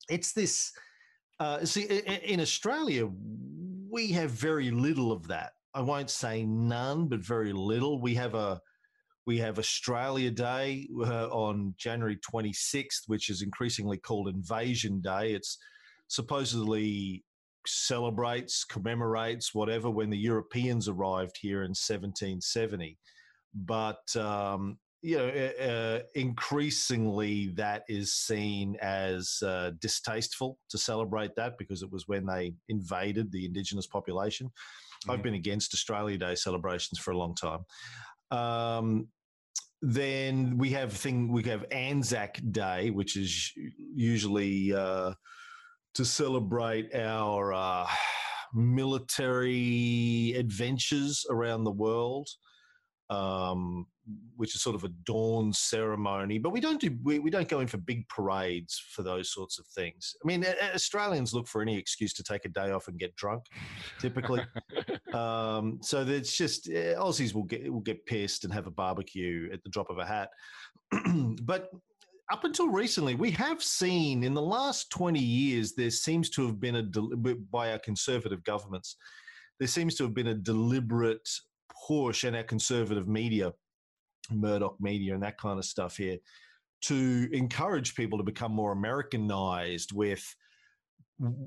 It's 0.09 0.33
this. 0.33 0.73
Uh, 1.41 1.65
see, 1.65 1.83
in 1.83 2.41
Australia, 2.41 3.09
we 3.91 4.11
have 4.13 4.31
very 4.31 4.71
little 4.71 5.13
of 5.13 5.29
that. 5.29 5.53
I 5.75 5.81
won't 5.81 6.11
say 6.11 6.45
none, 6.45 7.07
but 7.07 7.21
very 7.21 7.53
little. 7.53 8.01
We 8.01 8.15
have 8.15 8.35
a 8.35 8.61
we 9.27 9.39
have 9.39 9.59
Australia 9.59 10.31
Day 10.31 10.89
uh, 10.99 11.29
on 11.29 11.75
January 11.77 12.17
26th, 12.17 13.03
which 13.09 13.29
is 13.29 13.43
increasingly 13.43 13.99
called 13.99 14.29
Invasion 14.29 15.01
Day. 15.03 15.33
It's 15.33 15.59
supposedly 16.09 17.25
celebrates, 17.69 18.65
commemorates, 18.65 19.55
whatever, 19.55 19.91
when 19.91 20.11
the 20.11 20.19
Europeans 20.19 20.89
arrived 20.89 21.37
here 21.41 21.63
in 21.63 21.71
1770. 21.71 22.99
But, 23.55 24.17
um, 24.17 24.79
you 25.01 25.17
know, 25.17 25.29
uh, 25.29 26.01
increasingly 26.15 27.49
that 27.49 27.85
is 27.89 28.15
seen 28.15 28.77
as 28.83 29.43
uh, 29.45 29.73
distasteful 29.79 30.59
to 30.71 30.79
celebrate 30.79 31.35
that 31.37 31.57
because 31.59 31.83
it 31.83 31.91
was 31.91 32.09
when 32.09 32.27
they 32.27 32.55
invaded 32.69 33.31
the 33.31 33.45
indigenous 33.45 33.87
population. 33.87 34.47
Mm-hmm. 34.49 35.11
I've 35.11 35.23
been 35.23 35.35
against 35.35 35.75
Australia 35.75 36.19
Day 36.19 36.35
celebrations 36.35 36.99
for 36.99 37.13
a 37.13 37.19
long 37.19 37.35
time. 37.35 37.65
Um, 38.31 39.09
then 39.81 40.59
we 40.59 40.71
have 40.71 40.93
thing 40.93 41.31
we 41.31 41.45
have 41.45 41.65
Anzac 41.71 42.41
Day, 42.51 42.91
which 42.91 43.17
is 43.17 43.53
usually 43.95 44.75
uh, 44.75 45.13
to 45.95 46.05
celebrate 46.05 46.95
our 46.95 47.53
uh, 47.53 47.87
military 48.55 50.35
adventures 50.37 51.25
around 51.31 51.65
the 51.65 51.73
world. 51.73 52.29
Um, 53.11 53.87
which 54.37 54.55
is 54.55 54.63
sort 54.63 54.77
of 54.77 54.85
a 54.85 54.89
dawn 55.05 55.53
ceremony. 55.53 56.39
But 56.39 56.51
we 56.51 56.61
don't 56.61 56.81
do 56.81 56.97
we, 57.03 57.19
we 57.19 57.31
don't 57.31 57.49
go 57.49 57.61
in 57.61 57.67
for 57.67 57.79
big 57.79 58.09
parades 58.09 58.83
for 58.91 59.03
those 59.03 59.33
sorts 59.33 59.59
of 59.59 59.67
things. 59.67 60.15
I 60.23 60.27
mean, 60.27 60.45
Australians 60.75 61.35
look 61.35 61.47
for 61.47 61.61
any 61.63 61.77
excuse 61.77 62.13
to 62.15 62.23
take 62.23 62.45
a 62.45 62.49
day 62.49 62.71
off 62.71 62.89
and 62.89 62.99
get 62.99 63.15
drunk, 63.17 63.45
typically. 63.99 64.43
um, 65.13 65.79
so 65.83 66.03
it's 66.07 66.37
just 66.37 66.69
uh, 66.69 66.97
Aussies 67.03 67.35
will 67.35 67.45
get 67.45 67.73
will 67.73 67.81
get 67.81 68.05
pissed 68.07 68.45
and 68.45 68.53
have 68.53 68.67
a 68.67 68.71
barbecue 68.71 69.49
at 69.53 69.63
the 69.63 69.71
drop 69.71 69.91
of 69.91 69.99
a 69.99 70.07
hat. 70.07 70.31
but 71.43 71.71
up 72.31 72.45
until 72.45 72.69
recently, 72.69 73.15
we 73.15 73.31
have 73.33 73.63
seen 73.63 74.23
in 74.23 74.35
the 74.35 74.43
last 74.43 74.91
20 74.91 75.19
years, 75.19 75.75
there 75.75 75.91
seems 75.91 76.31
to 76.31 76.47
have 76.47 76.61
been 76.61 76.77
a, 76.77 76.83
by 77.51 77.73
our 77.73 77.79
conservative 77.79 78.45
governments, 78.45 78.97
there 79.59 79.69
seems 79.69 79.95
to 79.97 80.05
have 80.05 80.15
been 80.15 80.29
a 80.29 80.35
deliberate 80.35 81.29
push 81.87 82.25
in 82.25 82.35
our 82.35 82.43
conservative 82.43 83.09
media 83.09 83.53
Murdoch 84.31 84.77
media 84.81 85.15
and 85.15 85.23
that 85.23 85.39
kind 85.39 85.59
of 85.59 85.65
stuff 85.65 85.97
here 85.97 86.19
to 86.83 87.29
encourage 87.33 87.95
people 87.95 88.19
to 88.19 88.25
become 88.25 88.53
more 88.53 88.73
Americanized 88.73 89.93
with 89.93 90.23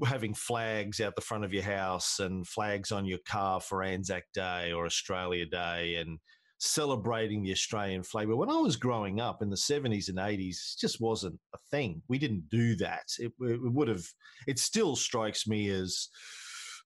having 0.05 0.33
flags 0.33 0.99
out 0.99 1.15
the 1.15 1.21
front 1.21 1.45
of 1.45 1.53
your 1.53 1.63
house 1.63 2.19
and 2.19 2.45
flags 2.45 2.91
on 2.91 3.05
your 3.05 3.19
car 3.25 3.61
for 3.61 3.83
Anzac 3.83 4.23
Day 4.33 4.73
or 4.73 4.85
Australia 4.85 5.45
Day 5.45 5.95
and 5.95 6.19
celebrating 6.62 7.41
the 7.41 7.52
Australian 7.52 8.04
flag. 8.04 8.28
But 8.28 8.38
when 8.38 8.52
I 8.52 8.58
was 8.58 8.76
growing 8.76 9.19
up 9.19 9.41
in 9.41 9.50
the 9.50 9.56
70s 9.56 10.10
and 10.10 10.19
80s, 10.19 10.76
it 10.76 10.80
just 10.80 11.02
wasn't 11.02 11.39
a 11.56 11.58
thing. 11.71 12.04
We 12.08 12.19
didn't 12.19 12.49
do 12.49 12.76
that. 12.76 13.01
It, 13.18 13.32
it 13.39 13.74
would 13.74 13.88
have, 13.88 14.05
it 14.45 14.59
still 14.59 14.95
strikes 14.95 15.47
me 15.47 15.70
as 15.70 16.09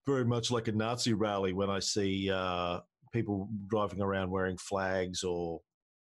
very 0.05 0.23
much 0.23 0.49
like 0.49 0.69
a 0.69 0.71
Nazi 0.71 1.13
rally 1.13 1.51
when 1.51 1.69
I 1.69 1.80
see 1.80 2.32
uh, 2.32 2.80
people 3.11 3.49
driving 3.67 4.01
around 4.01 4.30
wearing 4.32 4.57
flags 4.57 5.23
or 5.23 5.59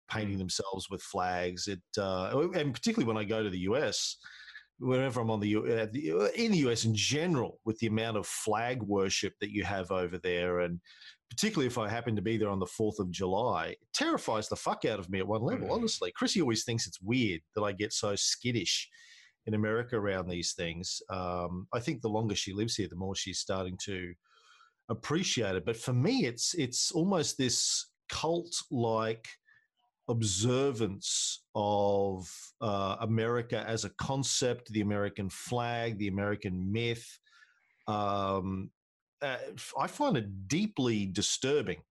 painting 0.10 0.38
themselves 0.38 0.90
with 0.90 1.02
flags. 1.02 1.70
It 1.70 1.82
uh, 1.98 2.50
and 2.54 2.74
particularly 2.74 3.08
when 3.08 3.24
I 3.24 3.24
go 3.24 3.42
to 3.42 3.50
the 3.50 3.60
US, 3.60 4.18
whenever 4.80 5.22
I'm 5.22 5.32
on 5.32 5.40
the 5.40 5.54
in 6.36 6.52
the 6.52 6.64
US 6.70 6.84
in 6.84 6.94
general, 6.94 7.60
with 7.64 7.80
the 7.80 7.88
amount 7.88 8.18
of 8.18 8.28
flag 8.28 8.82
worship 8.82 9.34
that 9.40 9.52
you 9.52 9.64
have 9.64 9.92
over 9.92 10.18
there, 10.18 10.60
and 10.60 10.82
particularly 11.32 11.68
if 11.68 11.78
I 11.78 11.88
happen 11.88 12.14
to 12.18 12.22
be 12.22 12.36
there 12.36 12.50
on 12.50 12.60
the 12.60 12.66
Fourth 12.66 13.00
of 13.00 13.10
July, 13.10 13.78
terrifies 13.94 14.50
the 14.50 14.58
fuck 14.58 14.84
out 14.84 15.00
of 15.00 15.10
me 15.10 15.20
at 15.20 15.28
one 15.28 15.42
level. 15.42 15.70
Mm. 15.70 15.72
Honestly, 15.72 16.12
Chrissy 16.14 16.42
always 16.42 16.66
thinks 16.66 16.86
it's 16.86 17.02
weird 17.02 17.40
that 17.56 17.62
I 17.62 17.72
get 17.72 17.94
so 17.94 18.18
skittish 18.18 18.90
in 19.48 19.54
America 19.54 19.96
around 19.96 20.28
these 20.28 20.52
things. 20.52 21.02
Um, 21.10 21.68
I 21.74 21.80
think 21.80 22.02
the 22.02 22.10
longer 22.10 22.36
she 22.36 22.52
lives 22.52 22.76
here, 22.76 22.90
the 22.90 22.98
more 22.98 23.16
she's 23.16 23.40
starting 23.40 23.78
to 23.86 24.14
appreciate 24.90 25.56
it. 25.56 25.66
But 25.66 25.78
for 25.78 25.94
me, 25.94 26.26
it's 26.26 26.54
it's 26.54 26.92
almost 26.92 27.38
this 27.38 27.88
cult 28.10 28.54
like 28.70 29.26
observance 30.10 31.46
of 31.56 32.30
uh, 32.60 32.98
America 33.00 33.64
as 33.66 33.86
a 33.86 33.92
concept, 33.92 34.70
the 34.74 34.82
American 34.82 35.30
flag, 35.30 35.98
the 35.98 36.10
American 36.10 36.74
myth. 36.74 37.08
Um, 37.88 38.70
uh, 39.22 39.38
I 39.80 39.88
find 39.88 40.18
it 40.18 40.48
deeply 40.48 41.06
disturbing. 41.06 41.82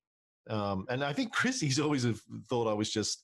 Um, 0.49 0.87
and 0.89 1.05
I 1.05 1.13
think 1.13 1.33
Chrissy's 1.35 1.79
always 1.79 2.07
thought 2.49 2.71
I 2.71 2.75
was 2.75 2.91
just 2.91 3.23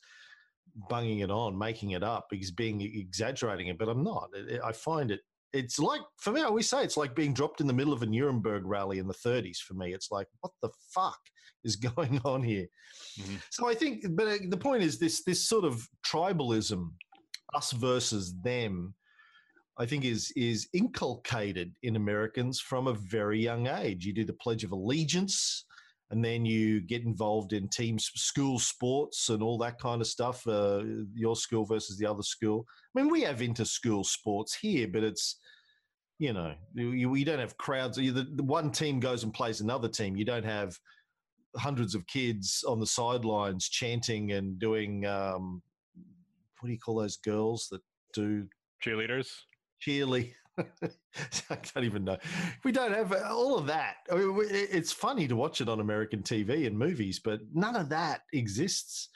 bunging 0.88 1.20
it 1.20 1.30
on, 1.30 1.56
making 1.56 1.92
it 1.92 2.02
up, 2.02 2.26
because 2.30 2.50
being 2.50 2.80
exaggerating 2.80 3.68
it, 3.68 3.78
but 3.78 3.88
I'm 3.88 4.04
not. 4.04 4.30
I 4.64 4.72
find 4.72 5.10
it. 5.10 5.20
It's 5.52 5.78
like 5.78 6.02
for 6.18 6.32
me, 6.32 6.42
I 6.42 6.44
always 6.44 6.68
say 6.68 6.82
it's 6.82 6.96
like 6.96 7.14
being 7.14 7.32
dropped 7.32 7.60
in 7.60 7.66
the 7.66 7.72
middle 7.72 7.92
of 7.92 8.02
a 8.02 8.06
Nuremberg 8.06 8.66
rally 8.66 8.98
in 8.98 9.06
the 9.06 9.14
30s. 9.14 9.58
For 9.58 9.74
me, 9.74 9.94
it's 9.94 10.10
like 10.10 10.26
what 10.40 10.52
the 10.60 10.70
fuck 10.92 11.18
is 11.64 11.76
going 11.96 12.20
on 12.24 12.42
here? 12.42 12.66
Mm-hmm. 13.18 13.36
So 13.50 13.68
I 13.68 13.74
think, 13.74 14.04
but 14.10 14.26
uh, 14.26 14.36
the 14.48 14.56
point 14.56 14.82
is 14.82 14.98
this: 14.98 15.22
this 15.24 15.48
sort 15.48 15.64
of 15.64 15.86
tribalism, 16.06 16.90
us 17.54 17.72
versus 17.72 18.34
them. 18.42 18.94
I 19.78 19.86
think 19.86 20.04
is 20.04 20.32
is 20.36 20.68
inculcated 20.72 21.74
in 21.82 21.96
Americans 21.96 22.60
from 22.60 22.86
a 22.86 22.94
very 22.94 23.40
young 23.40 23.66
age. 23.66 24.06
You 24.06 24.12
do 24.12 24.24
the 24.24 24.32
Pledge 24.32 24.64
of 24.64 24.72
Allegiance 24.72 25.64
and 26.10 26.24
then 26.24 26.44
you 26.44 26.80
get 26.80 27.02
involved 27.02 27.52
in 27.52 27.68
team 27.68 27.98
school 27.98 28.58
sports 28.58 29.28
and 29.28 29.42
all 29.42 29.58
that 29.58 29.80
kind 29.80 30.00
of 30.00 30.06
stuff. 30.06 30.46
Uh, 30.46 30.82
your 31.14 31.34
school 31.34 31.64
versus 31.64 31.98
the 31.98 32.06
other 32.06 32.22
school. 32.22 32.64
I 32.94 33.00
mean, 33.00 33.10
we 33.10 33.22
have 33.22 33.42
inter-school 33.42 34.04
sports 34.04 34.54
here, 34.54 34.88
but 34.88 35.02
it's 35.02 35.36
you 36.18 36.32
know 36.32 36.54
you, 36.74 37.14
you 37.14 37.24
don't 37.24 37.40
have 37.40 37.58
crowds. 37.58 37.96
The, 37.96 38.10
the 38.10 38.42
one 38.42 38.70
team 38.70 39.00
goes 39.00 39.24
and 39.24 39.34
plays 39.34 39.60
another 39.60 39.88
team. 39.88 40.16
You 40.16 40.24
don't 40.24 40.44
have 40.44 40.78
hundreds 41.56 41.94
of 41.94 42.06
kids 42.06 42.64
on 42.68 42.78
the 42.78 42.86
sidelines 42.86 43.68
chanting 43.68 44.32
and 44.32 44.58
doing 44.58 45.06
um, 45.06 45.60
what 46.60 46.68
do 46.68 46.72
you 46.72 46.78
call 46.78 46.96
those 46.96 47.16
girls 47.16 47.68
that 47.70 47.80
do 48.12 48.46
cheerleaders? 48.84 49.28
Cheerlead. 49.80 50.32
I 50.58 51.58
don't 51.74 51.84
even 51.84 52.04
know. 52.04 52.16
We 52.64 52.72
don't 52.72 52.94
have 52.94 53.12
all 53.12 53.58
of 53.58 53.66
that. 53.66 53.96
I 54.10 54.16
mean, 54.16 54.38
it's 54.50 54.92
funny 54.92 55.28
to 55.28 55.36
watch 55.36 55.60
it 55.60 55.68
on 55.68 55.80
American 55.80 56.22
TV 56.22 56.66
and 56.66 56.78
movies, 56.78 57.18
but 57.18 57.40
none 57.52 57.76
of 57.76 57.90
that 57.90 58.22
exists 58.32 59.10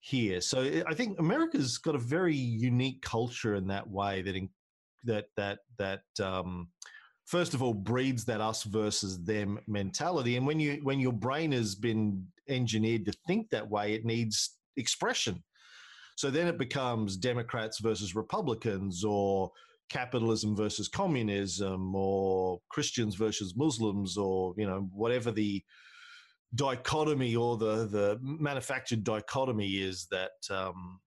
here. 0.00 0.40
So 0.40 0.82
I 0.86 0.94
think 0.94 1.18
America's 1.18 1.78
got 1.78 1.94
a 1.94 1.98
very 1.98 2.36
unique 2.36 3.02
culture 3.02 3.54
in 3.54 3.68
that 3.68 3.88
way 3.88 4.22
that 4.22 4.36
in, 4.36 4.48
that 5.04 5.26
that 5.36 5.60
that 5.78 6.02
um, 6.20 6.68
first 7.24 7.54
of 7.54 7.62
all 7.62 7.74
breeds 7.74 8.24
that 8.24 8.40
us 8.40 8.62
versus 8.64 9.22
them 9.24 9.58
mentality. 9.66 10.36
And 10.36 10.46
when 10.46 10.60
you 10.60 10.80
when 10.82 11.00
your 11.00 11.12
brain 11.12 11.52
has 11.52 11.74
been 11.74 12.26
engineered 12.48 13.04
to 13.06 13.12
think 13.26 13.50
that 13.50 13.68
way, 13.68 13.94
it 13.94 14.04
needs 14.04 14.56
expression. 14.76 15.42
So 16.16 16.30
then 16.30 16.46
it 16.46 16.56
becomes 16.56 17.16
Democrats 17.16 17.78
versus 17.78 18.14
Republicans 18.14 19.04
or 19.04 19.50
capitalism 19.88 20.56
versus 20.56 20.88
communism 20.88 21.94
or 21.94 22.60
Christians 22.70 23.14
versus 23.14 23.54
Muslims 23.56 24.16
or 24.16 24.54
you 24.56 24.66
know 24.66 24.88
whatever 24.92 25.30
the 25.30 25.62
dichotomy 26.54 27.36
or 27.36 27.56
the 27.56 27.86
the 27.86 28.18
manufactured 28.20 29.04
dichotomy 29.04 29.74
is 29.74 30.06
that 30.10 30.32
um, 30.50 31.00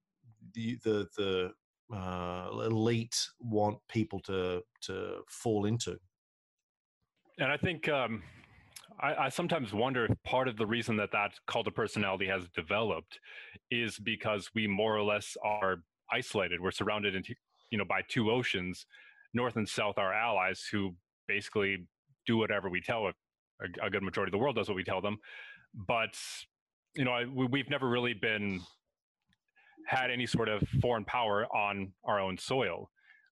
the 0.54 0.78
the 0.84 1.08
the 1.18 1.52
uh, 1.96 2.50
elite 2.66 3.16
want 3.40 3.78
people 3.90 4.20
to 4.22 4.62
to 4.82 5.20
fall 5.28 5.66
into. 5.66 5.98
And 7.40 7.52
I 7.52 7.58
think 7.58 7.88
um, 7.88 8.22
I, 9.00 9.16
I, 9.16 9.30
sometimes 9.30 9.74
wonder 9.74 10.06
if 10.06 10.12
part 10.24 10.48
of 10.50 10.58
the 10.58 10.66
reason 10.66 10.98
that 10.98 11.12
that 11.14 11.32
cult 11.48 11.68
of 11.68 11.74
personality 11.74 12.28
has 12.28 12.50
developed 12.50 13.20
is 13.72 13.98
because 13.98 14.50
we 14.54 14.68
more 14.68 14.96
or 14.96 15.04
less 15.04 15.38
are 15.44 15.78
isolated. 16.12 16.60
We're 16.60 16.72
surrounded 16.72 17.16
you 17.72 17.78
know 17.78 17.86
by 17.86 18.02
two 18.08 18.32
oceans 18.32 18.86
north 19.34 19.56
and 19.56 19.68
south 19.68 19.98
are 19.98 20.14
allies 20.14 20.68
who 20.72 20.94
basically 21.28 21.86
do 22.26 22.38
whatever 22.38 22.70
we 22.70 22.82
tell 22.82 23.08
a, 23.08 23.86
a 23.86 23.90
good 23.90 24.04
majority 24.04 24.30
of 24.30 24.32
the 24.32 24.38
world 24.38 24.56
does 24.56 24.68
what 24.68 24.76
we 24.76 24.84
tell 24.84 25.02
them. 25.02 25.18
But 25.74 26.18
you 26.96 27.06
know 27.06 27.12
I, 27.12 27.26
we, 27.26 27.60
have 27.60 27.70
never 27.70 27.88
really 27.88 28.14
been 28.14 28.60
had 29.86 30.12
any 30.12 30.26
sort 30.26 30.50
of 30.50 30.62
foreign 30.82 31.06
power 31.06 31.46
on 31.56 31.92
our 32.06 32.20
own 32.20 32.38
soil. 32.38 32.90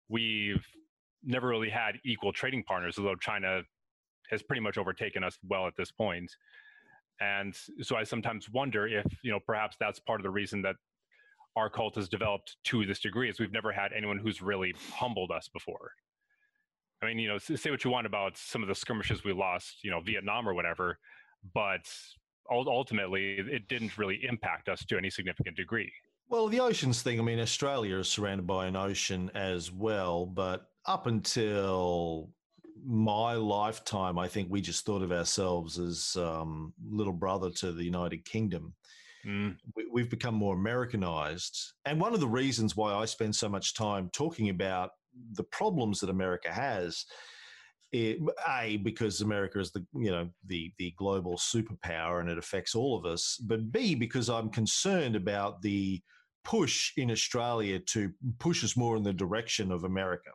We've 0.09 0.65
never 1.23 1.47
really 1.47 1.69
had 1.69 1.95
equal 2.05 2.31
trading 2.31 2.63
partners 2.63 2.97
although 2.97 3.15
china 3.15 3.61
has 4.29 4.43
pretty 4.43 4.61
much 4.61 4.77
overtaken 4.77 5.23
us 5.23 5.37
well 5.49 5.67
at 5.67 5.73
this 5.77 5.91
point. 5.91 6.31
And 7.19 7.55
so 7.81 7.95
i 7.95 8.03
sometimes 8.03 8.49
wonder 8.49 8.87
if 8.87 9.05
you 9.23 9.31
know 9.31 9.39
perhaps 9.45 9.75
that's 9.79 9.99
part 9.99 10.19
of 10.19 10.23
the 10.23 10.29
reason 10.29 10.61
that 10.61 10.75
our 11.57 11.69
cult 11.69 11.95
has 11.95 12.07
developed 12.07 12.55
to 12.65 12.85
this 12.85 12.99
degree 12.99 13.29
is 13.29 13.39
we've 13.39 13.51
never 13.51 13.71
had 13.71 13.91
anyone 13.91 14.19
who's 14.19 14.41
really 14.41 14.75
humbled 14.93 15.31
us 15.31 15.49
before. 15.51 15.91
I 17.01 17.07
mean, 17.07 17.17
you 17.17 17.27
know, 17.27 17.37
say 17.39 17.71
what 17.71 17.83
you 17.83 17.91
want 17.91 18.05
about 18.05 18.37
some 18.37 18.61
of 18.61 18.69
the 18.69 18.75
skirmishes 18.75 19.23
we 19.23 19.33
lost, 19.33 19.83
you 19.83 19.89
know, 19.89 19.99
Vietnam 19.99 20.47
or 20.47 20.53
whatever, 20.53 20.99
but 21.53 21.81
ultimately 22.49 23.37
it 23.39 23.67
didn't 23.67 23.97
really 23.97 24.19
impact 24.23 24.69
us 24.69 24.85
to 24.85 24.97
any 24.97 25.09
significant 25.09 25.57
degree. 25.57 25.91
Well, 26.29 26.47
the 26.47 26.59
oceans 26.59 27.01
thing, 27.01 27.19
I 27.19 27.23
mean, 27.23 27.39
Australia 27.39 27.97
is 27.97 28.07
surrounded 28.07 28.45
by 28.45 28.67
an 28.67 28.75
ocean 28.75 29.31
as 29.33 29.71
well, 29.71 30.25
but 30.25 30.69
up 30.85 31.07
until 31.07 32.29
my 32.85 33.33
lifetime, 33.33 34.19
I 34.19 34.27
think 34.27 34.49
we 34.49 34.61
just 34.61 34.85
thought 34.85 35.01
of 35.01 35.11
ourselves 35.11 35.79
as 35.79 36.15
um, 36.17 36.73
little 36.87 37.13
brother 37.13 37.49
to 37.51 37.71
the 37.71 37.83
United 37.83 38.25
Kingdom. 38.25 38.73
Mm. 39.27 39.57
We, 39.91 40.01
have 40.01 40.09
become 40.09 40.35
more 40.35 40.55
Americanized. 40.55 41.73
And 41.85 41.99
one 41.99 42.13
of 42.13 42.19
the 42.19 42.27
reasons 42.27 42.77
why 42.77 42.93
I 42.93 43.05
spend 43.05 43.35
so 43.35 43.49
much 43.49 43.73
time 43.75 44.09
talking 44.13 44.49
about 44.49 44.91
the 45.33 45.43
problems 45.43 45.99
that 45.99 46.09
America 46.09 46.51
has, 46.51 47.05
it, 47.91 48.19
a 48.47 48.77
because 48.77 49.21
America 49.21 49.59
is 49.59 49.71
the 49.71 49.85
you 49.93 50.11
know 50.11 50.29
the 50.45 50.73
the 50.77 50.93
global 50.97 51.37
superpower 51.37 52.19
and 52.19 52.29
it 52.29 52.37
affects 52.37 52.75
all 52.75 52.97
of 52.97 53.05
us, 53.05 53.37
but 53.41 53.71
b 53.71 53.95
because 53.95 54.29
I'm 54.29 54.49
concerned 54.49 55.15
about 55.15 55.61
the 55.61 56.01
push 56.43 56.91
in 56.97 57.11
Australia 57.11 57.79
to 57.79 58.11
push 58.39 58.63
us 58.63 58.75
more 58.75 58.97
in 58.97 59.03
the 59.03 59.13
direction 59.13 59.71
of 59.71 59.85
America 59.85 60.31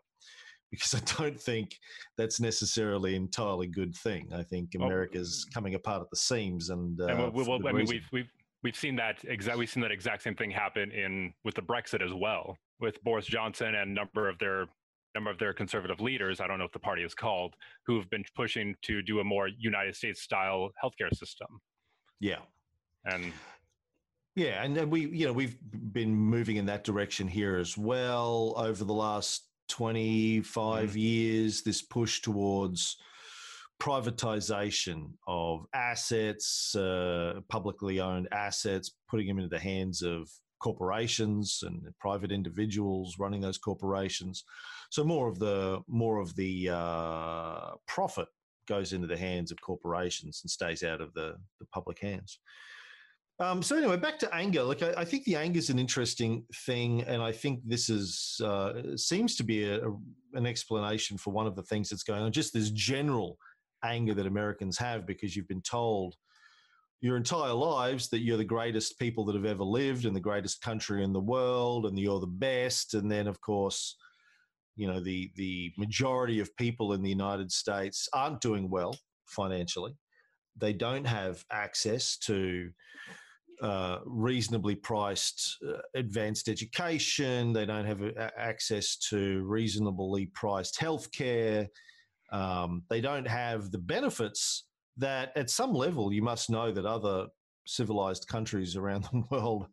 because 0.70 0.94
I 1.18 1.22
don't 1.22 1.38
think 1.38 1.78
that's 2.16 2.40
necessarily 2.40 3.14
an 3.14 3.22
entirely 3.22 3.68
good 3.68 3.94
thing. 3.96 4.30
I 4.34 4.42
think 4.42 4.74
America's 4.74 5.46
oh, 5.46 5.52
coming 5.54 5.74
apart 5.74 6.02
at 6.02 6.10
the 6.10 6.16
seams, 6.16 6.70
and, 6.70 7.00
uh, 7.00 7.06
and 7.06 7.34
well, 7.34 7.46
well 7.46 7.68
I 7.68 7.72
mean, 7.72 7.86
we've 7.86 8.08
we've 8.12 8.30
we've 8.62 8.76
seen 8.76 8.96
that 8.96 9.18
exact 9.24 9.58
we've 9.58 9.68
seen 9.68 9.82
that 9.82 9.92
exact 9.92 10.22
same 10.22 10.34
thing 10.34 10.50
happen 10.50 10.90
in 10.90 11.32
with 11.44 11.54
the 11.54 11.62
Brexit 11.62 12.04
as 12.04 12.12
well, 12.12 12.56
with 12.80 13.02
Boris 13.02 13.26
Johnson 13.26 13.74
and 13.74 13.90
a 13.90 13.92
number 13.92 14.28
of 14.28 14.38
their 14.38 14.66
number 15.14 15.30
of 15.30 15.38
their 15.38 15.52
conservative 15.52 16.00
leaders. 16.00 16.40
I 16.40 16.46
don't 16.46 16.58
know 16.58 16.64
what 16.64 16.72
the 16.72 16.78
party 16.78 17.02
is 17.02 17.14
called, 17.14 17.54
who 17.86 17.96
have 17.98 18.08
been 18.10 18.24
pushing 18.34 18.74
to 18.82 19.02
do 19.02 19.20
a 19.20 19.24
more 19.24 19.48
United 19.48 19.96
States 19.96 20.22
style 20.22 20.70
healthcare 20.82 21.14
system. 21.14 21.60
Yeah, 22.20 22.38
and 23.04 23.32
yeah, 24.36 24.62
and 24.62 24.90
we 24.90 25.06
you 25.06 25.26
know 25.26 25.32
we've 25.32 25.58
been 25.92 26.14
moving 26.14 26.56
in 26.56 26.66
that 26.66 26.84
direction 26.84 27.28
here 27.28 27.56
as 27.56 27.76
well 27.76 28.54
over 28.56 28.84
the 28.84 28.94
last 28.94 29.48
25 29.68 30.90
mm. 30.90 30.96
years. 30.96 31.62
This 31.62 31.82
push 31.82 32.22
towards 32.22 32.96
privatization 33.82 35.10
of 35.26 35.66
assets, 35.74 36.72
uh, 36.76 37.40
publicly 37.48 37.98
owned 37.98 38.28
assets, 38.30 38.92
putting 39.10 39.26
them 39.26 39.38
into 39.38 39.48
the 39.48 39.58
hands 39.58 40.02
of 40.02 40.30
corporations 40.60 41.64
and 41.66 41.82
private 41.98 42.30
individuals 42.30 43.16
running 43.18 43.40
those 43.40 43.58
corporations. 43.58 44.44
So 44.90 45.02
more 45.02 45.26
of 45.26 45.40
the 45.40 45.80
more 45.88 46.20
of 46.20 46.36
the 46.36 46.68
uh, 46.70 47.70
profit 47.88 48.28
goes 48.68 48.92
into 48.92 49.08
the 49.08 49.16
hands 49.16 49.50
of 49.50 49.60
corporations 49.60 50.42
and 50.44 50.50
stays 50.50 50.84
out 50.84 51.00
of 51.00 51.12
the, 51.14 51.34
the 51.58 51.66
public 51.74 51.98
hands. 51.98 52.38
Um, 53.40 53.64
so 53.64 53.76
anyway, 53.76 53.96
back 53.96 54.20
to 54.20 54.32
anger. 54.32 54.62
Like 54.62 54.84
I, 54.84 54.94
I, 54.98 55.04
think 55.04 55.24
the 55.24 55.34
anger 55.34 55.58
is 55.58 55.70
an 55.70 55.80
interesting 55.80 56.44
thing, 56.64 57.02
and 57.02 57.20
I 57.20 57.32
think 57.32 57.58
this 57.64 57.88
is 57.88 58.40
uh, 58.44 58.96
seems 58.96 59.34
to 59.36 59.42
be 59.42 59.64
a, 59.64 59.88
a, 59.88 59.96
an 60.34 60.46
explanation 60.46 61.18
for 61.18 61.32
one 61.32 61.48
of 61.48 61.56
the 61.56 61.64
things 61.64 61.88
that's 61.88 62.04
going 62.04 62.22
on. 62.22 62.30
Just 62.30 62.52
this 62.54 62.70
general 62.70 63.38
anger 63.84 64.14
that 64.14 64.26
Americans 64.26 64.78
have 64.78 65.06
because 65.06 65.34
you've 65.36 65.48
been 65.48 65.62
told 65.62 66.16
your 67.00 67.16
entire 67.16 67.52
lives 67.52 68.08
that 68.08 68.20
you're 68.20 68.36
the 68.36 68.44
greatest 68.44 68.98
people 68.98 69.24
that 69.24 69.34
have 69.34 69.44
ever 69.44 69.64
lived 69.64 70.04
and 70.04 70.14
the 70.14 70.20
greatest 70.20 70.62
country 70.62 71.02
in 71.02 71.12
the 71.12 71.20
world 71.20 71.86
and 71.86 71.98
you're 71.98 72.20
the 72.20 72.26
best. 72.26 72.94
And 72.94 73.10
then 73.10 73.26
of 73.26 73.40
course 73.40 73.96
you 74.76 74.86
know 74.86 75.00
the 75.00 75.30
the 75.36 75.72
majority 75.76 76.40
of 76.40 76.56
people 76.56 76.92
in 76.92 77.02
the 77.02 77.10
United 77.10 77.52
States 77.52 78.08
aren't 78.12 78.40
doing 78.40 78.70
well 78.70 78.96
financially. 79.26 79.94
They 80.56 80.72
don't 80.72 81.06
have 81.06 81.44
access 81.50 82.16
to 82.18 82.70
uh, 83.62 83.98
reasonably 84.04 84.74
priced 84.74 85.58
uh, 85.66 85.78
advanced 85.94 86.48
education. 86.48 87.52
They 87.52 87.66
don't 87.66 87.84
have 87.84 88.02
access 88.36 88.96
to 89.10 89.42
reasonably 89.44 90.26
priced 90.26 90.80
healthcare 90.80 91.68
um, 92.32 92.82
they 92.88 93.00
don't 93.00 93.28
have 93.28 93.70
the 93.70 93.78
benefits 93.78 94.64
that, 94.96 95.32
at 95.36 95.50
some 95.50 95.72
level, 95.72 96.12
you 96.12 96.22
must 96.22 96.50
know 96.50 96.72
that 96.72 96.86
other 96.86 97.26
civilized 97.66 98.26
countries 98.26 98.76
around 98.76 99.04
the 99.12 99.22
world 99.30 99.66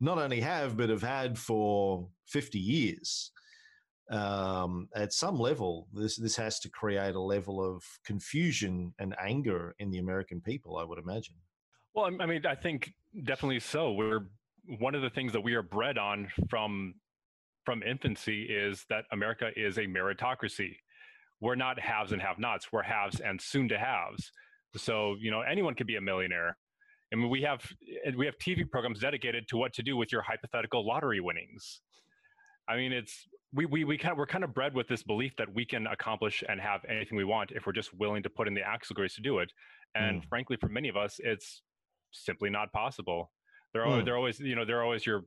not 0.00 0.18
only 0.18 0.40
have, 0.40 0.76
but 0.76 0.90
have 0.90 1.02
had 1.02 1.38
for 1.38 2.08
50 2.26 2.58
years. 2.58 3.30
Um, 4.10 4.88
at 4.94 5.12
some 5.12 5.38
level, 5.38 5.86
this 5.94 6.16
this 6.16 6.36
has 6.36 6.58
to 6.60 6.68
create 6.68 7.14
a 7.14 7.20
level 7.20 7.64
of 7.64 7.82
confusion 8.04 8.92
and 8.98 9.14
anger 9.24 9.74
in 9.78 9.90
the 9.90 9.98
American 9.98 10.40
people. 10.40 10.76
I 10.76 10.84
would 10.84 10.98
imagine. 10.98 11.36
Well, 11.94 12.10
I 12.20 12.26
mean, 12.26 12.44
I 12.44 12.54
think 12.56 12.92
definitely 13.24 13.60
so. 13.60 13.92
We're 13.92 14.26
one 14.80 14.94
of 14.94 15.02
the 15.02 15.08
things 15.08 15.32
that 15.32 15.40
we 15.40 15.54
are 15.54 15.62
bred 15.62 15.98
on 15.98 16.28
from 16.50 16.94
from 17.64 17.82
infancy 17.84 18.42
is 18.42 18.84
that 18.90 19.04
America 19.12 19.50
is 19.56 19.78
a 19.78 19.82
meritocracy. 19.82 20.76
We're 21.42 21.56
not 21.56 21.78
haves 21.80 22.12
and 22.12 22.22
have-nots. 22.22 22.68
We're 22.72 22.84
haves 22.84 23.18
and 23.18 23.40
soon 23.40 23.68
to 23.70 23.78
haves. 23.78 24.30
So 24.76 25.16
you 25.20 25.32
know, 25.32 25.40
anyone 25.40 25.74
could 25.74 25.88
be 25.88 25.96
a 25.96 26.00
millionaire. 26.00 26.56
I 27.12 27.16
mean, 27.16 27.28
we 27.28 27.42
have 27.42 27.60
we 28.16 28.24
have 28.26 28.38
TV 28.38 28.68
programs 28.70 29.00
dedicated 29.00 29.48
to 29.48 29.56
what 29.56 29.74
to 29.74 29.82
do 29.82 29.96
with 29.96 30.12
your 30.12 30.22
hypothetical 30.22 30.86
lottery 30.86 31.20
winnings. 31.20 31.80
I 32.68 32.76
mean, 32.76 32.92
it's 32.92 33.26
we 33.52 33.66
we 33.66 33.84
we 33.84 33.98
kind 33.98 34.12
of, 34.12 34.18
we're 34.18 34.26
kind 34.26 34.44
of 34.44 34.54
bred 34.54 34.72
with 34.72 34.86
this 34.86 35.02
belief 35.02 35.34
that 35.36 35.52
we 35.52 35.66
can 35.66 35.88
accomplish 35.88 36.44
and 36.48 36.60
have 36.60 36.80
anything 36.88 37.18
we 37.18 37.24
want 37.24 37.50
if 37.50 37.66
we're 37.66 37.72
just 37.72 37.92
willing 37.92 38.22
to 38.22 38.30
put 38.30 38.46
in 38.46 38.54
the 38.54 38.62
axle 38.62 38.94
grease 38.94 39.16
to 39.16 39.20
do 39.20 39.40
it. 39.40 39.52
And 39.96 40.22
mm. 40.22 40.28
frankly, 40.28 40.56
for 40.56 40.68
many 40.68 40.88
of 40.88 40.96
us, 40.96 41.16
it's 41.18 41.62
simply 42.12 42.50
not 42.50 42.72
possible. 42.72 43.32
They're 43.74 43.84
always, 43.84 44.02
mm. 44.02 44.04
they're 44.04 44.16
always 44.16 44.38
you 44.38 44.54
know 44.54 44.64
they're 44.64 44.82
always 44.84 45.04
your 45.04 45.24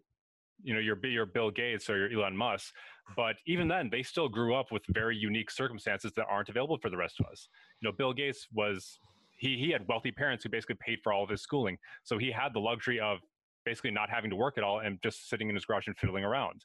you 0.64 0.74
know 0.74 0.80
your 0.80 0.98
your 1.06 1.26
Bill 1.26 1.52
Gates 1.52 1.90
or 1.90 1.98
your 1.98 2.22
Elon 2.22 2.36
Musk, 2.36 2.74
but 3.16 3.36
even 3.46 3.68
then 3.68 3.90
they 3.92 4.04
still 4.04 4.30
grew 4.30 4.56
up 4.56 4.72
with 4.72 4.84
very 4.90 5.16
unique 5.16 5.52
circumstances 5.52 6.12
that 6.16 6.26
aren't 6.30 6.50
available 6.50 6.78
for 6.78 6.90
the 6.90 6.98
rest 6.98 7.20
of 7.20 7.26
us. 7.28 7.48
You 7.82 7.90
know, 7.90 7.96
Bill 7.98 8.14
Gates 8.14 8.48
was 8.54 9.00
he 9.38 9.58
he 9.58 9.72
had 9.72 9.88
wealthy 9.88 10.12
parents 10.12 10.44
who 10.44 10.50
basically 10.50 10.78
paid 10.80 11.00
for 11.04 11.14
all 11.14 11.24
of 11.24 11.30
his 11.30 11.42
schooling, 11.42 11.78
so 12.04 12.18
he 12.18 12.32
had 12.32 12.54
the 12.54 12.60
luxury 12.60 13.00
of 13.00 13.20
basically 13.66 13.92
not 13.92 14.10
having 14.10 14.30
to 14.30 14.36
work 14.36 14.58
at 14.58 14.64
all 14.64 14.80
and 14.80 15.00
just 15.02 15.30
sitting 15.30 15.50
in 15.50 15.56
his 15.56 15.66
garage 15.66 15.88
and 15.88 15.98
fiddling 15.98 16.24
around. 16.24 16.64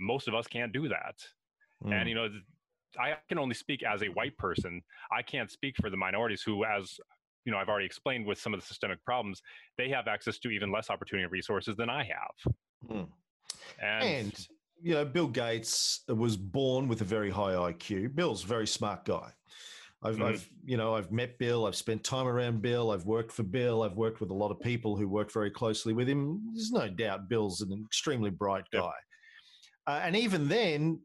Most 0.00 0.28
of 0.28 0.34
us 0.34 0.46
can't 0.46 0.72
do 0.72 0.88
that, 0.88 1.16
mm. 1.84 1.92
and 1.92 2.08
you 2.08 2.14
know. 2.14 2.28
I 3.00 3.14
can 3.26 3.38
only 3.38 3.54
speak 3.54 3.82
as 3.82 4.02
a 4.02 4.08
white 4.08 4.36
person. 4.36 4.82
I 5.10 5.22
can't 5.22 5.50
speak 5.50 5.76
for 5.80 5.88
the 5.88 5.96
minorities 5.96 6.42
who, 6.42 6.62
as 6.66 7.00
you 7.44 7.52
know, 7.52 7.58
I've 7.58 7.68
already 7.68 7.86
explained 7.86 8.26
with 8.26 8.38
some 8.38 8.54
of 8.54 8.60
the 8.60 8.66
systemic 8.66 9.02
problems, 9.04 9.42
they 9.78 9.88
have 9.88 10.08
access 10.08 10.38
to 10.40 10.50
even 10.50 10.70
less 10.70 10.90
opportunity 10.90 11.24
and 11.24 11.32
resources 11.32 11.76
than 11.76 11.90
I 11.90 12.04
have. 12.04 12.54
Mm. 12.90 13.08
And, 13.80 14.04
and, 14.04 14.46
you 14.80 14.94
know, 14.94 15.04
Bill 15.04 15.28
Gates 15.28 16.02
was 16.08 16.36
born 16.36 16.88
with 16.88 17.00
a 17.00 17.04
very 17.04 17.30
high 17.30 17.52
IQ. 17.52 18.14
Bill's 18.14 18.44
a 18.44 18.46
very 18.46 18.66
smart 18.66 19.04
guy. 19.04 19.32
I've, 20.04 20.16
mm. 20.16 20.24
I've, 20.24 20.48
you 20.64 20.76
know, 20.76 20.94
I've 20.94 21.12
met 21.12 21.38
Bill. 21.38 21.66
I've 21.66 21.76
spent 21.76 22.02
time 22.02 22.26
around 22.26 22.60
Bill. 22.60 22.90
I've 22.90 23.06
worked 23.06 23.32
for 23.32 23.44
Bill. 23.44 23.82
I've 23.82 23.96
worked 23.96 24.20
with 24.20 24.30
a 24.30 24.34
lot 24.34 24.50
of 24.50 24.60
people 24.60 24.96
who 24.96 25.08
work 25.08 25.32
very 25.32 25.50
closely 25.50 25.92
with 25.92 26.08
him. 26.08 26.40
There's 26.54 26.72
no 26.72 26.88
doubt 26.88 27.28
Bill's 27.28 27.60
an 27.60 27.72
extremely 27.86 28.30
bright 28.30 28.64
guy. 28.72 28.80
Yep. 28.80 28.92
Uh, 29.86 30.00
and 30.04 30.16
even 30.16 30.48
then, 30.48 31.00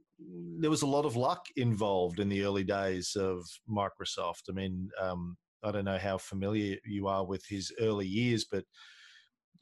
there 0.59 0.69
was 0.69 0.81
a 0.81 0.87
lot 0.87 1.05
of 1.05 1.15
luck 1.15 1.45
involved 1.55 2.19
in 2.19 2.29
the 2.29 2.43
early 2.43 2.63
days 2.63 3.15
of 3.15 3.43
Microsoft. 3.69 4.43
I 4.49 4.53
mean, 4.53 4.89
um, 4.99 5.37
I 5.63 5.71
don't 5.71 5.85
know 5.85 5.97
how 5.97 6.17
familiar 6.17 6.77
you 6.85 7.07
are 7.07 7.25
with 7.25 7.45
his 7.47 7.71
early 7.79 8.07
years, 8.07 8.45
but 8.45 8.63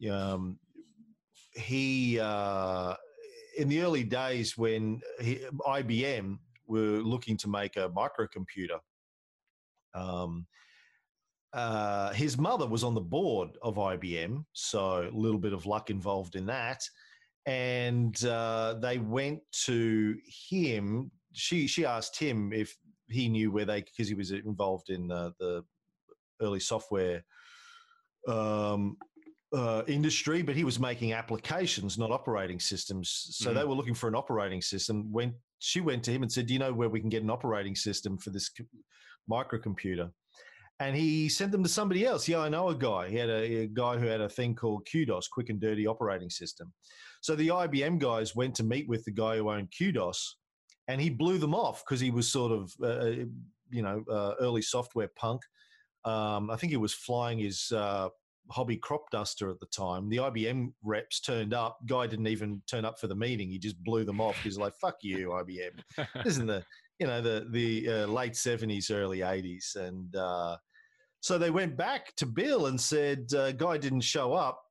um, 0.09 0.59
he 1.55 2.19
uh, 2.19 2.95
in 3.57 3.69
the 3.69 3.81
early 3.81 4.03
days 4.03 4.57
when 4.57 5.01
he, 5.19 5.39
IBM 5.61 6.37
were 6.67 7.01
looking 7.01 7.37
to 7.37 7.47
make 7.47 7.77
a 7.77 7.89
microcomputer. 7.89 8.79
Um, 9.93 10.45
uh, 11.53 12.11
his 12.11 12.37
mother 12.37 12.67
was 12.67 12.83
on 12.83 12.93
the 12.93 13.01
board 13.01 13.57
of 13.61 13.75
IBM, 13.75 14.43
so 14.51 15.09
a 15.09 15.15
little 15.15 15.39
bit 15.39 15.53
of 15.53 15.65
luck 15.65 15.89
involved 15.89 16.35
in 16.35 16.45
that. 16.47 16.83
And 17.45 18.21
uh, 18.25 18.75
they 18.81 18.97
went 18.97 19.39
to 19.65 20.17
him. 20.49 21.11
She 21.31 21.67
she 21.67 21.85
asked 21.85 22.19
him 22.19 22.51
if 22.51 22.75
he 23.07 23.29
knew 23.29 23.51
where 23.51 23.65
they 23.65 23.81
because 23.81 24.07
he 24.07 24.15
was 24.15 24.31
involved 24.31 24.89
in 24.89 25.11
uh, 25.11 25.29
the 25.39 25.63
early 26.41 26.59
software 26.59 27.23
um, 28.27 28.97
uh, 29.53 29.83
industry, 29.87 30.41
but 30.41 30.55
he 30.55 30.63
was 30.63 30.79
making 30.79 31.13
applications, 31.13 31.97
not 31.97 32.11
operating 32.11 32.59
systems. 32.59 33.27
So 33.31 33.49
mm-hmm. 33.49 33.59
they 33.59 33.65
were 33.65 33.75
looking 33.75 33.93
for 33.93 34.07
an 34.07 34.15
operating 34.15 34.61
system. 34.61 35.11
When 35.11 35.33
she 35.59 35.81
went 35.81 36.03
to 36.05 36.11
him 36.11 36.23
and 36.23 36.31
said, 36.31 36.47
"Do 36.47 36.53
you 36.53 36.59
know 36.59 36.73
where 36.73 36.89
we 36.89 36.99
can 36.99 37.09
get 37.09 37.23
an 37.23 37.29
operating 37.29 37.75
system 37.75 38.17
for 38.17 38.31
this 38.31 38.49
microcomputer?" 39.29 40.11
And 40.79 40.95
he 40.95 41.29
sent 41.29 41.53
them 41.53 41.63
to 41.63 41.69
somebody 41.69 42.05
else. 42.05 42.27
Yeah, 42.27 42.39
I 42.39 42.49
know 42.49 42.67
a 42.67 42.75
guy. 42.75 43.09
He 43.09 43.15
had 43.15 43.29
a, 43.29 43.61
a 43.61 43.67
guy 43.67 43.97
who 43.97 44.07
had 44.07 44.19
a 44.19 44.27
thing 44.27 44.55
called 44.55 44.85
QDOS, 44.93 45.29
Quick 45.31 45.49
and 45.49 45.59
Dirty 45.59 45.87
Operating 45.87 46.29
System. 46.29 46.73
So 47.21 47.33
the 47.35 47.47
IBM 47.47 47.97
guys 47.97 48.35
went 48.35 48.55
to 48.55 48.63
meet 48.63 48.87
with 48.89 49.05
the 49.05 49.11
guy 49.11 49.37
who 49.37 49.49
owned 49.49 49.71
QDOS, 49.71 50.17
and 50.89 50.99
he 50.99 51.09
blew 51.09 51.37
them 51.37 51.55
off 51.55 51.83
because 51.85 52.01
he 52.01 52.11
was 52.11 52.29
sort 52.29 52.51
of, 52.51 52.73
uh, 52.83 52.87
uh, 52.87 53.15
you 53.69 53.81
know, 53.81 54.03
uh, 54.11 54.33
early 54.41 54.61
software 54.61 55.09
punk. 55.15 55.41
Um, 56.03 56.51
I 56.51 56.57
think 56.57 56.71
he 56.71 56.77
was 56.77 56.93
flying 56.93 57.39
his 57.39 57.71
uh, 57.71 58.09
hobby 58.49 58.77
crop 58.77 59.09
duster 59.11 59.49
at 59.49 59.59
the 59.59 59.65
time. 59.67 60.09
The 60.09 60.17
IBM 60.17 60.73
reps 60.83 61.19
turned 61.19 61.53
up. 61.53 61.77
Guy 61.87 62.07
didn't 62.07 62.27
even 62.27 62.61
turn 62.67 62.85
up 62.85 62.99
for 62.99 63.07
the 63.07 63.15
meeting. 63.15 63.49
He 63.49 63.59
just 63.59 63.81
blew 63.83 64.03
them 64.03 64.21
off. 64.21 64.37
He's 64.43 64.57
like, 64.57 64.73
"Fuck 64.77 64.97
you, 65.01 65.29
IBM." 65.29 66.05
this 66.23 66.37
is 66.37 66.45
the 66.45 66.63
you 66.99 67.07
know 67.07 67.21
the 67.21 67.47
the 67.51 67.89
uh, 67.89 68.05
late 68.07 68.35
seventies, 68.35 68.89
early 68.91 69.21
eighties, 69.21 69.75
and 69.79 70.15
uh, 70.15 70.57
so 71.21 71.37
they 71.37 71.49
went 71.49 71.75
back 71.75 72.15
to 72.17 72.25
Bill 72.25 72.67
and 72.67 72.79
said, 72.79 73.27
uh, 73.35 73.51
"Guy 73.51 73.77
didn't 73.77 74.01
show 74.01 74.33
up. 74.33 74.61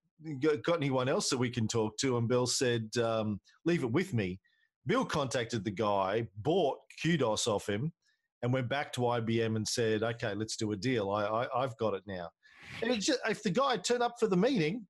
Got 0.40 0.76
anyone 0.76 1.08
else 1.08 1.28
that 1.30 1.38
we 1.38 1.50
can 1.50 1.68
talk 1.68 1.96
to?" 1.98 2.16
And 2.16 2.28
Bill 2.28 2.46
said, 2.46 2.90
um, 3.02 3.40
"Leave 3.64 3.82
it 3.82 3.92
with 3.92 4.14
me." 4.14 4.40
Bill 4.86 5.04
contacted 5.04 5.64
the 5.64 5.70
guy, 5.70 6.28
bought 6.36 6.78
QDOS 7.02 7.46
off 7.46 7.68
him, 7.68 7.90
and 8.42 8.52
went 8.52 8.68
back 8.68 8.92
to 8.92 9.00
IBM 9.00 9.56
and 9.56 9.66
said, 9.66 10.02
"Okay, 10.02 10.34
let's 10.34 10.56
do 10.56 10.72
a 10.72 10.76
deal. 10.76 11.10
I, 11.10 11.24
I 11.24 11.62
I've 11.62 11.76
got 11.78 11.94
it 11.94 12.02
now." 12.06 12.28
Just, 12.98 13.18
if 13.28 13.42
the 13.42 13.50
guy 13.50 13.76
turned 13.76 14.02
up 14.02 14.18
for 14.18 14.26
the 14.26 14.36
meeting, 14.36 14.86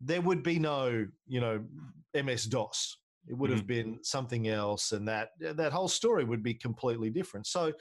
there 0.00 0.20
would 0.20 0.42
be 0.42 0.58
no, 0.58 1.06
you 1.26 1.40
know, 1.40 1.64
MS 2.14 2.44
DOS. 2.44 2.98
It 3.28 3.34
would 3.34 3.50
mm-hmm. 3.50 3.58
have 3.58 3.66
been 3.66 3.98
something 4.02 4.48
else, 4.48 4.92
and 4.92 5.08
that 5.08 5.30
that 5.40 5.72
whole 5.72 5.88
story 5.88 6.24
would 6.24 6.42
be 6.42 6.54
completely 6.54 7.10
different. 7.10 7.46
So, 7.46 7.72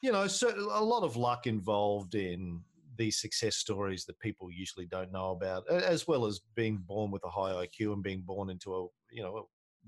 you 0.00 0.12
know, 0.12 0.26
so 0.28 0.48
a 0.48 0.82
lot 0.82 1.02
of 1.02 1.16
luck 1.16 1.46
involved 1.46 2.14
in 2.14 2.60
these 2.96 3.20
success 3.20 3.56
stories 3.56 4.04
that 4.04 4.18
people 4.20 4.50
usually 4.50 4.86
don't 4.86 5.12
know 5.12 5.30
about, 5.30 5.68
as 5.68 6.06
well 6.06 6.24
as 6.24 6.40
being 6.54 6.78
born 6.78 7.10
with 7.10 7.24
a 7.24 7.30
high 7.30 7.66
IQ 7.66 7.92
and 7.92 8.02
being 8.02 8.22
born 8.22 8.48
into 8.48 8.74
a 8.74 8.86
you 9.10 9.22
know 9.22 9.36
a 9.38 9.42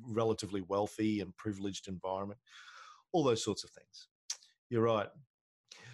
relatively 0.07 0.63
wealthy 0.63 1.21
and 1.21 1.37
privileged 1.37 1.89
environment. 1.89 2.41
All 3.13 3.25
those 3.25 3.45
sorts 3.45 3.65
of 3.65 3.71
things. 3.71 4.09
You're 4.69 4.83
right. 4.83 5.09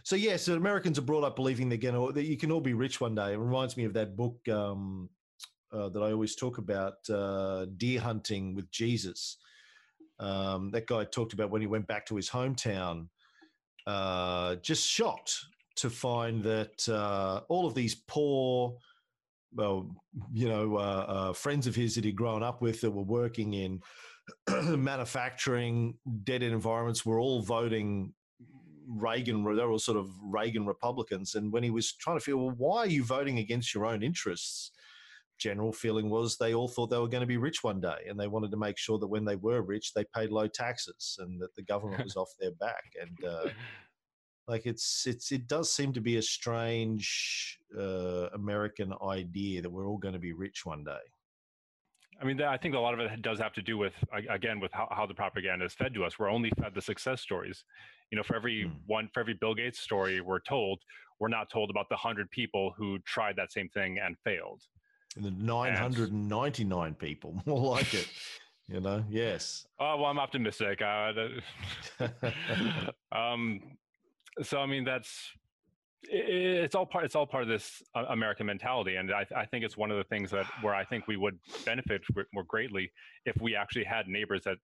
So 0.05 0.17
yeah, 0.17 0.37
so 0.37 0.55
Americans 0.55 0.99
are 0.99 1.03
brought 1.03 1.25
up 1.25 1.35
believing 1.35 1.71
they're 1.71 1.79
going 1.79 1.95
to 1.95 2.13
that 2.13 2.27
you 2.27 2.37
can 2.37 2.53
all 2.53 2.61
be 2.61 2.75
rich 2.75 3.01
one 3.01 3.15
day. 3.15 3.33
It 3.33 3.39
reminds 3.39 3.77
me 3.79 3.85
of 3.85 3.95
that 3.95 4.17
book 4.17 4.37
um, 4.51 5.09
uh, 5.73 5.89
that 5.89 6.03
I 6.03 6.13
always 6.13 6.37
talk 6.37 6.59
about, 6.59 7.09
uh, 7.09 7.65
Deer 7.79 8.01
Hunting 8.01 8.55
with 8.55 8.71
Jesus. 8.71 9.39
Um, 10.21 10.71
that 10.73 10.87
guy 10.87 11.05
talked 11.05 11.33
about 11.33 11.51
when 11.51 11.63
he 11.63 11.67
went 11.67 11.87
back 11.87 12.05
to 12.07 12.17
his 12.17 12.29
hometown, 12.29 13.09
uh, 13.87 14.57
just 14.57 14.87
shocked 14.87 15.35
to 15.77 15.89
find 15.89 16.45
that 16.45 16.87
uh, 16.87 17.41
all 17.49 17.67
of 17.67 17.75
these 17.75 17.95
poor, 17.95 18.77
well, 19.55 19.91
you 20.35 20.49
know, 20.51 20.77
uh, 20.77 21.07
uh, 21.09 21.33
friends 21.33 21.67
of 21.67 21.75
his 21.75 21.95
that 21.95 22.05
he'd 22.05 22.15
grown 22.15 22.43
up 22.43 22.61
with 22.61 22.83
that 22.83 22.91
were 22.91 23.03
working 23.03 23.55
in 23.55 23.81
manufacturing, 24.79 25.97
dead 26.25 26.43
end 26.43 26.53
environments 26.53 27.07
were 27.07 27.19
all 27.19 27.41
voting 27.41 28.13
Reagan, 28.89 29.45
they 29.45 29.63
were 29.63 29.73
all 29.73 29.79
sort 29.79 29.99
of 29.99 30.11
Reagan 30.23 30.67
Republicans. 30.67 31.35
And 31.35 31.53
when 31.53 31.63
he 31.63 31.71
was 31.71 31.93
trying 31.93 32.19
to 32.19 32.25
feel, 32.25 32.39
well, 32.39 32.55
why 32.57 32.79
are 32.79 32.87
you 32.87 33.05
voting 33.05 33.39
against 33.39 33.75
your 33.75 33.87
own 33.87 34.03
interests? 34.03 34.71
General 35.39 35.73
feeling 35.73 36.11
was 36.11 36.37
they 36.37 36.55
all 36.55 36.69
thought 36.69 36.91
they 36.91 36.99
were 36.99 37.09
going 37.09 37.23
to 37.23 37.27
be 37.27 37.39
rich 37.39 37.65
one 37.65 37.81
day, 37.81 38.07
and 38.09 38.19
they 38.19 38.29
wanted 38.29 38.53
to 38.53 38.57
make 38.57 38.79
sure 38.79 38.99
that 38.99 39.09
when 39.09 39.25
they 39.25 39.37
were 39.37 39.63
rich, 39.63 39.93
they 39.93 40.05
paid 40.15 40.31
low 40.31 40.47
taxes 40.47 41.17
and 41.19 41.41
that 41.41 41.55
the 41.57 41.63
government 41.63 42.05
was 42.05 42.17
off 42.17 42.31
their 42.39 42.53
back. 42.53 42.85
And 43.01 43.29
uh, 43.29 43.49
like 44.47 44.65
it's 44.65 45.07
it's 45.07 45.33
it 45.33 45.49
does 45.49 45.73
seem 45.73 45.93
to 45.93 46.01
be 46.01 46.19
a 46.19 46.23
strange 46.23 47.59
uh, 47.77 48.29
American 48.35 48.93
idea 49.03 49.61
that 49.61 49.71
we're 49.71 49.89
all 49.89 49.99
going 49.99 50.15
to 50.15 50.21
be 50.21 50.33
rich 50.33 50.65
one 50.65 50.85
day. 50.85 51.03
I 52.21 52.25
mean, 52.25 52.41
I 52.41 52.57
think 52.57 52.75
a 52.75 52.79
lot 52.79 52.95
of 52.95 53.01
it 53.01 53.23
does 53.23 53.39
have 53.41 53.53
to 53.55 53.63
do 53.63 53.77
with, 53.77 53.93
again, 54.31 54.61
with 54.61 54.73
how, 54.73 54.89
how 54.91 55.07
the 55.07 55.15
propaganda 55.15 55.65
is 55.65 55.75
fed 55.75 55.95
to 55.95 56.05
us. 56.05 56.19
We're 56.19 56.31
only 56.31 56.51
fed 56.61 56.75
the 56.75 56.81
success 56.81 57.21
stories. 57.21 57.65
You 58.11 58.17
know, 58.17 58.23
for 58.23 58.37
every 58.37 58.65
mm. 58.65 58.73
one, 58.87 59.09
for 59.13 59.21
every 59.21 59.35
Bill 59.35 59.55
Gates 59.55 59.81
story 59.81 60.21
we're 60.21 60.41
told, 60.41 60.81
we're 61.21 61.29
not 61.29 61.51
told 61.51 61.71
about 61.71 61.89
the 61.89 61.97
hundred 61.97 62.31
people 62.31 62.75
who 62.77 62.99
tried 63.01 63.37
that 63.37 63.53
same 63.53 63.69
thing 63.71 63.99
and 63.99 64.17
failed. 64.25 64.63
And 65.17 65.25
the 65.25 65.31
999 65.31 66.87
and, 66.87 66.99
people, 66.99 67.41
more 67.47 67.77
like 67.77 67.95
it. 67.95 68.09
you 68.69 68.81
know, 68.81 69.05
yes. 69.09 69.67
Oh, 69.79 69.97
well, 69.97 70.07
I'm 70.07 70.19
optimistic. 70.19 70.83
Uh, 70.83 71.13
um, 73.13 73.61
so, 74.43 74.59
I 74.59 74.67
mean, 74.67 74.85
that's, 74.85 75.31
it's 76.11 76.75
all 76.75 76.85
part 76.85 77.07
it's 77.07 77.17
all 77.17 77.27
part 77.27 77.43
of 77.43 77.49
this 77.49 77.83
uh, 77.95 78.05
american 78.11 78.45
mentality 78.45 78.97
and 78.97 79.11
I, 79.11 79.25
I 79.35 79.47
think 79.47 79.65
it's 79.65 79.79
one 79.79 79.91
of 79.91 79.97
the 79.97 80.05
things 80.05 80.31
that 80.33 80.45
where 80.61 80.75
i 80.75 80.85
think 80.85 81.07
we 81.07 81.17
would 81.17 81.39
benefit 81.65 82.03
more 82.35 82.45
greatly 82.45 82.93
if 83.25 83.41
we 83.41 83.57
actually 83.57 83.85
had 83.85 84.07
neighbors 84.07 84.43
that 84.45 84.59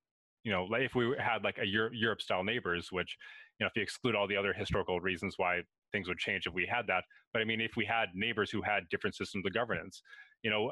you 0.45 0.53
know 0.53 0.65
like 0.65 0.83
if 0.83 0.95
we 0.95 1.15
had 1.19 1.43
like 1.45 1.59
a 1.59 1.67
europe 1.67 2.21
style 2.21 2.45
neighbors 2.45 2.89
which 2.91 3.17
you 3.59 3.65
know 3.65 3.69
if 3.69 3.77
you 3.77 3.83
exclude 3.83 4.15
all 4.15 4.27
the 4.27 4.37
other 4.37 4.53
historical 4.53 5.01
reasons 5.01 5.35
why 5.37 5.61
things 5.93 6.09
would 6.09 6.19
change 6.19 6.47
if 6.47 6.55
we 6.55 6.67
had 6.71 6.87
that 6.87 7.05
but 7.33 7.43
i 7.43 7.45
mean 7.45 7.61
if 7.61 7.73
we 7.77 7.85
had 7.85 8.09
neighbors 8.15 8.51
who 8.51 8.63
had 8.63 8.89
different 8.91 9.15
systems 9.15 9.45
of 9.47 9.53
governance 9.53 10.03
you 10.43 10.51
know 10.51 10.71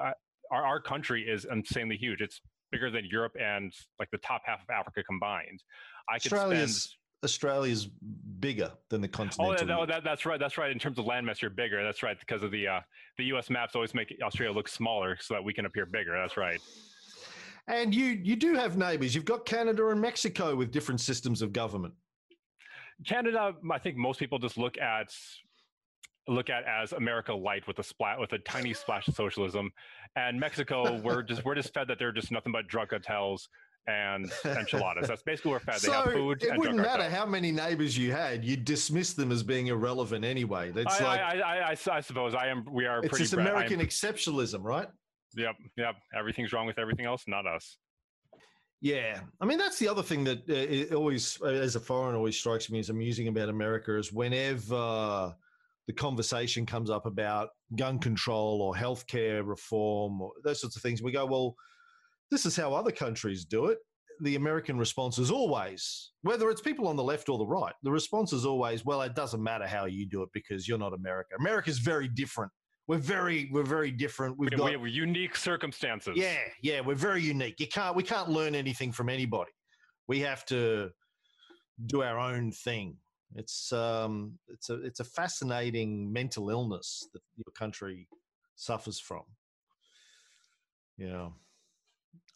our, 0.51 0.64
our 0.64 0.81
country 0.81 1.23
is 1.23 1.47
insanely 1.51 1.97
huge 1.97 2.21
it's 2.21 2.41
bigger 2.73 2.91
than 2.91 3.05
europe 3.11 3.33
and 3.41 3.73
like 3.99 4.11
the 4.11 4.19
top 4.19 4.43
half 4.45 4.61
of 4.61 4.71
africa 4.71 5.03
combined 5.05 5.62
i 6.09 6.19
could 6.19 6.33
Australia's, 6.33 6.83
spend 6.83 6.95
Australia's 7.25 7.89
bigger 8.39 8.71
than 8.91 9.01
the 9.01 9.09
continent. 9.09 9.61
Oh, 9.61 9.66
that, 9.66 9.89
that, 9.89 10.05
that's 10.05 10.25
right. 10.25 10.39
That's 10.39 10.57
right. 10.57 10.71
In 10.71 10.79
terms 10.79 10.99
of 10.99 11.05
landmass, 11.05 11.43
you're 11.43 11.51
bigger. 11.51 11.83
That's 11.83 12.03
right. 12.03 12.16
Because 12.19 12.45
of 12.45 12.53
the 12.53 12.69
uh, 12.69 12.81
the 13.16 13.25
U.S. 13.25 13.51
maps 13.51 13.75
always 13.75 13.93
make 13.93 14.14
Australia 14.23 14.55
look 14.55 14.69
smaller 14.69 15.19
so 15.21 15.35
that 15.35 15.43
we 15.43 15.53
can 15.53 15.66
appear 15.66 15.85
bigger. 15.85 16.16
That's 16.16 16.37
right. 16.37 16.61
And 17.69 17.95
you 17.95 18.07
you 18.07 18.35
do 18.35 18.55
have 18.55 18.77
neighbours. 18.77 19.14
You've 19.14 19.27
got 19.27 19.45
Canada 19.45 19.89
and 19.89 20.01
Mexico 20.01 20.57
with 20.57 20.73
different 20.73 21.01
systems 21.01 21.43
of 21.43 21.53
government. 21.53 21.95
Canada, 23.07 23.55
I 23.71 23.79
think 23.79 23.97
most 23.97 24.19
people 24.19 24.39
just 24.39 24.57
look 24.57 24.79
at 24.79 25.12
look 26.27 26.51
at 26.51 26.64
as 26.64 26.93
America 26.93 27.33
light 27.33 27.66
with 27.66 27.79
a 27.79 27.83
splat 27.83 28.19
with 28.19 28.33
a 28.33 28.39
tiny 28.39 28.73
splash 28.73 29.07
of 29.07 29.14
socialism, 29.14 29.71
and 30.16 30.41
Mexico 30.41 30.99
we're 31.03 31.23
just 31.23 31.45
we're 31.45 31.55
just 31.55 31.73
fed 31.75 31.89
that 31.89 31.99
they're 31.99 32.12
just 32.12 32.33
nothing 32.33 32.53
but 32.53 32.66
drug 32.69 32.89
cartels 32.89 33.49
and 33.87 34.31
enchiladas. 34.45 35.09
That's 35.09 35.23
basically 35.23 35.53
where 35.53 35.61
we're 35.66 35.73
fed. 35.73 35.81
They 35.81 35.89
so 35.89 35.93
have 35.93 36.12
food. 36.12 36.43
It 36.43 36.57
wouldn't 36.57 36.79
matter 36.79 37.09
how 37.09 37.27
many 37.27 37.53
neighbors 37.53 37.97
you 37.97 38.12
had; 38.12 38.45
you 38.45 38.57
dismiss 38.57 39.12
them 39.12 39.31
as 39.31 39.43
being 39.43 39.69
irrelevant 39.69 40.25
anyway. 40.25 40.71
That's 40.71 41.01
I, 41.01 41.05
like 41.05 41.21
I, 41.21 41.41
I, 41.71 41.77
I, 41.97 42.01
suppose 42.01 42.35
I 42.35 42.49
am. 42.49 42.64
We 42.71 42.87
are. 42.87 43.05
It's 43.05 43.19
this 43.19 43.33
American 43.33 43.81
exceptionalism, 43.81 44.62
right? 44.62 44.89
Yep, 45.37 45.57
yep. 45.76 45.97
Everything's 46.16 46.53
wrong 46.53 46.66
with 46.66 46.79
everything 46.79 47.07
else, 47.07 47.24
not 47.26 47.47
us. 47.47 47.79
Yeah, 48.81 49.20
I 49.41 49.45
mean 49.45 49.59
that's 49.59 49.79
the 49.79 49.89
other 49.89 50.05
thing 50.05 50.24
that 50.24 50.49
uh, 50.49 50.95
always, 50.95 51.39
uh, 51.43 51.47
as 51.47 51.74
a 51.74 51.81
foreigner, 51.81 52.16
always 52.16 52.39
strikes 52.39 52.70
me 52.70 52.79
as 52.79 52.91
amusing 52.91 53.26
about 53.26 53.49
America 53.49 53.97
is 53.99 54.12
whenever 54.12 55.35
the 55.89 55.93
conversation 55.95 56.64
comes 56.64 56.89
up 56.89 57.05
about 57.05 57.49
gun 57.76 57.99
control 57.99 58.62
or 58.62 58.74
healthcare 58.74 59.45
reform 59.45 60.20
or 60.22 60.33
those 60.45 60.61
sorts 60.61 60.76
of 60.76 60.83
things, 60.83 61.03
we 61.03 61.11
go, 61.11 61.26
well 61.26 61.57
this 62.31 62.47
is 62.47 62.57
how 62.57 62.74
other 62.74 62.91
countries 62.91 63.45
do 63.45 63.66
it. 63.66 63.79
The 64.20 64.37
American 64.37 64.79
response 64.79 65.18
is 65.18 65.31
always, 65.31 66.11
whether 66.22 66.51
it's 66.51 66.61
people 66.61 66.89
on 66.89 66.97
the 66.97 67.05
left 67.05 67.29
or 67.29 67.39
the 67.39 67.47
right, 67.47 67.74
the 67.83 67.91
response 67.91 68.33
is 68.33 68.45
always, 68.45 68.85
well, 68.85 69.01
it 69.03 69.14
doesn't 69.14 69.43
matter 69.43 69.66
how 69.66 69.85
you 69.85 70.07
do 70.07 70.22
it 70.22 70.29
because 70.33 70.66
you're 70.66 70.79
not 70.79 70.93
America. 70.93 71.35
America's 71.39 71.79
very 71.79 72.09
different. 72.09 72.51
We're 72.89 72.97
very, 72.97 73.51
we're 73.53 73.64
very 73.64 73.91
different. 73.91 74.39
We've 74.39 74.51
we, 74.51 74.57
got 74.57 74.80
we 74.80 74.91
unique 74.91 75.36
circumstances. 75.36 76.14
Yeah, 76.16 76.39
yeah, 76.62 76.80
we're 76.80 76.95
very 76.95 77.22
unique. 77.22 77.61
You 77.61 77.68
can't, 77.68 77.95
we 77.95 78.03
can't 78.03 78.30
learn 78.30 78.55
anything 78.55 78.93
from 78.93 79.11
anybody. 79.11 79.53
We 80.09 80.20
have 80.20 80.47
to 80.47 80.91
do 81.84 82.03
our 82.03 82.18
own 82.18 82.51
thing. 82.51 82.97
It's 83.34 83.72
um, 83.74 84.39
it's 84.49 84.70
a 84.70 84.82
it's 84.82 85.01
a 85.01 85.05
fascinating 85.05 86.11
mental 86.11 86.49
illness 86.49 87.07
that 87.12 87.20
your 87.36 87.53
country 87.53 88.09
suffers 88.57 88.99
from. 88.99 89.22
Yeah. 90.97 91.28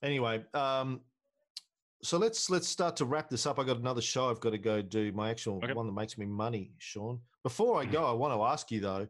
Anyway, 0.03 0.45
um, 0.53 1.01
so 2.03 2.19
let's 2.19 2.51
let's 2.51 2.69
start 2.69 2.95
to 2.97 3.07
wrap 3.07 3.31
this 3.31 3.47
up. 3.47 3.59
I 3.59 3.65
got 3.65 3.79
another 3.79 4.03
show 4.03 4.29
I've 4.29 4.41
got 4.41 4.51
to 4.51 4.59
go 4.59 4.83
do. 4.83 5.13
My 5.13 5.31
actual 5.31 5.57
okay. 5.65 5.73
one 5.73 5.87
that 5.87 5.95
makes 5.95 6.19
me 6.19 6.27
money, 6.27 6.73
Sean. 6.77 7.21
Before 7.43 7.81
I 7.81 7.87
go, 7.87 8.05
I 8.05 8.13
want 8.13 8.35
to 8.35 8.43
ask 8.43 8.71
you 8.71 8.81
though, 8.81 9.09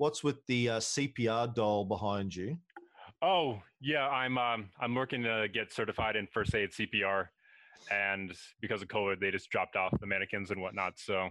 what's 0.00 0.24
with 0.24 0.44
the 0.46 0.70
uh, 0.70 0.80
CPR 0.80 1.54
doll 1.54 1.84
behind 1.84 2.34
you? 2.34 2.56
Oh 3.22 3.60
yeah, 3.80 4.08
I'm 4.08 4.38
um, 4.38 4.70
I'm 4.80 4.94
working 4.94 5.22
to 5.24 5.46
get 5.52 5.72
certified 5.72 6.16
in 6.16 6.26
first 6.26 6.54
aid 6.54 6.70
CPR, 6.70 7.26
and 7.90 8.32
because 8.62 8.80
of 8.80 8.88
COVID, 8.88 9.20
they 9.20 9.30
just 9.30 9.50
dropped 9.50 9.76
off 9.76 9.92
the 10.00 10.06
mannequins 10.06 10.50
and 10.50 10.60
whatnot. 10.60 10.94
So 10.96 11.28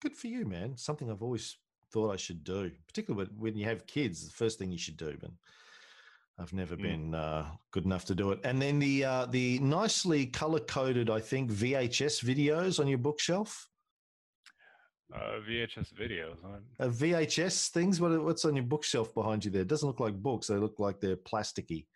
good 0.00 0.16
for 0.16 0.26
you, 0.26 0.44
man. 0.44 0.76
Something 0.76 1.10
I've 1.10 1.22
always 1.22 1.56
thought 1.92 2.12
I 2.12 2.16
should 2.16 2.42
do, 2.42 2.72
particularly 2.88 3.30
when 3.38 3.56
you 3.56 3.66
have 3.66 3.86
kids. 3.86 4.26
The 4.26 4.32
first 4.32 4.58
thing 4.58 4.72
you 4.72 4.78
should 4.78 4.96
do, 4.96 5.16
but 5.20 5.30
I've 6.40 6.52
never 6.52 6.76
mm. 6.76 6.82
been 6.82 7.14
uh, 7.14 7.46
good 7.70 7.84
enough 7.84 8.04
to 8.06 8.16
do 8.16 8.32
it. 8.32 8.40
And 8.42 8.60
then 8.60 8.80
the 8.80 9.04
uh, 9.04 9.26
the 9.26 9.60
nicely 9.60 10.26
color 10.26 10.58
coded, 10.58 11.08
I 11.08 11.20
think, 11.20 11.52
VHS 11.52 12.24
videos 12.24 12.80
on 12.80 12.88
your 12.88 12.98
bookshelf. 12.98 13.68
Uh, 15.14 15.40
VHS 15.46 15.92
videos. 15.92 16.36
Uh, 16.80 16.86
VHS 16.86 17.68
things. 17.68 18.00
What, 18.00 18.22
what's 18.22 18.44
on 18.44 18.56
your 18.56 18.64
bookshelf 18.64 19.12
behind 19.14 19.44
you 19.44 19.50
there? 19.50 19.62
It 19.62 19.68
doesn't 19.68 19.86
look 19.86 20.00
like 20.00 20.14
books. 20.14 20.46
They 20.46 20.56
look 20.56 20.78
like 20.78 21.00
they're 21.00 21.16
plasticky. 21.16 21.86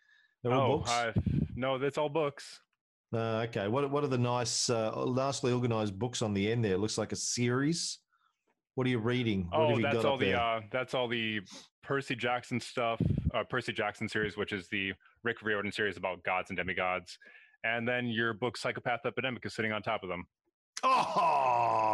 They're 0.43 0.53
oh, 0.53 0.79
books. 0.79 0.91
I've, 0.91 1.17
no, 1.55 1.79
that's 1.79 1.97
all 1.97 2.09
books. 2.09 2.61
Uh, 3.15 3.47
okay. 3.49 3.69
What 3.69 3.91
what 3.91 4.05
are 4.05 4.09
the 4.09 4.19
nice, 4.19 4.69
uh, 4.69 5.05
nicely 5.07 5.53
organized 5.53 5.99
books 5.99 6.21
on 6.21 6.35
the 6.35 6.51
end 6.51 6.65
there? 6.65 6.75
It 6.75 6.79
looks 6.79 6.99
like 6.99 7.13
a 7.13 7.17
series. 7.17 7.99
What 8.75 8.87
are 8.87 8.91
you 8.91 8.99
reading? 8.99 9.47
What 9.51 9.61
oh, 9.61 9.81
that's 9.81 10.05
all 10.05 10.19
the 10.19 10.39
uh, 10.39 10.61
that's 10.71 10.93
all 10.93 11.09
the 11.09 11.41
Percy 11.83 12.15
Jackson 12.15 12.61
stuff. 12.61 13.01
Uh, 13.35 13.45
Percy 13.49 13.73
Jackson 13.73 14.09
series, 14.09 14.37
which 14.37 14.53
is 14.53 14.69
the 14.69 14.93
Rick 15.23 15.43
Riordan 15.43 15.73
series 15.73 15.97
about 15.97 16.23
gods 16.25 16.51
and 16.51 16.59
demigods, 16.59 17.17
and 17.65 17.89
then 17.89 18.07
your 18.07 18.35
book 18.35 18.59
Psychopath 18.59 19.07
Epidemic 19.07 19.47
is 19.47 19.55
sitting 19.55 19.73
on 19.73 19.83
top 19.83 20.03
of 20.03 20.11
them. 20.11 20.27
Oh 20.83 21.86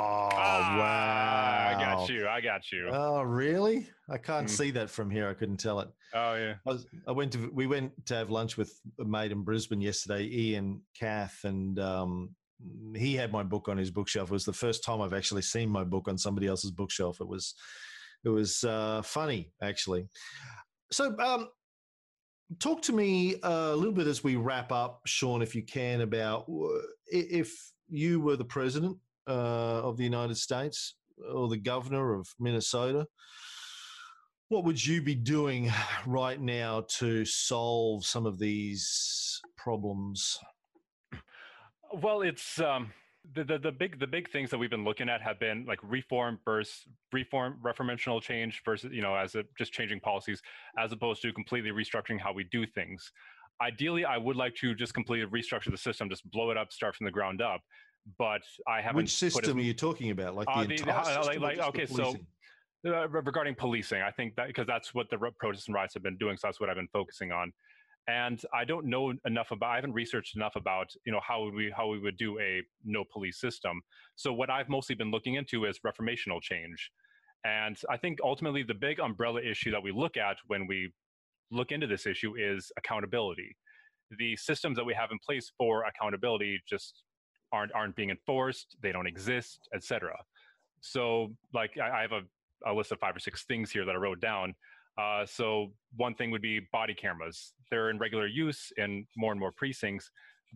wow! 0.61 1.77
I 1.77 1.81
got 1.81 2.09
you. 2.09 2.29
I 2.29 2.41
got 2.41 2.71
you. 2.73 2.89
Oh 2.93 3.23
really? 3.23 3.89
I 4.11 4.19
can't 4.19 4.47
mm. 4.47 4.51
see 4.51 4.71
that 4.73 4.91
from 4.91 5.11
here. 5.11 5.29
I 5.29 5.35
couldn't 5.35 5.59
tell 5.59 5.81
it. 5.81 5.89
Oh 6.15 6.35
yeah. 6.35 6.55
I, 6.67 6.71
was, 6.71 6.87
I, 7.09 7.13
went 7.13 7.33
to 7.33 7.51
we 7.53 7.67
went 7.67 7.93
to 8.07 8.15
have 8.15 8.31
lunch 8.31 8.57
with 8.57 8.79
a 9.01 9.05
mate 9.05 9.33
in 9.33 9.43
Brisbane 9.43 9.81
yesterday, 9.81 10.29
Ian 10.31 10.83
Kath, 10.99 11.41
and 11.45 11.79
um, 11.79 12.31
he 12.95 13.15
had 13.15 13.33
my 13.33 13.43
book 13.43 13.69
on 13.69 13.77
his 13.77 13.91
bookshelf. 13.91 14.31
It 14.31 14.35
was 14.35 14.45
the 14.45 14.53
first 14.53 14.85
time 14.85 15.01
I've 15.01 15.13
actually 15.13 15.43
seen 15.43 15.69
my 15.69 15.85
book 15.85 16.09
on 16.09 16.19
somebody 16.19 16.47
else's 16.47 16.71
bookshelf. 16.71 17.21
It 17.21 17.29
was, 17.29 17.55
it 18.25 18.29
was 18.29 18.65
uh, 18.65 19.03
funny 19.03 19.53
actually. 19.63 20.09
So, 20.91 21.17
um, 21.19 21.49
talk 22.59 22.83
to 22.83 22.93
me 22.93 23.37
a 23.43 23.75
little 23.75 23.93
bit 23.93 24.07
as 24.07 24.23
we 24.23 24.37
wrap 24.37 24.73
up, 24.73 25.01
Sean, 25.07 25.43
if 25.43 25.55
you 25.55 25.63
can, 25.63 26.03
about 26.03 26.45
if 27.07 27.73
you 27.89 28.21
were 28.21 28.37
the 28.37 28.45
president 28.45 28.99
uh, 29.27 29.83
of 29.83 29.97
the 29.97 30.05
United 30.05 30.37
States 30.37 30.95
or 31.33 31.49
the 31.49 31.59
governor 31.59 32.15
of 32.15 32.29
Minnesota. 32.39 33.07
What 34.49 34.65
would 34.65 34.85
you 34.85 35.01
be 35.01 35.15
doing 35.15 35.71
right 36.07 36.41
now 36.41 36.85
to 36.99 37.25
solve 37.25 38.05
some 38.05 38.27
of 38.27 38.39
these 38.39 39.41
problems? 39.57 40.39
Well, 41.93 42.23
it's 42.23 42.61
um, 42.61 42.93
the, 43.35 43.45
the, 43.45 43.59
the 43.59 43.73
big 43.73 43.99
the 43.99 44.07
big 44.07 44.31
things 44.31 44.51
that 44.51 44.59
we've 44.59 44.71
been 44.71 44.85
looking 44.85 45.09
at 45.09 45.23
have 45.23 45.39
been 45.39 45.65
like 45.67 45.79
reform 45.83 46.39
versus 46.45 46.87
reform 47.13 47.59
reformational 47.65 48.21
change 48.21 48.63
versus 48.65 48.91
you 48.93 49.03
know 49.03 49.15
as 49.15 49.35
a, 49.35 49.45
just 49.57 49.73
changing 49.73 50.01
policies 50.01 50.43
as 50.79 50.93
opposed 50.93 51.23
to 51.23 51.33
completely 51.33 51.71
restructuring 51.71 52.21
how 52.21 52.33
we 52.33 52.45
do 52.45 52.67
things. 52.67 53.13
Ideally, 53.61 54.05
I 54.05 54.19
would 54.19 54.37
like 54.37 54.55
to 54.57 54.75
just 54.75 54.93
completely 54.93 55.27
restructure 55.27 55.71
the 55.71 55.77
system, 55.77 56.09
just 56.09 56.29
blow 56.31 56.51
it 56.51 56.57
up, 56.57 56.73
start 56.73 56.97
from 56.97 57.05
the 57.05 57.13
ground 57.13 57.41
up. 57.41 57.61
But 58.19 58.43
I 58.67 58.81
haven't. 58.81 58.97
Which 58.97 59.15
system 59.15 59.59
are 59.59 59.63
you 59.63 59.75
talking 59.75 60.11
about? 60.11 60.35
Like 60.35 60.47
the 60.47 60.53
uh, 60.53 60.63
entire 60.63 61.05
the, 61.05 61.21
uh, 61.21 61.25
like, 61.25 61.41
like 61.41 61.59
okay, 61.69 61.87
so 61.87 62.17
uh, 62.87 63.09
regarding 63.09 63.55
policing, 63.55 64.03
I 64.03 64.11
think 64.11 64.35
that 64.37 64.49
because 64.49 64.67
that's 64.67 64.93
what 64.93 65.09
the 65.11 65.19
protests 65.39 65.69
and 65.69 65.75
riots 65.75 65.95
have 65.95 66.03
been 66.03 66.19
doing, 66.19 66.37
so 66.37 66.49
that's 66.49 66.61
what 66.61 66.69
I've 66.69 66.77
been 66.77 66.89
focusing 66.93 67.31
on 67.31 67.53
and 68.09 68.43
I 68.53 68.65
don't 68.65 68.87
know 68.87 69.13
enough 69.27 69.51
about. 69.53 69.71
I 69.71 69.77
haven't 69.77 69.93
researched 69.93 70.35
enough 70.35 70.57
about 70.57 70.91
you 71.05 71.13
know 71.13 71.21
how 71.27 71.45
would 71.45 71.55
we 71.55 71.73
how 71.75 71.89
we 71.89 71.99
would 71.99 72.17
do 72.17 72.39
a 72.41 72.63
no 72.85 73.05
police 73.13 73.39
system. 73.41 73.81
So 74.17 74.33
what 74.33 74.51
I've 74.51 74.69
mostly 74.69 74.95
been 74.95 75.11
looking 75.11 75.35
into 75.35 75.67
is 75.67 75.79
reformational 75.87 76.41
change, 76.41 76.91
and 77.45 77.79
I 77.89 77.97
think 77.97 78.19
ultimately 78.25 78.65
the 78.65 78.75
big 78.75 78.99
umbrella 78.99 79.41
issue 79.41 79.71
that 79.71 79.83
we 79.83 79.93
look 79.93 80.17
at 80.17 80.37
when 80.49 80.67
we 80.67 80.93
look 81.51 81.71
into 81.71 81.87
this 81.87 82.07
issue 82.07 82.35
is 82.37 82.73
accountability. 82.77 83.57
The 84.19 84.37
systems 84.37 84.77
that 84.77 84.85
we 84.85 84.95
have 84.95 85.11
in 85.13 85.19
place 85.25 85.53
for 85.57 85.85
accountability 85.85 86.61
just 86.69 87.05
aren't 87.53 87.73
aren't 87.75 87.97
being 87.97 88.11
enforced. 88.11 88.77
They 88.83 88.93
don't 88.93 89.07
exist, 89.07 89.69
etc. 89.75 90.17
So 90.81 91.35
like 91.53 91.73
I, 91.79 91.99
I 91.99 92.03
have 92.03 92.13
a, 92.13 92.23
a 92.71 92.73
list 92.73 92.93
of 92.93 92.99
five 92.99 93.15
or 93.15 93.21
six 93.21 93.45
things 93.45 93.71
here 93.71 93.85
that 93.85 93.95
I 93.95 93.99
wrote 93.99 94.21
down 94.21 94.55
uh, 94.99 95.25
so 95.25 95.73
one 95.97 96.15
thing 96.15 96.31
would 96.31 96.43
be 96.43 96.61
body 96.73 96.95
cameras. 96.95 97.55
They're 97.71 97.91
in 97.91 97.99
regular 97.99 98.27
use 98.27 98.73
in 98.77 99.07
more 99.17 99.33
and 99.33 99.41
more 99.41 99.53
precincts, 99.53 100.11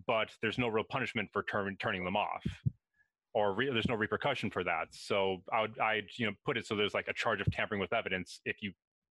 but 0.06 0.28
there's 0.42 0.58
no 0.58 0.68
real 0.68 0.84
punishment 0.88 1.30
for 1.32 1.42
turn, 1.44 1.76
turning 1.80 2.04
them 2.04 2.16
off, 2.16 2.44
or 3.34 3.54
re- 3.54 3.70
there's 3.72 3.88
no 3.88 3.94
repercussion 3.94 4.50
for 4.50 4.62
that. 4.64 4.88
So 4.90 5.38
I 5.52 5.62
would 5.62 5.78
I 5.80 6.02
you 6.18 6.26
know 6.26 6.32
put 6.44 6.58
it 6.58 6.66
so 6.66 6.76
there's 6.76 6.94
like 6.94 7.08
a 7.08 7.14
charge 7.14 7.40
of 7.40 7.50
tampering 7.50 7.80
with 7.80 7.92
evidence 7.92 8.40
if 8.44 8.56
you 8.60 8.72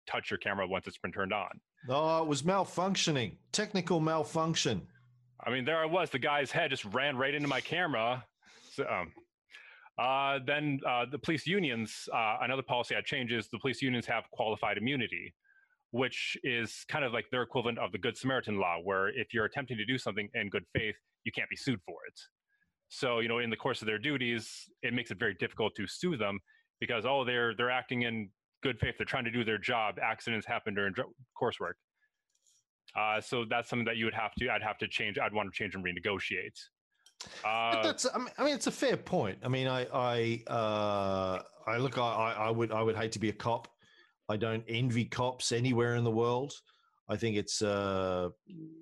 touch 0.08 0.32
your 0.32 0.40
camera 0.40 0.68
once 0.68 0.88
it's 0.88 0.98
been 0.98 1.12
turned 1.12 1.34
on. 1.34 1.50
Oh, 1.88 2.24
it 2.24 2.28
was 2.28 2.42
malfunctioning, 2.42 3.34
technical 3.52 4.00
malfunction. 4.00 4.88
I 5.46 5.50
mean, 5.50 5.66
there 5.66 5.78
I 5.78 5.86
was. 5.86 6.10
The 6.10 6.20
guy's 6.20 6.52
head 6.52 6.70
just 6.70 6.86
ran 6.86 7.18
right 7.18 7.34
into 7.34 7.48
my 7.48 7.62
camera. 7.62 8.24
So, 8.74 8.86
um, 8.88 9.12
Uh, 10.00 10.40
then 10.48 10.80
uh, 10.88 11.06
the 11.12 11.20
police 11.20 11.46
unions, 11.46 12.08
uh, 12.14 12.38
another 12.42 12.64
policy 12.64 12.96
I 12.96 13.02
changed 13.02 13.34
is 13.34 13.50
the 13.50 13.60
police 13.60 13.82
unions 13.82 14.08
have 14.08 14.24
qualified 14.32 14.78
immunity, 14.78 15.34
which 15.92 16.38
is 16.44 16.86
kind 16.88 17.04
of 17.06 17.12
like 17.14 17.26
their 17.30 17.44
equivalent 17.44 17.78
of 17.78 17.92
the 17.92 17.98
Good 18.00 18.18
Samaritan 18.18 18.58
law, 18.58 18.78
where 18.84 19.10
if 19.10 19.34
you're 19.34 19.46
attempting 19.46 19.78
to 19.78 19.86
do 19.86 19.98
something 19.98 20.28
in 20.34 20.50
good 20.50 20.66
faith, 20.74 20.96
you 21.26 21.32
can't 21.32 21.50
be 21.50 21.56
sued 21.56 21.82
for 21.86 21.98
it. 22.08 22.18
So, 22.88 23.20
you 23.20 23.28
know, 23.28 23.40
in 23.40 23.50
the 23.50 23.58
course 23.58 23.82
of 23.82 23.86
their 23.86 24.00
duties, 24.00 24.70
it 24.82 24.94
makes 24.94 25.12
it 25.12 25.20
very 25.20 25.36
difficult 25.36 25.76
to 25.76 25.86
sue 25.88 26.18
them 26.18 26.40
because 26.80 27.06
oh, 27.06 27.24
they're 27.24 27.54
they're 27.56 27.70
acting 27.70 28.04
in 28.04 28.30
good 28.64 28.80
faith, 28.80 28.96
they're 28.98 29.06
trying 29.06 29.26
to 29.26 29.32
do 29.32 29.44
their 29.44 29.58
job. 29.58 30.00
Accidents 30.02 30.48
happen 30.48 30.74
during 30.74 30.94
coursework. 31.40 31.76
Uh, 32.96 33.22
so 33.22 33.46
that's 33.50 33.70
something 33.70 33.86
that 33.86 33.98
you 33.98 34.06
would 34.06 34.14
have 34.14 34.34
to, 34.36 34.50
I'd 34.50 34.64
have 34.64 34.78
to 34.80 34.88
change. 34.88 35.18
I'd 35.18 35.34
want 35.34 35.52
to 35.52 35.58
change 35.58 35.76
and 35.76 35.84
renegotiate. 35.84 36.60
Uh, 37.46 37.82
that's, 37.84 38.06
I 38.14 38.18
mean, 38.18 38.30
I 38.38 38.44
mean, 38.44 38.56
it's 38.56 38.68
a 38.68 38.72
fair 38.72 38.98
point. 38.98 39.38
I 39.44 39.48
mean, 39.48 39.68
I, 39.68 39.88
I, 39.94 40.44
uh, 40.52 41.40
I 41.68 41.78
look, 41.78 41.98
I, 41.98 42.36
I 42.38 42.50
would, 42.50 42.72
I 42.72 42.82
would 42.82 42.96
hate 42.96 43.12
to 43.14 43.20
be 43.20 43.30
a 43.30 43.34
cop. 43.34 43.68
I 44.28 44.38
don't 44.38 44.64
envy 44.68 45.06
cops 45.06 45.52
anywhere 45.52 45.96
in 45.96 46.04
the 46.04 46.12
world. 46.12 46.54
I 47.10 47.18
think 47.18 47.36
it's 47.36 47.62
uh, 47.62 48.30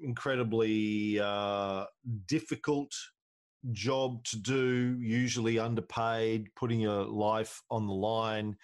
incredibly 0.03 1.19
uh, 1.19 1.85
difficult 2.27 2.93
job 3.71 4.23
to 4.25 4.37
do, 4.37 4.97
usually 4.99 5.59
underpaid, 5.59 6.47
putting 6.55 6.79
your 6.79 7.03
life 7.03 7.61
on 7.71 7.87
the 7.87 7.93
line, 7.93 8.55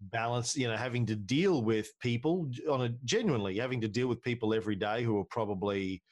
balance, 0.00 0.56
you 0.56 0.68
know, 0.68 0.76
having 0.76 1.06
to 1.06 1.16
deal 1.16 1.62
with 1.62 1.90
people 2.00 2.50
on 2.68 2.82
a 2.82 2.88
genuinely 3.04 3.56
having 3.58 3.80
to 3.80 3.88
deal 3.88 4.08
with 4.08 4.22
people 4.22 4.54
every 4.54 4.76
day 4.76 5.02
who 5.02 5.18
are 5.18 5.24
probably 5.30 6.02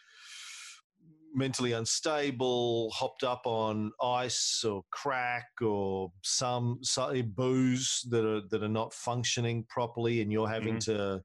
mentally 1.35 1.73
unstable, 1.73 2.91
hopped 2.91 3.25
up 3.25 3.43
on 3.45 3.91
ice 4.01 4.65
or 4.65 4.83
crack 4.93 5.49
or 5.61 6.13
some, 6.23 6.79
some 6.83 7.33
booze 7.35 8.07
that 8.11 8.25
are 8.25 8.43
that 8.51 8.63
are 8.63 8.69
not 8.69 8.95
functioning 8.95 9.65
properly, 9.69 10.23
and 10.23 10.33
you're 10.33 10.49
having 10.49 10.77
mm-hmm. 10.77 10.93
to 10.93 11.23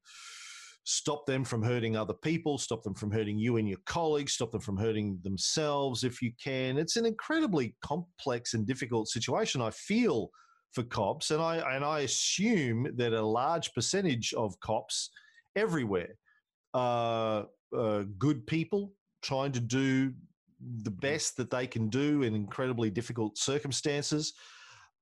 stop 0.84 1.26
them 1.26 1.44
from 1.44 1.62
hurting 1.62 1.96
other 1.96 2.14
people, 2.14 2.58
stop 2.58 2.82
them 2.82 2.94
from 2.94 3.10
hurting 3.10 3.38
you 3.38 3.56
and 3.56 3.68
your 3.68 3.78
colleagues, 3.86 4.32
stop 4.32 4.50
them 4.50 4.60
from 4.60 4.76
hurting 4.76 5.18
themselves 5.22 6.04
if 6.04 6.20
you 6.20 6.32
can. 6.42 6.78
It's 6.78 6.96
an 6.96 7.06
incredibly 7.06 7.76
complex 7.84 8.54
and 8.54 8.66
difficult 8.66 9.08
situation. 9.08 9.60
I 9.60 9.70
feel 9.70 10.30
for 10.72 10.82
cops, 10.84 11.30
and 11.30 11.42
I 11.42 11.56
and 11.74 11.84
I 11.84 12.00
assume 12.00 12.88
that 12.96 13.12
a 13.12 13.22
large 13.22 13.72
percentage 13.74 14.32
of 14.34 14.58
cops 14.60 15.10
everywhere 15.56 16.14
are 16.74 17.46
uh, 17.76 18.04
good 18.18 18.46
people 18.46 18.92
trying 19.22 19.52
to 19.52 19.60
do 19.60 20.12
the 20.82 20.90
mm-hmm. 20.90 21.00
best 21.00 21.36
that 21.36 21.50
they 21.50 21.66
can 21.66 21.88
do 21.88 22.22
in 22.22 22.34
incredibly 22.34 22.90
difficult 22.90 23.36
circumstances. 23.38 24.34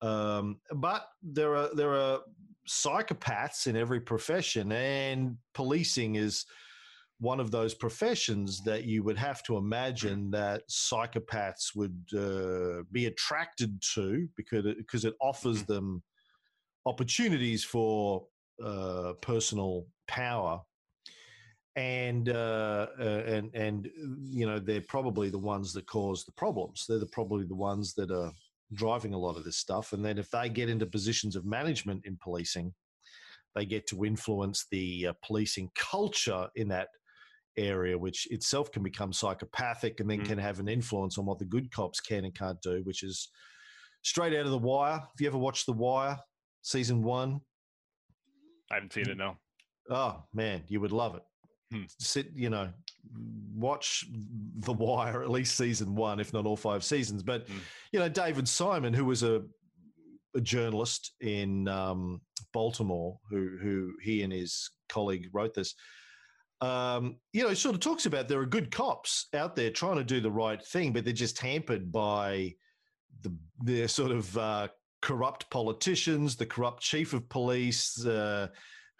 Um, 0.00 0.60
but 0.74 1.08
there 1.22 1.56
are 1.56 1.74
there 1.74 1.92
are 1.92 2.20
psychopaths 2.68 3.66
in 3.66 3.76
every 3.76 4.00
profession, 4.00 4.72
and 4.72 5.36
policing 5.54 6.16
is 6.16 6.46
one 7.20 7.40
of 7.40 7.50
those 7.50 7.74
professions 7.74 8.62
that 8.62 8.84
you 8.84 9.02
would 9.02 9.18
have 9.18 9.42
to 9.42 9.56
imagine 9.56 10.30
that 10.30 10.62
psychopaths 10.70 11.74
would 11.74 12.04
uh, 12.16 12.82
be 12.92 13.06
attracted 13.06 13.82
to 13.94 14.28
because 14.36 14.66
it, 14.66 14.78
because 14.78 15.04
it 15.04 15.14
offers 15.20 15.62
mm-hmm. 15.62 15.72
them 15.72 16.02
opportunities 16.86 17.64
for 17.64 18.26
uh, 18.64 19.14
personal 19.20 19.86
power 20.06 20.60
and 21.76 22.28
uh, 22.28 22.86
uh, 22.98 23.22
and 23.26 23.54
and 23.54 23.88
you 24.30 24.46
know 24.46 24.58
they're 24.58 24.80
probably 24.80 25.30
the 25.30 25.38
ones 25.38 25.72
that 25.72 25.86
cause 25.86 26.24
the 26.24 26.32
problems. 26.32 26.84
They're 26.88 26.98
the, 26.98 27.06
probably 27.06 27.44
the 27.44 27.54
ones 27.54 27.94
that 27.94 28.10
are 28.10 28.32
driving 28.74 29.14
a 29.14 29.18
lot 29.18 29.36
of 29.36 29.44
this 29.44 29.56
stuff. 29.56 29.92
And 29.92 30.04
then 30.04 30.18
if 30.18 30.30
they 30.30 30.48
get 30.48 30.68
into 30.68 30.86
positions 30.86 31.36
of 31.36 31.46
management 31.46 32.04
in 32.04 32.18
policing, 32.22 32.74
they 33.54 33.64
get 33.64 33.86
to 33.88 34.04
influence 34.04 34.66
the 34.70 35.08
uh, 35.08 35.12
policing 35.24 35.70
culture 35.76 36.48
in 36.56 36.68
that 36.68 36.88
area, 37.58 37.98
which 37.98 38.30
itself 38.30 38.70
can 38.70 38.82
become 38.82 39.12
psychopathic 39.12 40.00
and 40.00 40.08
then 40.08 40.20
mm. 40.20 40.26
can 40.26 40.38
have 40.38 40.60
an 40.60 40.68
influence 40.68 41.18
on 41.18 41.26
what 41.26 41.38
the 41.38 41.44
good 41.44 41.70
cops 41.70 42.00
can 42.00 42.24
and 42.24 42.34
can't 42.34 42.60
do, 42.62 42.80
which 42.84 43.02
is 43.02 43.28
straight 44.02 44.34
out 44.34 44.46
of 44.46 44.52
The 44.52 44.58
Wire. 44.58 44.98
Have 44.98 45.20
you 45.20 45.26
ever 45.26 45.38
watched 45.38 45.66
The 45.66 45.72
Wire 45.72 46.18
season 46.62 47.02
one? 47.02 47.40
I 48.70 48.74
haven't 48.74 48.92
seen 48.92 49.08
it, 49.08 49.16
no. 49.16 49.36
Oh, 49.90 50.22
man, 50.32 50.62
you 50.68 50.80
would 50.80 50.92
love 50.92 51.16
it. 51.16 51.22
Hmm. 51.70 51.84
Sit, 51.98 52.28
you 52.34 52.50
know, 52.50 52.70
watch 53.54 54.04
The 54.60 54.72
Wire 54.72 55.22
at 55.22 55.30
least 55.30 55.56
season 55.56 55.94
one, 55.94 56.20
if 56.20 56.32
not 56.32 56.46
all 56.46 56.56
five 56.56 56.84
seasons. 56.84 57.22
But 57.22 57.48
hmm. 57.48 57.58
you 57.92 57.98
know, 57.98 58.08
David 58.08 58.48
Simon, 58.48 58.94
who 58.94 59.04
was 59.04 59.22
a, 59.22 59.42
a 60.34 60.40
journalist 60.40 61.12
in 61.20 61.68
um, 61.68 62.20
Baltimore, 62.52 63.18
who 63.30 63.58
who 63.60 63.92
he 64.02 64.22
and 64.22 64.32
his 64.32 64.70
colleague 64.88 65.28
wrote 65.32 65.54
this. 65.54 65.74
Um, 66.60 67.16
you 67.32 67.44
know, 67.44 67.50
it 67.50 67.56
sort 67.56 67.74
of 67.74 67.80
talks 67.80 68.06
about 68.06 68.28
there 68.28 68.40
are 68.40 68.46
good 68.46 68.70
cops 68.70 69.26
out 69.34 69.54
there 69.54 69.70
trying 69.70 69.96
to 69.96 70.04
do 70.04 70.20
the 70.20 70.30
right 70.30 70.64
thing, 70.64 70.92
but 70.92 71.04
they're 71.04 71.12
just 71.12 71.38
hampered 71.38 71.92
by 71.92 72.54
the 73.22 73.34
the 73.62 73.86
sort 73.86 74.10
of 74.10 74.36
uh, 74.38 74.68
corrupt 75.00 75.48
politicians, 75.50 76.36
the 76.36 76.46
corrupt 76.46 76.82
chief 76.82 77.12
of 77.12 77.28
police. 77.28 78.04
Uh, 78.04 78.48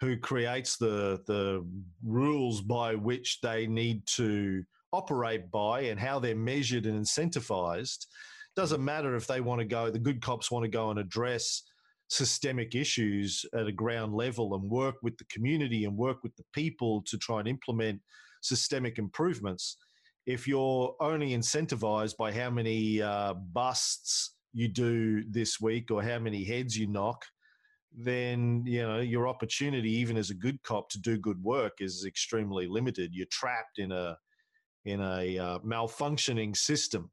who 0.01 0.17
creates 0.17 0.77
the 0.77 1.19
the 1.27 1.65
rules 2.03 2.61
by 2.61 2.95
which 2.95 3.39
they 3.41 3.67
need 3.67 4.05
to 4.05 4.63
operate 4.91 5.51
by 5.51 5.81
and 5.81 5.99
how 5.99 6.19
they're 6.19 6.35
measured 6.35 6.85
and 6.85 7.05
incentivized 7.05 8.05
doesn't 8.55 8.83
matter 8.83 9.15
if 9.15 9.27
they 9.27 9.41
want 9.41 9.59
to 9.59 9.65
go 9.65 9.89
the 9.89 9.99
good 9.99 10.21
cops 10.21 10.49
want 10.49 10.63
to 10.63 10.69
go 10.69 10.89
and 10.89 10.99
address 10.99 11.63
systemic 12.09 12.75
issues 12.75 13.45
at 13.53 13.67
a 13.67 13.71
ground 13.71 14.13
level 14.13 14.55
and 14.55 14.69
work 14.69 14.95
with 15.01 15.17
the 15.17 15.25
community 15.25 15.85
and 15.85 15.95
work 15.95 16.17
with 16.23 16.35
the 16.35 16.43
people 16.53 17.03
to 17.07 17.17
try 17.17 17.39
and 17.39 17.47
implement 17.47 18.01
systemic 18.41 18.97
improvements. 18.97 19.77
If 20.25 20.47
you're 20.47 20.95
only 20.99 21.31
incentivized 21.31 22.17
by 22.17 22.31
how 22.31 22.49
many 22.49 23.01
uh, 23.01 23.33
busts 23.33 24.35
you 24.53 24.67
do 24.67 25.23
this 25.29 25.59
week 25.59 25.91
or 25.91 26.01
how 26.01 26.19
many 26.19 26.43
heads 26.43 26.77
you 26.77 26.87
knock 26.87 27.23
then 27.91 28.63
you 28.65 28.81
know 28.81 28.99
your 28.99 29.27
opportunity 29.27 29.91
even 29.91 30.17
as 30.17 30.29
a 30.29 30.35
good 30.35 30.61
cop 30.63 30.89
to 30.89 30.99
do 30.99 31.17
good 31.17 31.41
work 31.43 31.73
is 31.79 32.05
extremely 32.05 32.67
limited. 32.67 33.11
You're 33.13 33.27
trapped 33.31 33.79
in 33.79 33.91
a 33.91 34.17
in 34.85 35.01
a 35.01 35.37
uh, 35.37 35.59
malfunctioning 35.59 36.55
system 36.55 37.09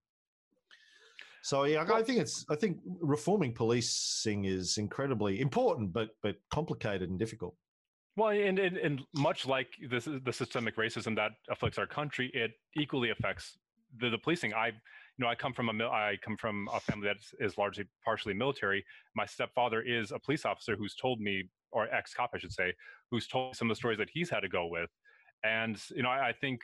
so 1.47 1.63
yeah 1.65 1.85
i 1.95 2.03
think 2.03 2.19
it's 2.19 2.45
i 2.51 2.57
think 2.57 2.79
reforming 3.01 3.53
policing 3.53 4.45
is 4.45 4.79
incredibly 4.79 5.41
important 5.41 5.93
but 5.93 6.09
but 6.23 6.35
complicated 6.51 7.09
and 7.09 7.19
difficult 7.19 7.55
well 8.17 8.31
and 8.31 8.59
and, 8.59 8.77
and 8.77 9.03
much 9.15 9.47
like 9.47 9.69
this 9.89 10.09
the 10.29 10.33
systemic 10.33 10.77
racism 10.77 11.15
that 11.15 11.33
afflicts 11.49 11.79
our 11.79 11.87
country 11.87 12.31
it 12.35 12.51
equally 12.77 13.11
affects 13.11 13.59
the, 14.01 14.11
the 14.11 14.19
policing 14.19 14.53
i 14.55 14.73
you 15.19 15.25
know, 15.25 15.31
I 15.31 15.35
come 15.35 15.55
from 15.55 15.69
a 15.69 15.85
I 15.87 16.19
come 16.23 16.37
from 16.37 16.69
a 16.75 16.81
family 16.81 17.09
that 17.09 17.17
is 17.41 17.57
largely 17.57 17.85
partially 18.05 18.35
military. 18.35 18.85
My 19.15 19.25
stepfather 19.25 19.81
is 19.81 20.13
a 20.13 20.19
police 20.19 20.45
officer 20.45 20.77
who's 20.77 20.95
told 20.95 21.21
me, 21.21 21.45
or 21.73 21.89
ex 21.89 22.13
cop, 22.13 22.31
I 22.35 22.39
should 22.39 22.53
say, 22.53 22.75
who's 23.11 23.27
told 23.27 23.57
some 23.57 23.71
of 23.71 23.75
the 23.75 23.79
stories 23.79 23.99
that 23.99 24.11
he's 24.13 24.29
had 24.29 24.41
to 24.41 24.49
go 24.49 24.67
with. 24.67 24.91
And 25.43 25.81
you 25.95 26.03
know, 26.03 26.11
I, 26.11 26.29
I 26.29 26.33
think 26.33 26.61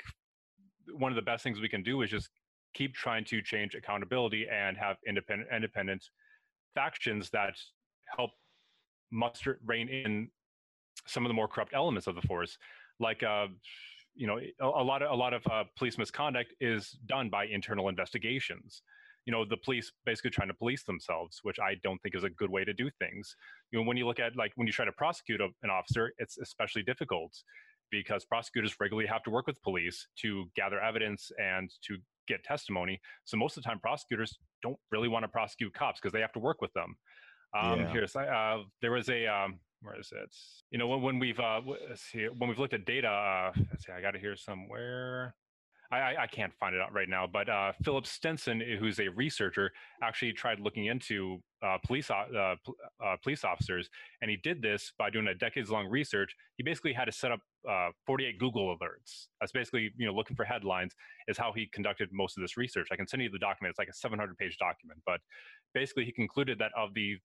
one 0.98 1.10
of 1.10 1.16
the 1.16 1.22
best 1.22 1.42
things 1.42 1.60
we 1.60 1.68
can 1.68 1.82
do 1.82 2.02
is 2.02 2.10
just 2.10 2.28
keep 2.74 2.94
trying 2.94 3.24
to 3.24 3.42
change 3.42 3.74
accountability 3.74 4.46
and 4.50 4.76
have 4.76 4.96
independent 5.06 5.48
independent 5.54 6.04
factions 6.74 7.30
that 7.30 7.54
help 8.16 8.30
muster 9.10 9.60
rein 9.64 9.88
in 9.88 10.28
some 11.06 11.24
of 11.24 11.30
the 11.30 11.34
more 11.34 11.48
corrupt 11.48 11.72
elements 11.74 12.06
of 12.06 12.14
the 12.14 12.22
force. 12.22 12.56
Like 12.98 13.22
uh, 13.22 13.48
you 14.14 14.26
know 14.26 14.38
a, 14.60 14.64
a 14.64 14.84
lot 14.84 15.02
of 15.02 15.10
a 15.10 15.14
lot 15.14 15.32
of 15.34 15.46
uh, 15.50 15.64
police 15.76 15.98
misconduct 15.98 16.54
is 16.60 16.98
done 17.06 17.28
by 17.28 17.46
internal 17.46 17.88
investigations. 17.88 18.82
You 19.26 19.32
know 19.32 19.44
the 19.44 19.56
police 19.56 19.92
basically 20.04 20.30
trying 20.30 20.48
to 20.48 20.54
police 20.54 20.82
themselves 20.82 21.38
which 21.42 21.60
i 21.60 21.76
don't 21.84 22.02
think 22.02 22.16
is 22.16 22.24
a 22.24 22.30
good 22.30 22.50
way 22.50 22.64
to 22.64 22.72
do 22.72 22.90
things. 22.98 23.36
You 23.70 23.78
know 23.78 23.86
when 23.86 23.96
you 23.96 24.06
look 24.06 24.18
at 24.18 24.36
like 24.36 24.52
when 24.56 24.66
you 24.66 24.72
try 24.72 24.84
to 24.84 24.92
prosecute 24.92 25.40
a, 25.40 25.48
an 25.62 25.70
officer 25.70 26.12
it's 26.18 26.38
especially 26.38 26.82
difficult 26.82 27.32
because 27.90 28.24
prosecutors 28.24 28.74
regularly 28.80 29.06
have 29.06 29.22
to 29.22 29.30
work 29.30 29.46
with 29.46 29.62
police 29.62 30.08
to 30.16 30.46
gather 30.56 30.80
evidence 30.80 31.30
and 31.38 31.70
to 31.82 31.98
get 32.28 32.42
testimony 32.44 33.00
so 33.24 33.36
most 33.36 33.56
of 33.56 33.62
the 33.62 33.68
time 33.68 33.78
prosecutors 33.80 34.38
don't 34.62 34.78
really 34.90 35.08
want 35.08 35.22
to 35.24 35.28
prosecute 35.28 35.72
cops 35.74 36.00
because 36.00 36.12
they 36.12 36.20
have 36.20 36.32
to 36.32 36.38
work 36.38 36.60
with 36.60 36.72
them 36.72 36.94
um, 37.58 37.80
yeah. 37.80 37.92
here's 37.92 38.16
uh, 38.16 38.58
there 38.80 38.92
was 38.92 39.08
a 39.08 39.26
um, 39.26 39.58
where 39.82 39.98
is 39.98 40.12
it? 40.12 40.34
You 40.70 40.78
know, 40.78 40.86
when, 40.86 41.02
when 41.02 41.18
we've 41.18 41.38
uh, 41.38 41.60
let's 41.88 42.02
see, 42.02 42.26
when 42.38 42.48
we've 42.48 42.58
looked 42.58 42.74
at 42.74 42.84
data, 42.84 43.08
uh, 43.08 43.52
let's 43.70 43.84
see, 43.84 43.92
I 43.92 44.00
got 44.00 44.14
it 44.14 44.20
here 44.20 44.36
somewhere. 44.36 45.34
I, 45.92 46.22
I 46.22 46.26
can't 46.26 46.52
find 46.58 46.74
it 46.74 46.80
out 46.80 46.94
right 46.94 47.08
now, 47.08 47.26
but 47.30 47.50
uh, 47.50 47.72
Philip 47.84 48.06
Stinson, 48.06 48.62
who's 48.78 48.98
a 48.98 49.08
researcher, 49.08 49.70
actually 50.02 50.32
tried 50.32 50.58
looking 50.58 50.86
into 50.86 51.38
uh, 51.62 51.76
police 51.84 52.10
uh, 52.10 52.24
uh, 52.34 53.16
police 53.22 53.44
officers, 53.44 53.90
and 54.22 54.30
he 54.30 54.38
did 54.38 54.62
this 54.62 54.92
by 54.98 55.10
doing 55.10 55.26
a 55.26 55.34
decades-long 55.34 55.86
research. 55.86 56.34
He 56.56 56.62
basically 56.62 56.94
had 56.94 57.04
to 57.04 57.12
set 57.12 57.30
up 57.30 57.40
uh, 57.68 57.90
48 58.06 58.38
Google 58.38 58.74
alerts. 58.74 59.26
That's 59.38 59.52
basically 59.52 59.90
you 59.98 60.06
know 60.06 60.14
looking 60.14 60.34
for 60.34 60.44
headlines. 60.44 60.94
Is 61.28 61.36
how 61.36 61.52
he 61.52 61.68
conducted 61.74 62.08
most 62.10 62.38
of 62.38 62.42
this 62.42 62.56
research. 62.56 62.88
I 62.90 62.96
can 62.96 63.06
send 63.06 63.22
you 63.22 63.28
the 63.28 63.38
document. 63.38 63.70
It's 63.70 63.78
like 63.78 63.88
a 63.88 64.16
700-page 64.16 64.56
document, 64.56 65.00
but 65.04 65.20
basically 65.74 66.06
he 66.06 66.12
concluded 66.12 66.58
that 66.58 66.70
of 66.74 66.94
the 66.94 67.18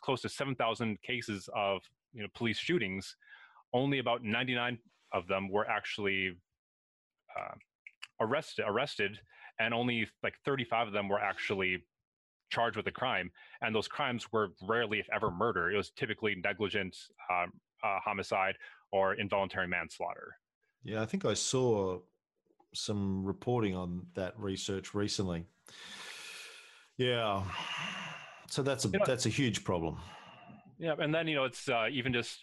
close 0.00 0.22
to 0.22 0.30
7,000 0.30 1.00
cases 1.02 1.48
of 1.54 1.82
you 2.14 2.22
know 2.22 2.28
police 2.34 2.58
shootings, 2.58 3.16
only 3.74 3.98
about 3.98 4.24
99 4.24 4.78
of 5.12 5.28
them 5.28 5.50
were 5.50 5.68
actually 5.68 6.32
uh, 7.38 7.54
arrested 8.20 8.64
arrested 8.66 9.18
and 9.58 9.72
only 9.72 10.08
like 10.22 10.34
35 10.44 10.88
of 10.88 10.92
them 10.92 11.08
were 11.08 11.20
actually 11.20 11.84
charged 12.50 12.76
with 12.76 12.86
a 12.86 12.92
crime 12.92 13.30
and 13.62 13.74
those 13.74 13.88
crimes 13.88 14.32
were 14.32 14.48
rarely 14.62 14.98
if 14.98 15.06
ever 15.12 15.30
murder. 15.30 15.70
It 15.70 15.76
was 15.76 15.90
typically 15.90 16.36
negligent 16.42 16.96
um, 17.30 17.52
uh, 17.82 17.98
homicide 18.04 18.56
or 18.92 19.14
involuntary 19.14 19.68
manslaughter. 19.68 20.36
Yeah 20.82 21.02
i 21.02 21.06
think 21.06 21.24
i 21.24 21.34
saw 21.34 21.98
some 22.74 23.24
reporting 23.24 23.74
on 23.74 24.06
that 24.14 24.38
research 24.38 24.94
recently. 24.94 25.44
Yeah 26.96 27.44
so 28.50 28.62
that's 28.62 28.84
a 28.84 28.88
you 28.88 28.98
know, 28.98 29.04
that's 29.06 29.26
a 29.26 29.30
huge 29.30 29.64
problem. 29.64 29.98
Yeah 30.78 30.94
and 30.98 31.14
then 31.14 31.26
you 31.26 31.34
know 31.34 31.44
it's 31.44 31.68
uh, 31.68 31.86
even 31.90 32.12
just 32.12 32.38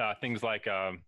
uh, 0.00 0.14
things 0.20 0.42
like 0.42 0.66
um, 0.68 1.02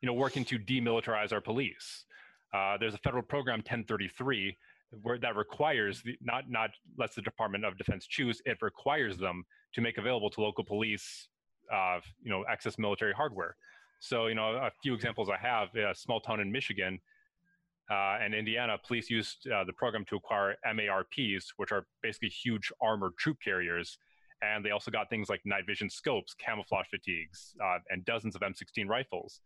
you 0.00 0.06
know 0.06 0.14
working 0.14 0.44
to 0.46 0.58
demilitarize 0.58 1.32
our 1.32 1.40
police 1.40 2.04
uh, 2.52 2.76
there's 2.78 2.94
a 2.94 2.98
federal 2.98 3.22
program 3.22 3.58
1033 3.58 4.56
where 5.02 5.18
that 5.18 5.36
requires 5.36 6.02
the, 6.02 6.16
not 6.20 6.50
not 6.50 6.70
lets 6.98 7.14
the 7.14 7.22
Department 7.22 7.64
of 7.64 7.78
Defense 7.78 8.06
choose. 8.06 8.42
It 8.44 8.58
requires 8.60 9.16
them 9.16 9.44
to 9.74 9.80
make 9.80 9.96
available 9.96 10.28
to 10.30 10.42
local 10.42 10.64
police, 10.64 11.28
uh, 11.72 12.00
you 12.22 12.30
know, 12.30 12.42
excess 12.42 12.78
military 12.78 13.12
hardware. 13.12 13.56
So 14.00 14.26
you 14.26 14.34
know, 14.34 14.56
a 14.56 14.70
few 14.82 14.94
examples 14.94 15.30
I 15.30 15.38
have: 15.38 15.74
a 15.74 15.94
small 15.94 16.20
town 16.20 16.40
in 16.40 16.52
Michigan 16.52 17.00
uh, 17.90 18.18
and 18.22 18.34
Indiana, 18.34 18.78
police 18.86 19.10
used 19.10 19.46
uh, 19.48 19.64
the 19.64 19.72
program 19.72 20.04
to 20.06 20.16
acquire 20.16 20.56
MRAPs, 20.66 21.44
which 21.56 21.72
are 21.72 21.86
basically 22.02 22.28
huge 22.28 22.72
armored 22.80 23.16
troop 23.18 23.38
carriers. 23.42 23.98
And 24.40 24.64
they 24.64 24.70
also 24.70 24.90
got 24.90 25.08
things 25.08 25.28
like 25.28 25.40
night 25.44 25.66
vision 25.66 25.90
scopes, 25.90 26.34
camouflage 26.34 26.86
fatigues, 26.90 27.54
uh, 27.62 27.78
and 27.90 28.04
dozens 28.04 28.34
of 28.34 28.40
M16 28.40 28.88
rifles. 28.88 29.40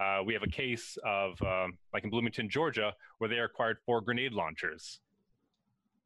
Uh, 0.00 0.22
we 0.24 0.34
have 0.34 0.42
a 0.42 0.48
case 0.48 0.98
of, 1.04 1.40
um, 1.42 1.78
like 1.92 2.04
in 2.04 2.10
Bloomington, 2.10 2.48
Georgia, 2.48 2.92
where 3.18 3.28
they 3.28 3.38
acquired 3.38 3.78
four 3.86 4.00
grenade 4.00 4.32
launchers. 4.32 5.00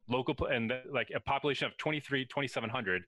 Local, 0.07 0.35
and 0.45 0.73
like 0.91 1.11
a 1.15 1.19
population 1.19 1.67
of 1.67 1.77
23, 1.77 2.25
2,700 2.25 3.03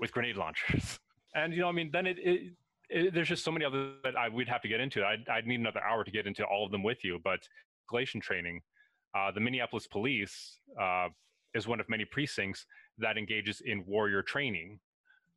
with 0.00 0.12
grenade 0.12 0.36
launchers. 0.36 0.98
And, 1.36 1.52
you 1.52 1.62
know, 1.62 1.68
I 1.68 1.72
mean, 1.72 1.90
then 1.92 2.06
it, 2.06 2.16
it, 2.20 2.52
it 2.88 3.12
there's 3.12 3.26
just 3.26 3.42
so 3.42 3.50
many 3.50 3.64
others 3.64 3.96
that 4.04 4.16
I, 4.16 4.28
we'd 4.28 4.48
have 4.48 4.62
to 4.62 4.68
get 4.68 4.78
into. 4.78 5.04
I'd, 5.04 5.28
I'd, 5.28 5.48
need 5.48 5.58
another 5.58 5.82
hour 5.82 6.04
to 6.04 6.10
get 6.12 6.28
into 6.28 6.44
all 6.44 6.64
of 6.64 6.70
them 6.70 6.84
with 6.84 7.02
you. 7.02 7.18
But 7.24 7.40
escalation 7.90 8.22
training, 8.22 8.60
uh, 9.18 9.32
the 9.32 9.40
Minneapolis 9.40 9.88
police 9.88 10.60
uh, 10.80 11.08
is 11.52 11.66
one 11.66 11.80
of 11.80 11.88
many 11.88 12.04
precincts 12.04 12.66
that 12.98 13.18
engages 13.18 13.62
in 13.64 13.84
warrior 13.84 14.22
training 14.22 14.78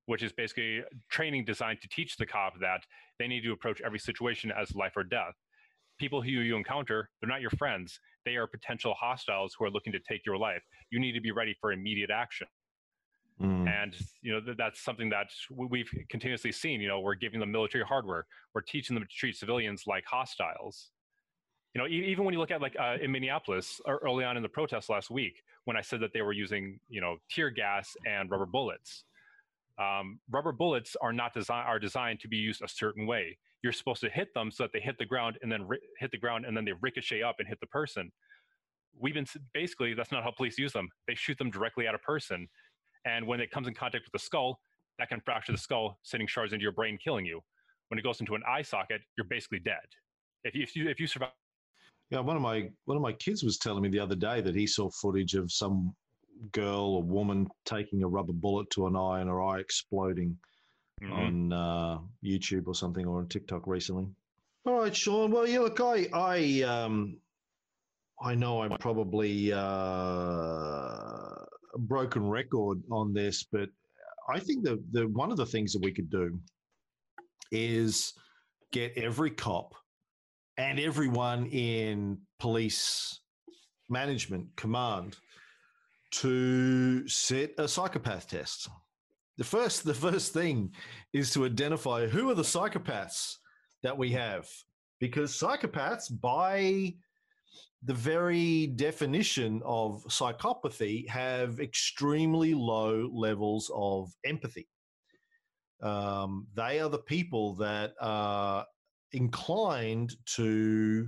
which 0.08 0.24
is 0.24 0.32
basically 0.32 0.82
training 1.10 1.46
designed 1.46 1.80
to 1.82 1.88
teach 1.90 2.18
the 2.18 2.26
cop 2.26 2.60
that 2.60 2.82
they 3.20 3.28
need 3.28 3.44
to 3.44 3.52
approach 3.52 3.82
every 3.82 4.00
situation 4.00 4.52
as 4.52 4.74
life 4.74 4.94
or 4.96 5.04
death. 5.04 5.36
People 6.00 6.22
who 6.22 6.30
you 6.30 6.56
encounter, 6.56 7.10
they're 7.20 7.30
not 7.30 7.42
your 7.42 7.52
friends. 7.52 8.00
They 8.26 8.36
are 8.36 8.48
potential 8.48 8.94
hostiles 9.00 9.56
who 9.58 9.66
are 9.66 9.70
looking 9.70 9.94
to 9.94 10.00
take 10.00 10.26
your 10.26 10.38
life. 10.38 10.64
You 10.92 11.00
need 11.00 11.14
to 11.14 11.22
be 11.22 11.32
ready 11.32 11.56
for 11.60 11.72
immediate 11.72 12.10
action. 12.10 12.48
Mm. 13.42 13.68
And 13.68 13.96
you 14.22 14.32
know 14.32 14.54
that's 14.58 14.82
something 14.82 15.10
that 15.10 15.28
we've 15.52 15.90
continuously 16.10 16.52
seen. 16.52 16.82
You 16.82 16.88
know, 16.88 17.00
we're 17.00 17.16
giving 17.16 17.40
them 17.40 17.52
military 17.52 17.84
hardware. 17.84 18.26
We're 18.56 18.62
teaching 18.62 18.96
them 18.96 19.04
to 19.04 19.10
treat 19.10 19.36
civilians 19.36 19.84
like 19.86 20.06
hostiles. 20.06 20.90
You 21.76 21.82
know, 21.82 21.88
even 21.88 22.26
when 22.26 22.34
you 22.34 22.40
look 22.40 22.50
at 22.50 22.62
like 22.62 22.76
uh, 22.80 22.98
in 23.00 23.12
Minneapolis 23.12 23.80
early 23.88 24.24
on 24.24 24.38
in 24.38 24.44
the 24.44 24.50
protest 24.50 24.90
last 24.90 25.12
week, 25.12 25.44
when 25.66 25.78
I 25.78 25.82
said 25.82 26.00
that 26.00 26.14
they 26.14 26.24
were 26.24 26.34
using 26.34 26.80
you 26.90 27.02
know 27.02 27.18
tear 27.30 27.52
gas 27.52 27.96
and 28.08 28.32
rubber 28.32 28.48
bullets, 28.48 29.04
um, 29.80 30.20
rubber 30.32 30.52
bullets 30.52 30.96
are 31.02 31.14
not 31.14 31.34
design 31.34 31.66
are 31.68 31.80
designed 31.80 32.20
to 32.22 32.28
be 32.28 32.38
used 32.38 32.62
a 32.62 32.68
certain 32.68 33.06
way. 33.06 33.38
You're 33.64 33.74
supposed 33.74 34.02
to 34.02 34.10
hit 34.10 34.34
them 34.34 34.52
so 34.52 34.64
that 34.64 34.72
they 34.74 34.80
hit 34.80 34.98
the 34.98 35.06
ground 35.06 35.38
and 35.42 35.52
then 35.52 35.68
ri- 35.68 35.82
hit 36.00 36.12
the 36.12 36.18
ground 36.18 36.46
and 36.46 36.56
then 36.56 36.66
they 36.66 36.74
ricochet 36.82 37.22
up 37.22 37.36
and 37.40 37.48
hit 37.48 37.60
the 37.60 37.68
person. 37.68 38.12
We've 39.00 39.14
been 39.14 39.28
basically 39.54 39.94
that's 39.94 40.12
not 40.12 40.24
how 40.24 40.32
police 40.32 40.58
use 40.58 40.74
them. 40.74 40.90
They 41.08 41.16
shoot 41.16 41.38
them 41.38 41.52
directly 41.52 41.88
at 41.88 41.94
a 41.94 42.00
person, 42.00 42.48
and 43.06 43.28
when 43.28 43.40
it 43.40 43.52
comes 43.52 43.68
in 43.68 43.76
contact 43.76 44.06
with 44.06 44.12
the 44.12 44.26
skull, 44.26 44.60
that 44.98 45.10
can 45.10 45.22
fracture 45.22 45.52
the 45.52 45.58
skull, 45.58 46.00
sending 46.02 46.28
shards 46.28 46.54
into 46.54 46.64
your 46.64 46.72
brain, 46.72 46.98
killing 47.04 47.26
you. 47.26 47.42
When 47.90 48.00
it 48.00 48.04
goes 48.04 48.20
into 48.20 48.36
an 48.36 48.42
eye 48.48 48.64
socket, 48.64 49.02
you're 49.18 49.28
basically 49.28 49.60
dead. 49.60 49.86
If 50.44 50.56
you 50.56 50.64
if 50.64 50.76
you, 50.76 50.90
if 50.90 51.00
you 51.00 51.08
survive. 51.08 51.30
Yeah, 52.10 52.22
one 52.22 52.36
of 52.36 52.42
my 52.42 52.70
one 52.86 52.98
of 52.98 53.04
my 53.04 53.14
kids 53.14 53.44
was 53.44 53.58
telling 53.58 53.84
me 53.84 53.90
the 53.90 54.00
other 54.00 54.16
day 54.16 54.42
that 54.42 54.56
he 54.56 54.66
saw 54.66 54.90
footage 54.90 55.36
of 55.36 55.52
some 55.52 55.94
girl 56.52 56.96
or 56.96 57.04
woman 57.04 57.48
taking 57.66 58.04
a 58.04 58.08
rubber 58.08 58.34
bullet 58.34 58.70
to 58.72 58.88
an 58.88 58.96
eye 58.96 59.20
and 59.20 59.30
her 59.30 59.42
eye 59.42 59.60
exploding 59.60 60.38
mm-hmm. 61.02 61.14
on 61.14 61.54
uh, 61.54 61.98
YouTube 62.24 62.68
or 62.68 62.76
something 62.76 63.06
or 63.06 63.20
on 63.20 63.28
TikTok 63.28 63.68
recently. 63.68 64.08
All 64.66 64.82
right, 64.82 64.96
Sean. 64.96 65.32
Well, 65.32 65.48
yeah, 65.48 65.60
look, 65.60 65.80
I, 65.80 66.08
I, 66.14 66.62
um, 66.64 67.18
I 68.22 68.36
know 68.36 68.62
I'm 68.62 68.78
probably 68.80 69.54
uh, 69.54 69.58
a 69.58 71.46
broken 71.78 72.28
record 72.30 72.82
on 72.92 73.14
this, 73.14 73.44
but 73.44 73.70
I 74.30 74.40
think 74.40 74.64
the 74.64 74.84
the 74.92 75.08
one 75.08 75.32
of 75.32 75.38
the 75.38 75.46
things 75.46 75.72
that 75.74 75.82
we 75.82 75.94
could 75.94 76.10
do 76.10 76.40
is 77.52 78.14
get 78.74 78.92
every 78.98 79.32
cop 79.32 79.74
and 80.58 80.80
everyone 80.80 81.46
in 81.48 82.18
police 82.40 83.22
management 83.90 84.48
command 84.58 85.16
to 86.12 87.08
set 87.08 87.52
a 87.58 87.68
psychopath 87.68 88.30
test. 88.30 88.70
The 89.38 89.44
first, 89.44 89.84
the 89.84 89.94
first 89.94 90.34
thing 90.34 90.72
is 91.14 91.32
to 91.32 91.46
identify 91.46 92.08
who 92.08 92.30
are 92.30 92.36
the 92.36 92.42
psychopaths 92.42 93.36
that 93.84 93.98
we 93.98 94.12
have, 94.12 94.48
because 95.00 95.32
psychopaths, 95.32 96.10
by 96.22 96.96
the 97.84 97.94
very 97.94 98.68
definition 98.68 99.62
of 99.64 100.04
psychopathy, 100.06 101.08
have 101.08 101.60
extremely 101.60 102.56
low 102.56 103.10
levels 103.14 103.70
of 103.76 104.12
empathy. 104.26 104.68
Um, 105.84 106.48
they 106.56 106.80
are 106.80 106.90
the 106.90 106.98
people 106.98 107.54
that 107.58 107.94
are 108.02 108.66
inclined 109.12 110.16
to 110.36 111.08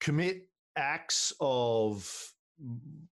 commit 0.00 0.48
acts 0.76 1.32
of 1.40 2.32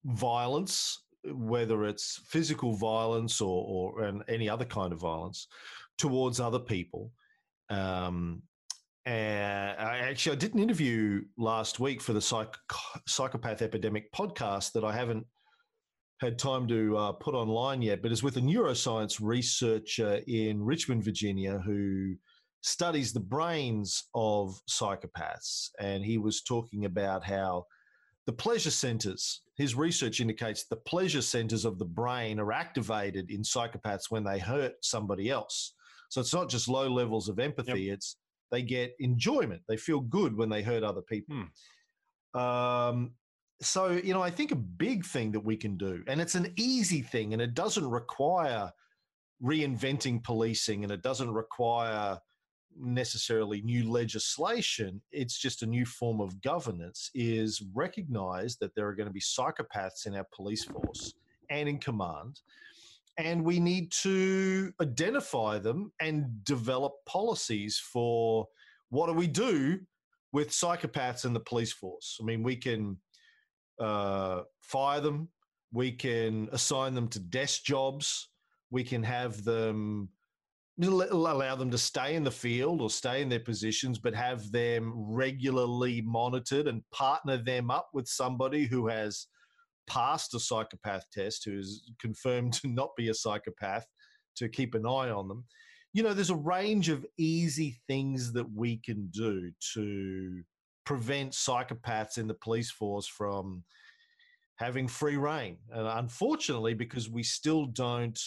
violence, 0.04 1.04
whether 1.24 1.84
it's 1.84 2.20
physical 2.26 2.74
violence 2.74 3.40
or, 3.40 3.64
or 3.98 4.22
any 4.28 4.48
other 4.48 4.64
kind 4.64 4.92
of 4.92 5.00
violence, 5.00 5.48
towards 5.96 6.40
other 6.40 6.58
people. 6.58 7.12
Um, 7.70 8.42
and 9.06 9.78
I 9.80 9.98
actually 9.98 10.36
I 10.36 10.38
did 10.38 10.54
an 10.54 10.60
interview 10.60 11.22
last 11.38 11.80
week 11.80 12.02
for 12.02 12.12
the 12.12 12.20
Psych- 12.20 12.56
psychopath 13.06 13.62
epidemic 13.62 14.12
podcast 14.12 14.72
that 14.72 14.84
I 14.84 14.92
haven't 14.92 15.26
had 16.20 16.38
time 16.38 16.66
to 16.68 16.96
uh, 16.96 17.12
put 17.12 17.34
online 17.34 17.80
yet, 17.80 18.02
but 18.02 18.12
it's 18.12 18.22
with 18.22 18.36
a 18.36 18.40
neuroscience 18.40 19.18
researcher 19.20 20.20
in 20.26 20.62
Richmond, 20.62 21.04
Virginia, 21.04 21.58
who 21.64 22.16
studies 22.60 23.12
the 23.12 23.20
brains 23.20 24.04
of 24.14 24.60
psychopaths, 24.68 25.70
and 25.78 26.04
he 26.04 26.18
was 26.18 26.42
talking 26.42 26.84
about 26.84 27.24
how 27.24 27.64
the 28.28 28.32
pleasure 28.34 28.70
centers, 28.70 29.40
his 29.56 29.74
research 29.74 30.20
indicates 30.20 30.64
the 30.64 30.76
pleasure 30.76 31.22
centers 31.22 31.64
of 31.64 31.78
the 31.78 31.86
brain 31.86 32.38
are 32.38 32.52
activated 32.52 33.30
in 33.30 33.40
psychopaths 33.40 34.10
when 34.10 34.22
they 34.22 34.38
hurt 34.38 34.74
somebody 34.82 35.30
else. 35.30 35.72
So 36.10 36.20
it's 36.20 36.34
not 36.34 36.50
just 36.50 36.68
low 36.68 36.88
levels 36.88 37.30
of 37.30 37.38
empathy, 37.38 37.84
yep. 37.84 37.94
it's 37.94 38.16
they 38.50 38.60
get 38.60 38.94
enjoyment. 39.00 39.62
They 39.66 39.78
feel 39.78 40.00
good 40.00 40.36
when 40.36 40.50
they 40.50 40.60
hurt 40.60 40.82
other 40.82 41.00
people. 41.00 41.36
Hmm. 42.34 42.38
Um, 42.38 43.12
so, 43.62 43.92
you 43.92 44.12
know, 44.12 44.22
I 44.22 44.30
think 44.30 44.50
a 44.50 44.56
big 44.56 45.06
thing 45.06 45.32
that 45.32 45.40
we 45.40 45.56
can 45.56 45.78
do, 45.78 46.04
and 46.06 46.20
it's 46.20 46.34
an 46.34 46.52
easy 46.56 47.00
thing, 47.00 47.32
and 47.32 47.40
it 47.40 47.54
doesn't 47.54 47.88
require 47.88 48.70
reinventing 49.42 50.22
policing 50.22 50.82
and 50.82 50.92
it 50.92 51.00
doesn't 51.00 51.30
require 51.30 52.18
necessarily 52.80 53.62
new 53.62 53.90
legislation, 53.90 55.00
it's 55.12 55.38
just 55.38 55.62
a 55.62 55.66
new 55.66 55.86
form 55.86 56.20
of 56.20 56.40
governance, 56.42 57.10
is 57.14 57.62
recognize 57.74 58.56
that 58.56 58.74
there 58.74 58.86
are 58.86 58.94
going 58.94 59.08
to 59.08 59.12
be 59.12 59.20
psychopaths 59.20 60.06
in 60.06 60.14
our 60.14 60.26
police 60.34 60.64
force 60.64 61.14
and 61.50 61.68
in 61.68 61.78
command. 61.78 62.40
And 63.16 63.44
we 63.44 63.58
need 63.58 63.90
to 64.02 64.72
identify 64.80 65.58
them 65.58 65.92
and 66.00 66.44
develop 66.44 66.92
policies 67.06 67.78
for 67.78 68.46
what 68.90 69.08
do 69.08 69.12
we 69.12 69.26
do 69.26 69.80
with 70.32 70.50
psychopaths 70.50 71.24
in 71.24 71.32
the 71.32 71.40
police 71.40 71.72
force. 71.72 72.18
I 72.20 72.24
mean, 72.24 72.42
we 72.42 72.56
can 72.56 72.98
uh, 73.80 74.42
fire 74.60 75.00
them, 75.00 75.28
we 75.72 75.92
can 75.92 76.48
assign 76.52 76.94
them 76.94 77.08
to 77.08 77.18
desk 77.18 77.64
jobs, 77.64 78.28
we 78.70 78.84
can 78.84 79.02
have 79.02 79.44
them 79.44 80.10
allow 80.86 81.56
them 81.56 81.70
to 81.70 81.78
stay 81.78 82.14
in 82.14 82.24
the 82.24 82.30
field 82.30 82.80
or 82.80 82.90
stay 82.90 83.20
in 83.20 83.28
their 83.28 83.40
positions, 83.40 83.98
but 83.98 84.14
have 84.14 84.50
them 84.52 84.92
regularly 84.94 86.00
monitored 86.02 86.68
and 86.68 86.82
partner 86.92 87.36
them 87.36 87.70
up 87.70 87.88
with 87.92 88.06
somebody 88.06 88.66
who 88.66 88.86
has 88.86 89.26
passed 89.88 90.34
a 90.34 90.40
psychopath 90.40 91.04
test, 91.12 91.44
who 91.44 91.58
is 91.58 91.90
confirmed 92.00 92.52
to 92.54 92.68
not 92.68 92.90
be 92.96 93.08
a 93.08 93.14
psychopath, 93.14 93.86
to 94.36 94.48
keep 94.48 94.74
an 94.74 94.86
eye 94.86 95.10
on 95.10 95.26
them. 95.26 95.44
You 95.92 96.02
know, 96.02 96.14
there's 96.14 96.30
a 96.30 96.36
range 96.36 96.90
of 96.90 97.06
easy 97.18 97.80
things 97.88 98.32
that 98.34 98.46
we 98.54 98.76
can 98.76 99.08
do 99.10 99.50
to 99.74 100.42
prevent 100.84 101.32
psychopaths 101.32 102.18
in 102.18 102.28
the 102.28 102.34
police 102.34 102.70
force 102.70 103.06
from 103.06 103.64
having 104.56 104.86
free 104.86 105.16
rein. 105.16 105.56
And 105.72 105.86
unfortunately, 105.86 106.74
because 106.74 107.08
we 107.08 107.22
still 107.22 107.66
don't 107.66 108.18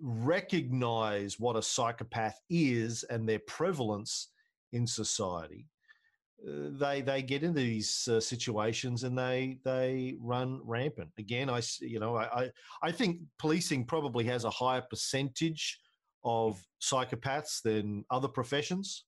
recognize 0.00 1.38
what 1.40 1.56
a 1.56 1.62
psychopath 1.62 2.38
is 2.50 3.04
and 3.04 3.28
their 3.28 3.40
prevalence 3.40 4.28
in 4.72 4.86
society, 4.86 5.66
uh, 6.46 6.70
they 6.78 7.00
they 7.00 7.22
get 7.22 7.42
into 7.42 7.60
these 7.60 8.06
uh, 8.08 8.20
situations 8.20 9.02
and 9.02 9.18
they 9.18 9.58
they 9.64 10.16
run 10.20 10.60
rampant. 10.64 11.10
Again, 11.18 11.50
I 11.50 11.62
you 11.80 11.98
know 11.98 12.16
I 12.16 12.50
I 12.82 12.92
think 12.92 13.20
policing 13.38 13.86
probably 13.86 14.24
has 14.24 14.44
a 14.44 14.50
higher 14.50 14.82
percentage 14.82 15.78
of 16.24 16.62
psychopaths 16.80 17.62
than 17.62 18.04
other 18.10 18.28
professions 18.28 19.04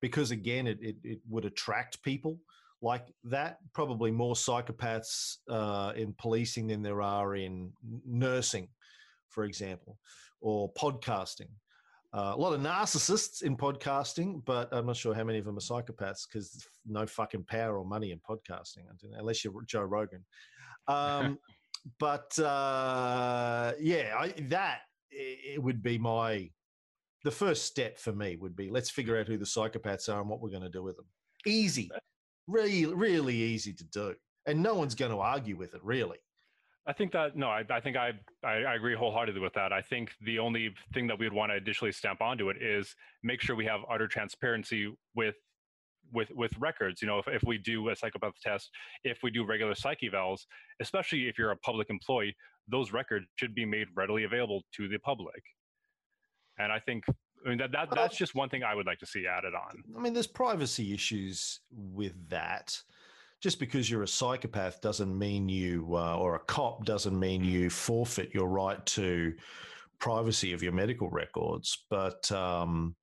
because 0.00 0.30
again 0.30 0.66
it 0.66 0.78
it, 0.80 0.96
it 1.04 1.20
would 1.28 1.44
attract 1.44 2.02
people 2.02 2.38
like 2.82 3.06
that. 3.24 3.58
Probably 3.72 4.10
more 4.10 4.34
psychopaths 4.34 5.36
uh, 5.48 5.92
in 5.94 6.12
policing 6.18 6.66
than 6.66 6.82
there 6.82 7.02
are 7.02 7.36
in 7.36 7.72
nursing 8.04 8.68
for 9.38 9.44
example, 9.44 9.96
or 10.40 10.72
podcasting. 10.72 11.50
Uh, 12.12 12.32
a 12.34 12.36
lot 12.36 12.52
of 12.52 12.60
narcissists 12.60 13.42
in 13.44 13.56
podcasting, 13.56 14.44
but 14.44 14.68
I'm 14.72 14.86
not 14.86 14.96
sure 14.96 15.14
how 15.14 15.22
many 15.22 15.38
of 15.38 15.44
them 15.44 15.56
are 15.56 15.60
psychopaths 15.60 16.26
because 16.26 16.66
no 16.84 17.06
fucking 17.06 17.44
power 17.44 17.78
or 17.78 17.84
money 17.84 18.10
in 18.10 18.18
podcasting, 18.18 18.82
unless 19.16 19.44
you're 19.44 19.54
Joe 19.64 19.82
Rogan. 19.82 20.24
Um, 20.88 21.38
but 22.00 22.36
uh, 22.40 23.74
yeah, 23.78 24.16
I, 24.18 24.34
that 24.48 24.80
it 25.12 25.62
would 25.62 25.84
be 25.84 25.98
my 25.98 26.50
the 27.22 27.30
first 27.30 27.64
step 27.64 27.96
for 27.96 28.12
me 28.12 28.34
would 28.34 28.56
be 28.56 28.70
let's 28.70 28.90
figure 28.90 29.20
out 29.20 29.28
who 29.28 29.38
the 29.38 29.44
psychopaths 29.44 30.12
are 30.12 30.20
and 30.20 30.28
what 30.28 30.40
we're 30.40 30.50
going 30.50 30.62
to 30.62 30.68
do 30.68 30.82
with 30.82 30.96
them. 30.96 31.06
Easy, 31.46 31.88
really, 32.48 32.86
really 32.86 33.36
easy 33.36 33.72
to 33.72 33.84
do, 33.84 34.16
and 34.46 34.60
no 34.60 34.74
one's 34.74 34.96
going 34.96 35.12
to 35.12 35.18
argue 35.18 35.56
with 35.56 35.74
it. 35.74 35.84
Really, 35.84 36.18
I 36.88 36.94
think 36.94 37.12
that 37.12 37.36
no, 37.36 37.48
I, 37.48 37.62
I 37.70 37.80
think 37.80 37.98
I, 37.98 38.12
I, 38.42 38.62
I 38.62 38.74
agree 38.74 38.96
wholeheartedly 38.96 39.42
with 39.42 39.52
that. 39.52 39.74
I 39.74 39.82
think 39.82 40.10
the 40.22 40.38
only 40.38 40.74
thing 40.94 41.06
that 41.08 41.18
we 41.18 41.26
would 41.26 41.34
want 41.34 41.52
to 41.52 41.56
additionally 41.56 41.92
stamp 41.92 42.22
onto 42.22 42.48
it 42.48 42.62
is 42.62 42.96
make 43.22 43.42
sure 43.42 43.54
we 43.54 43.66
have 43.66 43.80
utter 43.90 44.08
transparency 44.08 44.96
with 45.14 45.34
with 46.10 46.30
with 46.34 46.50
records. 46.58 47.02
You 47.02 47.08
know, 47.08 47.18
if, 47.18 47.28
if 47.28 47.42
we 47.46 47.58
do 47.58 47.90
a 47.90 47.96
psychopath 47.96 48.40
test, 48.42 48.70
if 49.04 49.18
we 49.22 49.30
do 49.30 49.44
regular 49.44 49.74
psych 49.74 49.98
evals, 50.02 50.46
especially 50.80 51.28
if 51.28 51.36
you're 51.36 51.50
a 51.50 51.58
public 51.58 51.90
employee, 51.90 52.34
those 52.66 52.90
records 52.90 53.26
should 53.36 53.54
be 53.54 53.66
made 53.66 53.88
readily 53.94 54.24
available 54.24 54.62
to 54.76 54.88
the 54.88 54.98
public. 54.98 55.42
And 56.58 56.72
I 56.72 56.78
think 56.78 57.04
I 57.44 57.50
mean 57.50 57.58
that, 57.58 57.70
that 57.72 57.90
that's 57.94 58.16
just 58.16 58.34
one 58.34 58.48
thing 58.48 58.62
I 58.62 58.74
would 58.74 58.86
like 58.86 58.98
to 59.00 59.06
see 59.06 59.26
added 59.26 59.52
on. 59.54 59.82
I 59.94 60.00
mean, 60.00 60.14
there's 60.14 60.26
privacy 60.26 60.94
issues 60.94 61.60
with 61.70 62.14
that 62.30 62.80
just 63.40 63.60
because 63.60 63.90
you're 63.90 64.02
a 64.02 64.08
psychopath 64.08 64.80
doesn't 64.80 65.16
mean 65.16 65.48
you, 65.48 65.86
uh, 65.92 66.16
or 66.16 66.34
a 66.34 66.40
cop 66.40 66.84
doesn't 66.84 67.18
mean 67.18 67.44
you 67.44 67.70
forfeit 67.70 68.34
your 68.34 68.48
right 68.48 68.84
to 68.86 69.32
privacy 70.00 70.52
of 70.52 70.62
your 70.62 70.72
medical 70.72 71.08
records. 71.10 71.84
But, 71.88 72.30
um, 72.32 72.96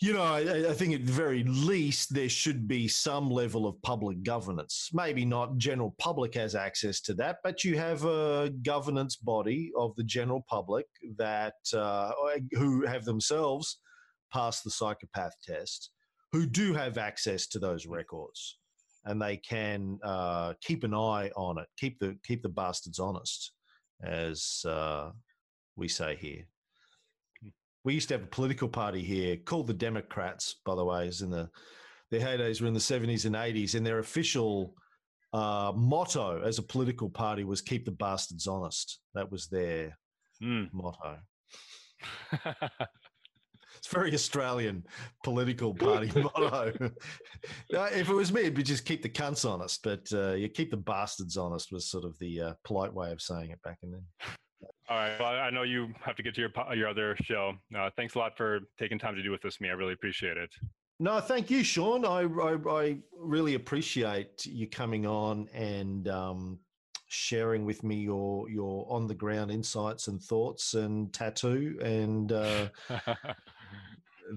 you 0.00 0.12
know, 0.12 0.22
I, 0.22 0.70
I, 0.70 0.72
think 0.72 0.94
at 0.94 1.06
the 1.06 1.12
very 1.12 1.44
least 1.44 2.12
there 2.12 2.28
should 2.28 2.66
be 2.66 2.88
some 2.88 3.30
level 3.30 3.66
of 3.66 3.80
public 3.82 4.22
governance. 4.22 4.90
Maybe 4.92 5.24
not 5.24 5.56
general 5.56 5.94
public 5.98 6.34
has 6.34 6.54
access 6.54 7.00
to 7.02 7.14
that, 7.14 7.38
but 7.44 7.62
you 7.62 7.78
have 7.78 8.04
a 8.04 8.50
governance 8.62 9.16
body 9.16 9.70
of 9.78 9.94
the 9.96 10.04
general 10.04 10.44
public 10.48 10.86
that 11.16 11.54
uh, 11.74 12.10
who 12.52 12.84
have 12.86 13.04
themselves 13.04 13.78
passed 14.32 14.64
the 14.64 14.70
psychopath 14.70 15.34
test, 15.46 15.90
who 16.32 16.44
do 16.46 16.74
have 16.74 16.98
access 16.98 17.46
to 17.46 17.58
those 17.58 17.86
records 17.86 18.58
and 19.04 19.20
they 19.20 19.36
can 19.36 19.98
uh, 20.02 20.54
keep 20.60 20.84
an 20.84 20.94
eye 20.94 21.30
on 21.36 21.58
it, 21.58 21.66
keep 21.78 21.98
the 21.98 22.16
keep 22.24 22.42
the 22.42 22.48
bastards 22.48 22.98
honest, 22.98 23.52
as 24.02 24.64
uh, 24.66 25.10
we 25.76 25.88
say 25.88 26.16
here. 26.16 26.46
We 27.84 27.94
used 27.94 28.08
to 28.08 28.14
have 28.14 28.24
a 28.24 28.28
political 28.28 28.68
party 28.68 29.02
here 29.02 29.36
called 29.36 29.66
the 29.66 29.74
Democrats, 29.74 30.56
by 30.64 30.74
the 30.74 30.84
way, 30.84 31.06
is 31.06 31.20
in 31.22 31.30
the 31.30 31.50
their 32.10 32.20
heydays 32.20 32.60
were 32.60 32.68
in 32.68 32.74
the 32.74 32.80
seventies 32.80 33.24
and 33.24 33.36
eighties, 33.36 33.74
and 33.74 33.84
their 33.84 33.98
official 33.98 34.74
uh, 35.32 35.72
motto 35.74 36.40
as 36.42 36.58
a 36.58 36.62
political 36.62 37.10
party 37.10 37.44
was 37.44 37.60
"Keep 37.60 37.84
the 37.84 37.90
bastards 37.90 38.46
honest." 38.46 39.00
That 39.14 39.30
was 39.30 39.48
their 39.48 39.98
mm. 40.42 40.68
motto. 40.72 41.18
Very 43.94 44.14
Australian 44.14 44.84
political 45.22 45.72
party 45.72 46.10
motto. 46.20 46.72
if 47.70 48.08
it 48.08 48.14
was 48.14 48.32
me, 48.32 48.42
it'd 48.42 48.54
be 48.54 48.62
just 48.62 48.84
keep 48.84 49.02
the 49.02 49.08
cunts 49.08 49.48
honest, 49.48 49.82
but 49.82 50.06
uh, 50.12 50.32
you 50.32 50.48
keep 50.48 50.70
the 50.70 50.76
bastards 50.76 51.36
honest 51.36 51.72
was 51.72 51.86
sort 51.86 52.04
of 52.04 52.18
the 52.18 52.40
uh, 52.40 52.52
polite 52.64 52.92
way 52.92 53.12
of 53.12 53.22
saying 53.22 53.50
it 53.50 53.62
back 53.62 53.78
in 53.82 53.92
then. 53.92 54.02
All 54.88 54.96
right. 54.96 55.18
Well, 55.18 55.28
I 55.28 55.50
know 55.50 55.62
you 55.62 55.94
have 56.02 56.16
to 56.16 56.22
get 56.22 56.34
to 56.34 56.40
your 56.40 56.74
your 56.74 56.88
other 56.88 57.16
show. 57.22 57.54
Uh, 57.76 57.90
thanks 57.96 58.14
a 58.14 58.18
lot 58.18 58.36
for 58.36 58.60
taking 58.78 58.98
time 58.98 59.14
to 59.14 59.22
do 59.22 59.30
with 59.30 59.42
this 59.42 59.60
me. 59.60 59.68
I 59.68 59.72
really 59.72 59.92
appreciate 59.92 60.36
it. 60.36 60.50
No, 61.00 61.20
thank 61.20 61.50
you, 61.50 61.64
Sean. 61.64 62.04
I 62.04 62.22
I, 62.22 62.80
I 62.80 62.98
really 63.16 63.54
appreciate 63.54 64.44
you 64.44 64.68
coming 64.68 65.06
on 65.06 65.48
and 65.54 66.08
um, 66.08 66.58
sharing 67.14 67.64
with 67.64 67.82
me 67.82 67.96
your 67.96 68.48
your 68.50 68.86
on 68.90 69.06
the 69.06 69.14
ground 69.14 69.50
insights 69.50 70.08
and 70.08 70.20
thoughts 70.20 70.74
and 70.74 71.12
tattoo 71.12 71.78
and 71.82 72.32
uh, 72.32 72.68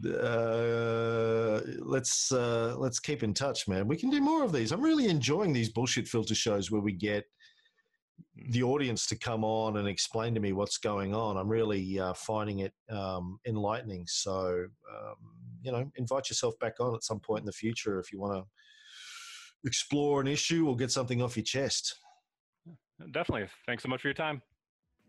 uh, 0.06 1.62
let's 1.80 2.32
uh, 2.32 2.76
let's 2.78 3.00
keep 3.00 3.24
in 3.24 3.34
touch, 3.34 3.68
man. 3.68 3.88
We 3.88 3.98
can 3.98 4.10
do 4.10 4.22
more 4.22 4.44
of 4.44 4.52
these. 4.52 4.72
I'm 4.72 4.82
really 4.82 5.08
enjoying 5.08 5.54
these 5.54 5.70
bullshit 5.70 6.08
filter 6.08 6.36
shows 6.36 6.72
where 6.72 6.82
we 6.82 6.94
get 6.94 7.26
the 8.50 8.64
audience 8.64 9.08
to 9.08 9.18
come 9.18 9.44
on 9.44 9.78
and 9.78 9.88
explain 9.88 10.34
to 10.34 10.40
me 10.40 10.54
what's 10.54 10.78
going 10.78 11.14
on. 11.14 11.38
I'm 11.38 11.50
really 11.50 12.00
uh, 12.00 12.14
finding 12.14 12.60
it 12.60 12.74
um, 12.90 13.40
enlightening. 13.48 14.06
So, 14.08 14.66
um, 14.96 15.16
you 15.62 15.72
know, 15.72 15.90
invite 15.96 16.30
yourself 16.30 16.58
back 16.60 16.74
on 16.80 16.96
at 16.96 17.04
some 17.04 17.20
point 17.20 17.42
in 17.42 17.46
the 17.46 17.52
future 17.52 18.00
if 18.00 18.12
you 18.12 18.20
want 18.20 18.34
to 18.34 18.44
explore 19.66 20.22
an 20.22 20.28
issue 20.28 20.68
or 20.68 20.76
get 20.76 20.92
something 20.92 21.22
off 21.22 21.36
your 21.36 21.44
chest. 21.44 21.96
Definitely. 23.12 23.48
Thanks 23.66 23.84
so 23.84 23.90
much 23.90 24.02
for 24.02 24.08
your 24.08 24.16
time. 24.16 24.42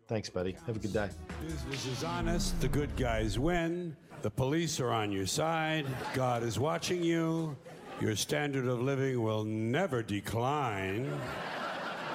Thanks, 0.08 0.30
buddy. 0.30 0.56
Have 0.66 0.76
a 0.76 0.78
good 0.78 0.92
day. 0.92 1.10
Business 1.46 1.86
is 1.86 2.04
honest. 2.04 2.58
The 2.62 2.68
good 2.68 2.94
guys 2.96 3.38
win. 3.38 3.94
The 4.20 4.30
police 4.30 4.80
are 4.80 4.90
on 4.90 5.12
your 5.12 5.26
side. 5.26 5.86
God 6.12 6.42
is 6.42 6.58
watching 6.58 7.04
you. 7.04 7.56
Your 8.00 8.16
standard 8.16 8.66
of 8.66 8.80
living 8.80 9.22
will 9.22 9.44
never 9.44 10.02
decline. 10.02 11.08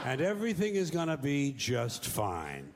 And 0.04 0.20
everything 0.20 0.76
is 0.76 0.91
going 0.91 1.08
to 1.08 1.16
be 1.16 1.54
just 1.54 2.06
fine. 2.06 2.73